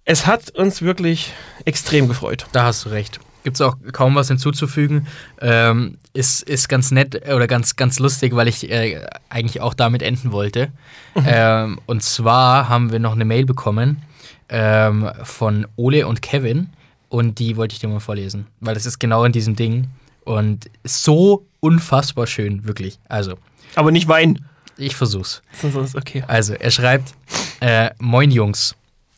es 0.05 0.27
hat 0.27 0.51
uns 0.51 0.81
wirklich 0.81 1.35
extrem 1.67 2.09
gefreut. 2.09 2.47
Da 2.53 2.65
hast 2.65 2.87
du 2.87 2.89
recht. 2.89 3.21
Gibt 3.45 3.57
es 3.57 3.61
auch 3.61 3.77
kaum 3.93 4.15
was 4.15 4.29
hinzuzufügen. 4.29 5.07
Ähm, 5.41 5.99
ist, 6.15 6.43
ist 6.43 6.69
ganz 6.69 6.91
nett 6.91 7.29
oder 7.29 7.47
ganz, 7.47 7.77
ganz 7.77 7.99
lustig, 7.99 8.35
weil 8.35 8.49
ich 8.49 8.71
äh, 8.71 9.05
eigentlich 9.29 9.61
auch 9.61 9.75
damit 9.75 10.03
enden 10.03 10.33
wollte. 10.33 10.73
ähm, 11.27 11.79
und 11.85 12.03
zwar 12.03 12.71
haben 12.71 12.91
wir 12.91 13.01
noch 13.01 13.13
eine 13.13 13.27
Mail 13.27 13.45
bekommen 13.45 14.03
ähm, 14.49 15.11
von 15.25 15.67
Ole 15.77 16.07
und 16.07 16.23
Kevin 16.23 16.71
und 17.09 17.39
die 17.39 17.57
wollte 17.57 17.73
ich 17.73 17.79
dir 17.81 17.89
mal 17.89 18.01
vorlesen, 18.01 18.47
weil 18.61 18.75
das 18.75 18.87
ist 18.87 18.99
genau 18.99 19.25
in 19.25 19.33
diesem 19.33 19.57
Ding 19.57 19.89
und 20.25 20.71
so 20.85 21.47
unfassbar 21.61 22.27
schön, 22.27 22.67
wirklich. 22.67 22.99
Also, 23.09 23.35
Aber 23.75 23.91
nicht 23.91 24.09
weinen. 24.09 24.45
ich 24.77 24.95
versuch's. 24.95 25.43
Sonst 25.53 25.97
okay. 25.97 26.25
Also, 26.27 26.55
er 26.55 26.71
schreibt, 26.71 27.15
äh, 27.61 27.91
Moin 27.99 28.31
Jungs. 28.31 28.75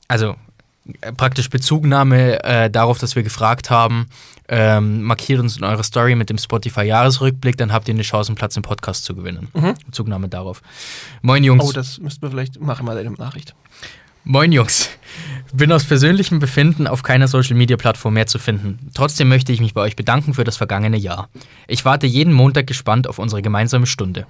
Also, 0.08 0.36
äh, 1.00 1.12
praktisch 1.12 1.50
Bezugnahme 1.50 2.42
äh, 2.44 2.70
darauf, 2.70 2.98
dass 2.98 3.16
wir 3.16 3.22
gefragt 3.22 3.70
haben, 3.70 4.06
ähm, 4.48 5.02
markiert 5.02 5.38
uns 5.40 5.56
in 5.56 5.64
eurer 5.64 5.82
Story 5.82 6.14
mit 6.14 6.30
dem 6.30 6.38
Spotify-Jahresrückblick, 6.38 7.56
dann 7.56 7.72
habt 7.72 7.88
ihr 7.88 7.94
eine 7.94 8.02
Chance, 8.02 8.30
einen 8.30 8.36
Platz 8.36 8.56
im 8.56 8.62
Podcast 8.62 9.04
zu 9.04 9.14
gewinnen. 9.14 9.48
Bezugnahme 9.86 10.28
darauf. 10.28 10.62
Moin 11.22 11.44
Jungs. 11.44 11.64
Oh, 11.64 11.72
das 11.72 11.98
müssten 11.98 12.22
wir 12.22 12.30
vielleicht 12.30 12.60
machen, 12.60 12.84
mal 12.84 12.96
eine 12.96 13.10
Nachricht. 13.12 13.54
Moin 14.24 14.52
Jungs. 14.52 14.88
Bin 15.52 15.72
aus 15.72 15.84
persönlichem 15.84 16.38
Befinden 16.38 16.86
auf 16.86 17.02
keiner 17.02 17.26
Social 17.26 17.56
Media 17.56 17.76
Plattform 17.76 18.14
mehr 18.14 18.26
zu 18.26 18.38
finden. 18.38 18.90
Trotzdem 18.94 19.28
möchte 19.28 19.52
ich 19.52 19.60
mich 19.60 19.74
bei 19.74 19.80
euch 19.80 19.96
bedanken 19.96 20.34
für 20.34 20.44
das 20.44 20.56
vergangene 20.56 20.96
Jahr. 20.96 21.28
Ich 21.66 21.84
warte 21.84 22.06
jeden 22.06 22.32
Montag 22.32 22.66
gespannt 22.66 23.08
auf 23.08 23.18
unsere 23.18 23.42
gemeinsame 23.42 23.86
Stunde. 23.86 24.26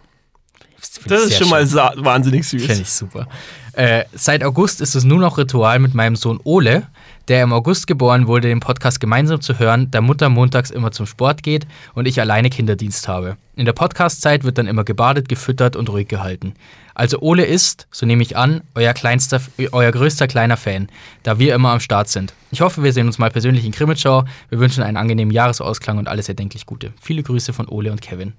Das 1.06 1.26
ich 1.26 1.32
ist 1.32 1.38
schon 1.38 1.50
mal 1.50 1.66
schön. 1.66 2.04
wahnsinnig 2.04 2.48
süß. 2.48 2.64
Finde 2.64 2.82
ich 2.82 2.90
super. 2.90 3.26
Äh, 3.72 4.04
seit 4.14 4.42
August 4.42 4.80
ist 4.80 4.94
es 4.94 5.04
nur 5.04 5.18
noch 5.18 5.36
Ritual 5.36 5.78
mit 5.78 5.94
meinem 5.94 6.16
Sohn 6.16 6.40
Ole, 6.44 6.86
der 7.30 7.44
im 7.44 7.52
August 7.52 7.86
geboren 7.86 8.26
wurde, 8.26 8.48
den 8.48 8.58
Podcast 8.58 8.98
gemeinsam 8.98 9.40
zu 9.40 9.58
hören, 9.60 9.88
da 9.92 10.00
Mutter 10.00 10.28
montags 10.28 10.70
immer 10.70 10.90
zum 10.90 11.06
Sport 11.06 11.44
geht 11.44 11.64
und 11.94 12.06
ich 12.06 12.20
alleine 12.20 12.50
Kinderdienst 12.50 13.06
habe. 13.06 13.36
In 13.54 13.66
der 13.66 13.72
Podcast-Zeit 13.72 14.42
wird 14.42 14.58
dann 14.58 14.66
immer 14.66 14.82
gebadet, 14.82 15.28
gefüttert 15.28 15.76
und 15.76 15.88
ruhig 15.90 16.08
gehalten. 16.08 16.54
Also 16.92 17.20
Ole 17.20 17.44
ist, 17.44 17.86
so 17.92 18.04
nehme 18.04 18.22
ich 18.24 18.36
an, 18.36 18.62
euer, 18.74 18.92
kleinster, 18.94 19.40
euer 19.70 19.92
größter 19.92 20.26
kleiner 20.26 20.56
Fan, 20.56 20.88
da 21.22 21.38
wir 21.38 21.54
immer 21.54 21.70
am 21.70 21.78
Start 21.78 22.08
sind. 22.08 22.34
Ich 22.50 22.62
hoffe, 22.62 22.82
wir 22.82 22.92
sehen 22.92 23.06
uns 23.06 23.18
mal 23.18 23.30
persönlich 23.30 23.64
in 23.64 23.70
Krimitschau. 23.70 24.24
Wir 24.48 24.58
wünschen 24.58 24.82
einen 24.82 24.96
angenehmen 24.96 25.32
Jahresausklang 25.32 25.98
und 25.98 26.08
alles 26.08 26.28
erdenklich 26.28 26.66
Gute. 26.66 26.92
Viele 27.00 27.22
Grüße 27.22 27.52
von 27.52 27.68
Ole 27.68 27.92
und 27.92 28.02
Kevin. 28.02 28.32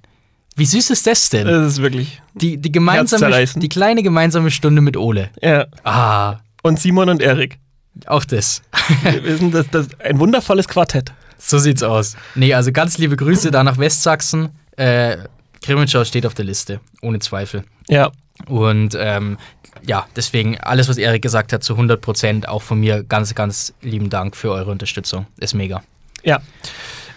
Wie 0.57 0.65
süß 0.65 0.89
ist 0.89 1.07
das 1.07 1.29
denn? 1.29 1.47
Das 1.47 1.65
ist 1.65 1.81
wirklich. 1.81 2.21
Die, 2.33 2.57
die 2.57 2.73
gemeinsame, 2.73 3.45
die 3.55 3.69
kleine 3.69 4.03
gemeinsame 4.03 4.51
Stunde 4.51 4.81
mit 4.81 4.97
Ole. 4.97 5.29
Ja. 5.41 5.67
Ah, 5.85 6.39
Und 6.61 6.77
Simon 6.77 7.07
und 7.07 7.21
Erik. 7.21 7.57
Auch 8.05 8.25
das. 8.25 8.61
Wir 9.03 9.37
sind 9.37 9.53
das, 9.53 9.69
das 9.69 9.87
ein 9.99 10.19
wundervolles 10.19 10.67
Quartett. 10.67 11.11
So 11.37 11.57
sieht's 11.57 11.83
aus. 11.83 12.15
Nee, 12.35 12.53
also 12.53 12.71
ganz 12.71 12.97
liebe 12.97 13.15
Grüße 13.15 13.51
da 13.51 13.63
nach 13.63 13.77
Westsachsen. 13.77 14.49
Äh, 14.77 15.17
Krimitschau 15.61 16.03
steht 16.05 16.25
auf 16.25 16.33
der 16.33 16.45
Liste, 16.45 16.79
ohne 17.01 17.19
Zweifel. 17.19 17.63
Ja. 17.87 18.11
Und 18.47 18.95
ähm, 18.97 19.37
ja, 19.85 20.05
deswegen 20.15 20.59
alles, 20.59 20.89
was 20.89 20.97
Erik 20.97 21.21
gesagt 21.21 21.53
hat, 21.53 21.63
zu 21.63 21.73
100 21.73 22.01
Prozent, 22.01 22.47
auch 22.47 22.61
von 22.61 22.79
mir 22.79 23.03
ganz, 23.03 23.33
ganz 23.35 23.73
lieben 23.81 24.09
Dank 24.09 24.35
für 24.35 24.51
eure 24.51 24.71
Unterstützung. 24.71 25.27
Ist 25.39 25.53
mega. 25.53 25.83
Ja. 26.23 26.41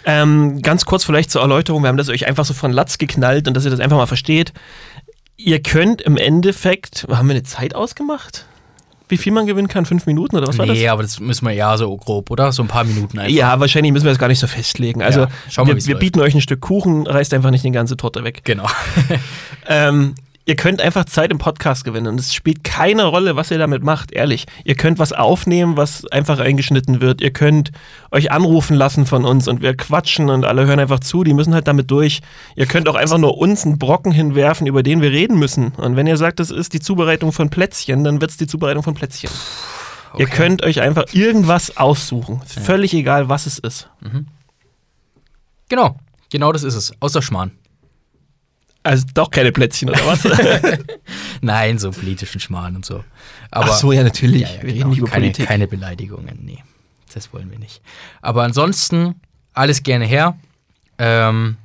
Ähm, 0.07 0.61
ganz 0.61 0.85
kurz 0.85 1.05
vielleicht 1.05 1.31
zur 1.31 1.41
Erläuterung, 1.41 1.83
wir 1.83 1.89
haben 1.89 1.97
das 1.97 2.11
euch 2.11 2.27
einfach 2.27 2.45
so 2.45 2.53
von 2.53 2.73
Latz 2.73 2.99
geknallt 2.99 3.49
und 3.49 3.55
dass 3.55 3.65
ihr 3.65 3.71
das 3.71 3.81
einfach 3.81 3.97
mal 3.97 4.07
versteht. 4.07 4.53
Ihr 5.37 5.63
könnt 5.63 6.03
im 6.03 6.17
Endeffekt, 6.17 7.07
haben 7.11 7.29
wir 7.29 7.35
eine 7.35 7.43
Zeit 7.43 7.75
ausgemacht? 7.75 8.47
Wie 9.09 9.19
viel 9.19 9.33
man 9.33 9.47
gewinnen 9.47 9.69
kann? 9.69 9.85
Fünf 9.85 10.07
Minuten 10.07 10.37
oder 10.37 10.49
was 10.49 10.57
war 10.57 10.67
das? 10.67 10.77
nee, 10.77 10.89
aber 10.89 11.03
das 11.03 11.21
müssen 11.21 11.47
wir 11.47 11.53
ja 11.53 11.77
so 11.77 11.95
grob, 11.97 12.31
oder? 12.31 12.53
So 12.53 12.63
ein 12.63 12.69
paar 12.69 12.85
Minuten 12.85 13.19
einfach. 13.19 13.35
Ja, 13.35 13.61
wahrscheinlich 13.61 13.93
müssen 13.93 14.07
wir 14.07 14.13
das 14.13 14.19
gar 14.19 14.29
nicht 14.29 14.39
so 14.39 14.47
festlegen. 14.47 15.03
Also, 15.03 15.21
Ja, 15.21 15.29
schauen 15.51 15.67
wir, 15.67 15.77
wir, 15.77 15.99
bieten 15.99 16.21
euch 16.21 16.35
ein 16.35 16.41
Stück 16.41 16.61
Kuchen, 16.61 17.07
reißt 17.07 17.35
einfach 17.35 17.51
nicht 17.51 17.65
die 17.65 17.71
ganze 17.71 17.97
Torte 17.97 18.25
weg. 18.25 18.41
Genau. 18.45 18.67
Ähm, 19.67 20.15
ihr 20.47 20.57
könnt 20.57 20.81
einfach 20.83 21.05
Zeit 21.07 21.31
im 21.31 21.39
Podcast 21.39 21.85
gewinnen 21.85 22.07
und 22.07 22.21
es 22.21 22.35
spielt 22.35 22.65
keine 22.65 23.05
Rolle, 23.05 23.35
was 23.37 23.51
ihr 23.51 23.59
damit 23.59 23.83
macht, 23.83 24.13
ehrlich. 24.13 24.47
Ihr 24.65 24.75
könnt 24.75 24.99
was 24.99 25.13
aufnehmen, 25.13 25.77
was 25.77 26.05
einfach 26.13 26.39
eingeschnitten 26.39 27.01
wird. 27.01 27.21
Ihr 27.23 27.33
könnt 27.33 27.71
euch 28.11 28.31
anrufen 28.31 28.75
lassen 28.77 29.07
von 29.07 29.25
uns 29.25 29.49
und 29.49 29.63
wir 29.63 29.77
quatschen 29.77 30.29
und 30.29 30.45
alle 30.45 30.67
hören 30.67 30.79
einfach 30.81 31.01
zu, 31.01 31.25
die 31.25 31.33
müssen 31.35 31.55
halt 31.55 31.67
damit 31.67 31.91
durch. 31.91 32.21
Ihr 32.57 32.67
könnt 32.67 32.89
auch 32.89 32.95
einfach 32.95 33.19
nur 33.19 33.39
uns 33.39 33.65
einen 33.65 33.79
Brocken 33.79 34.13
hinwerfen, 34.13 34.67
über 34.67 34.83
den 34.83 35.01
wir 35.01 35.11
reden 35.11 35.39
müssen. 35.39 35.73
Und 35.77 35.97
wenn 35.97 36.07
ihr 36.07 36.17
sagt, 36.17 36.41
das 36.41 36.51
ist 36.51 36.73
die 36.75 36.81
Zubereitung 36.81 37.33
von 37.33 37.49
Plätzchen, 37.51 38.05
dann 38.05 38.21
wird 38.21 38.31
es 38.31 38.37
die 38.37 38.47
Zubereitung 38.47 38.83
von 38.83 38.95
Plätzchen. 38.95 39.31
Ihr 40.19 40.27
Okay. 40.27 40.37
könnt 40.37 40.63
euch 40.63 40.81
einfach 40.81 41.05
irgendwas 41.13 41.77
aussuchen. 41.77 42.41
Ist 42.45 42.61
Völlig 42.61 42.95
egal, 42.95 43.29
was 43.29 43.47
es 43.47 43.59
ist. 43.59 43.89
Genau. 45.69 45.97
Genau 46.31 46.53
das 46.53 46.63
ist 46.63 46.75
es. 46.75 46.93
Außer 47.01 47.23
Schmarrn. 47.23 47.53
Also 48.85 49.07
doch 49.15 49.31
keine 49.31 49.51
Plätzchen 49.51 49.89
oder 49.89 50.07
was? 50.07 50.25
Nein, 51.41 51.79
so 51.79 51.91
politischen 51.91 52.39
Schmarrn 52.39 52.77
und 52.77 52.85
so. 52.85 53.03
Aber 53.51 53.71
Ach 53.71 53.77
so, 53.77 53.93
ja, 53.93 54.03
natürlich. 54.03 54.43
Ja, 54.43 54.49
ja, 54.49 54.63
wir 54.63 54.73
genau. 54.73 54.75
reden 54.75 54.89
nicht 54.91 54.99
über 54.99 55.09
keine, 55.09 55.23
Politik. 55.23 55.47
keine 55.47 55.67
Beleidigungen, 55.67 56.39
nee. 56.43 56.63
Das 57.15 57.33
wollen 57.33 57.51
wir 57.51 57.59
nicht. 57.59 57.81
Aber 58.21 58.43
ansonsten 58.43 59.15
alles 59.55 59.83
gerne 59.85 60.05
her. 60.05 60.37
Ähm, 60.99 61.57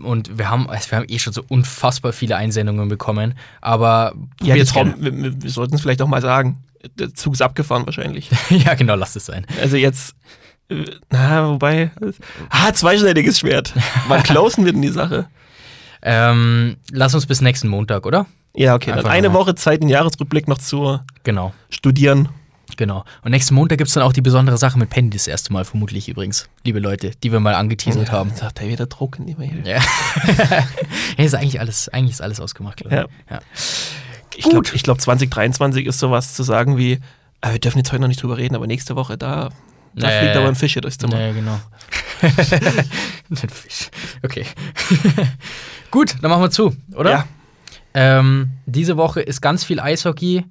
und 0.00 0.38
wir 0.38 0.48
haben, 0.48 0.70
also 0.70 0.90
wir 0.90 0.98
haben 0.98 1.06
eh 1.08 1.18
schon 1.18 1.32
so 1.32 1.42
unfassbar 1.48 2.12
viele 2.12 2.36
Einsendungen 2.36 2.88
bekommen. 2.88 3.34
Aber 3.60 4.14
Ja, 4.42 4.54
jetzt 4.54 4.76
Raum, 4.76 4.94
wir, 4.98 5.12
wir 5.12 5.42
wir 5.42 5.50
sollten 5.50 5.74
es 5.74 5.80
vielleicht 5.80 6.02
auch 6.02 6.08
mal 6.08 6.22
sagen. 6.22 6.62
Der 6.98 7.14
Zug 7.14 7.34
ist 7.34 7.42
abgefahren 7.42 7.84
wahrscheinlich. 7.86 8.30
ja, 8.50 8.74
genau, 8.74 8.94
lasst 8.94 9.16
es 9.16 9.26
sein. 9.26 9.44
Also 9.60 9.76
jetzt, 9.76 10.14
äh, 10.68 10.84
na, 11.10 11.48
wobei, 11.48 11.90
ah, 12.50 12.72
zweischneidiges 12.72 13.40
Schwert. 13.40 13.72
Wann 14.06 14.22
closen 14.24 14.64
wir 14.64 14.72
denn 14.72 14.82
die 14.82 14.88
Sache? 14.88 15.26
Ähm, 16.08 16.76
lass 16.92 17.14
uns 17.14 17.26
bis 17.26 17.40
nächsten 17.40 17.66
Montag, 17.66 18.06
oder? 18.06 18.26
Ja, 18.54 18.76
okay, 18.76 18.92
dann 18.94 19.04
eine. 19.06 19.32
Woche 19.32 19.56
Zeit, 19.56 19.80
einen 19.80 19.90
Jahresrückblick 19.90 20.46
noch 20.46 20.58
zu 20.58 21.00
Genau, 21.24 21.52
studieren. 21.68 22.28
genau. 22.76 23.04
Und 23.22 23.32
nächsten 23.32 23.54
Montag 23.56 23.78
gibt 23.78 23.88
es 23.88 23.94
dann 23.94 24.04
auch 24.04 24.12
die 24.12 24.22
besondere 24.22 24.56
Sache 24.56 24.78
mit 24.78 24.88
Penny 24.88 25.10
das 25.10 25.26
erste 25.26 25.52
Mal, 25.52 25.64
vermutlich 25.64 26.08
übrigens, 26.08 26.48
liebe 26.64 26.78
Leute, 26.78 27.10
die 27.22 27.32
wir 27.32 27.40
mal 27.40 27.56
angeteasert 27.56 28.12
haben. 28.12 28.30
Dann 28.30 28.38
sagt 28.38 28.62
er 28.62 28.68
wieder 28.68 28.86
Druck 28.86 29.18
in 29.18 29.26
die 29.26 29.34
Mail. 29.34 29.62
Ja. 29.66 29.80
ja, 31.18 31.24
ist 31.24 31.34
eigentlich 31.34 31.58
alles, 31.58 31.88
eigentlich 31.88 32.12
ist 32.12 32.22
alles 32.22 32.38
ausgemacht, 32.40 32.76
glaube 32.76 33.08
ich. 33.26 33.30
Ja. 33.30 33.40
Ich 34.36 34.44
glaube, 34.48 34.68
glaub, 34.70 35.00
2023 35.00 35.86
ist 35.86 35.98
sowas 35.98 36.34
zu 36.34 36.44
sagen 36.44 36.76
wie, 36.78 37.00
ah, 37.40 37.50
wir 37.52 37.58
dürfen 37.58 37.78
jetzt 37.78 37.90
heute 37.90 38.02
noch 38.02 38.08
nicht 38.08 38.22
drüber 38.22 38.38
reden, 38.38 38.54
aber 38.54 38.68
nächste 38.68 38.94
Woche, 38.94 39.18
da, 39.18 39.48
da 39.96 40.06
Nee. 40.08 40.18
fliegt 40.20 40.36
aber 40.36 40.48
ein 40.48 40.54
Fisch 40.54 40.74
hier 40.74 40.82
durchs 40.82 40.98
Zimmer. 40.98 41.18
Ja, 41.20 41.32
genau. 41.32 41.58
Ein 42.22 43.48
Fisch. 43.50 43.90
Okay. 44.22 44.46
Gut, 45.90 46.16
dann 46.22 46.30
machen 46.30 46.42
wir 46.42 46.50
zu, 46.50 46.74
oder? 46.94 47.10
Ja. 47.10 47.26
Ähm, 47.94 48.50
diese 48.66 48.96
Woche 48.96 49.20
ist 49.20 49.40
ganz 49.40 49.64
viel 49.64 49.80
Eishockey. 49.80 50.44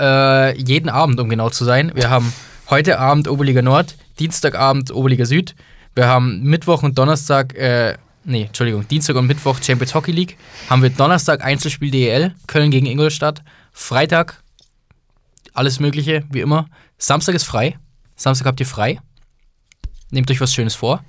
Äh, 0.00 0.58
jeden 0.58 0.88
Abend, 0.88 1.18
um 1.20 1.28
genau 1.28 1.50
zu 1.50 1.64
sein. 1.64 1.92
Wir 1.94 2.10
haben 2.10 2.32
heute 2.70 2.98
Abend 2.98 3.28
Oberliga 3.28 3.62
Nord, 3.62 3.96
Dienstagabend 4.18 4.90
Oberliga 4.92 5.24
Süd. 5.24 5.54
Wir 5.94 6.06
haben 6.08 6.42
Mittwoch 6.42 6.82
und 6.82 6.98
Donnerstag, 6.98 7.54
äh, 7.54 7.96
nee, 8.24 8.44
Entschuldigung, 8.44 8.86
Dienstag 8.88 9.16
und 9.16 9.26
Mittwoch 9.26 9.60
Champions 9.62 9.94
Hockey 9.94 10.10
League. 10.12 10.36
Haben 10.68 10.82
wir 10.82 10.90
Donnerstag 10.90 11.44
Einzelspiel 11.44 11.90
DEL, 11.90 12.34
Köln 12.48 12.70
gegen 12.72 12.86
Ingolstadt. 12.86 13.42
Freitag 13.72 14.42
alles 15.52 15.78
Mögliche, 15.78 16.24
wie 16.30 16.40
immer. 16.40 16.66
Samstag 16.98 17.34
ist 17.36 17.44
frei. 17.44 17.76
Samstag 18.16 18.46
habt 18.46 18.60
ihr 18.60 18.66
frei. 18.66 19.00
Nehmt 20.10 20.30
euch 20.30 20.40
was 20.40 20.54
Schönes 20.54 20.74
vor. 20.74 21.04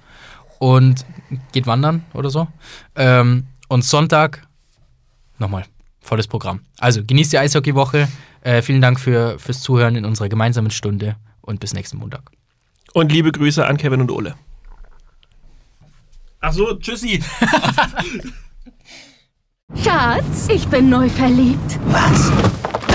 Und 0.60 1.06
geht 1.52 1.68
wandern 1.68 2.06
oder 2.14 2.30
so. 2.30 2.48
Ähm, 2.96 3.48
und 3.68 3.84
Sonntag 3.84 4.48
nochmal 5.38 5.66
volles 6.00 6.28
Programm. 6.28 6.62
Also 6.78 7.04
genießt 7.04 7.34
die 7.34 7.40
Eishockey-Woche. 7.40 8.08
Äh, 8.42 8.62
vielen 8.62 8.82
Dank 8.82 9.00
für, 9.00 9.40
fürs 9.40 9.62
Zuhören 9.62 9.96
in 9.96 10.06
unserer 10.06 10.30
gemeinsamen 10.30 10.72
Stunde 10.72 11.16
und 11.42 11.60
bis 11.60 11.74
nächsten 11.74 11.98
Montag. 11.98 12.32
Und 12.94 13.12
liebe 13.12 13.32
Grüße 13.32 13.66
an 13.66 13.78
Kevin 13.78 14.02
und 14.02 14.12
Ole. 14.12 14.36
Ach 16.40 16.54
so, 16.54 16.76
tschüssi. 16.76 17.24
Schatz, 19.84 20.48
ich 20.48 20.68
bin 20.68 20.90
neu 20.90 21.10
verliebt. 21.10 21.80
Was? 21.88 22.32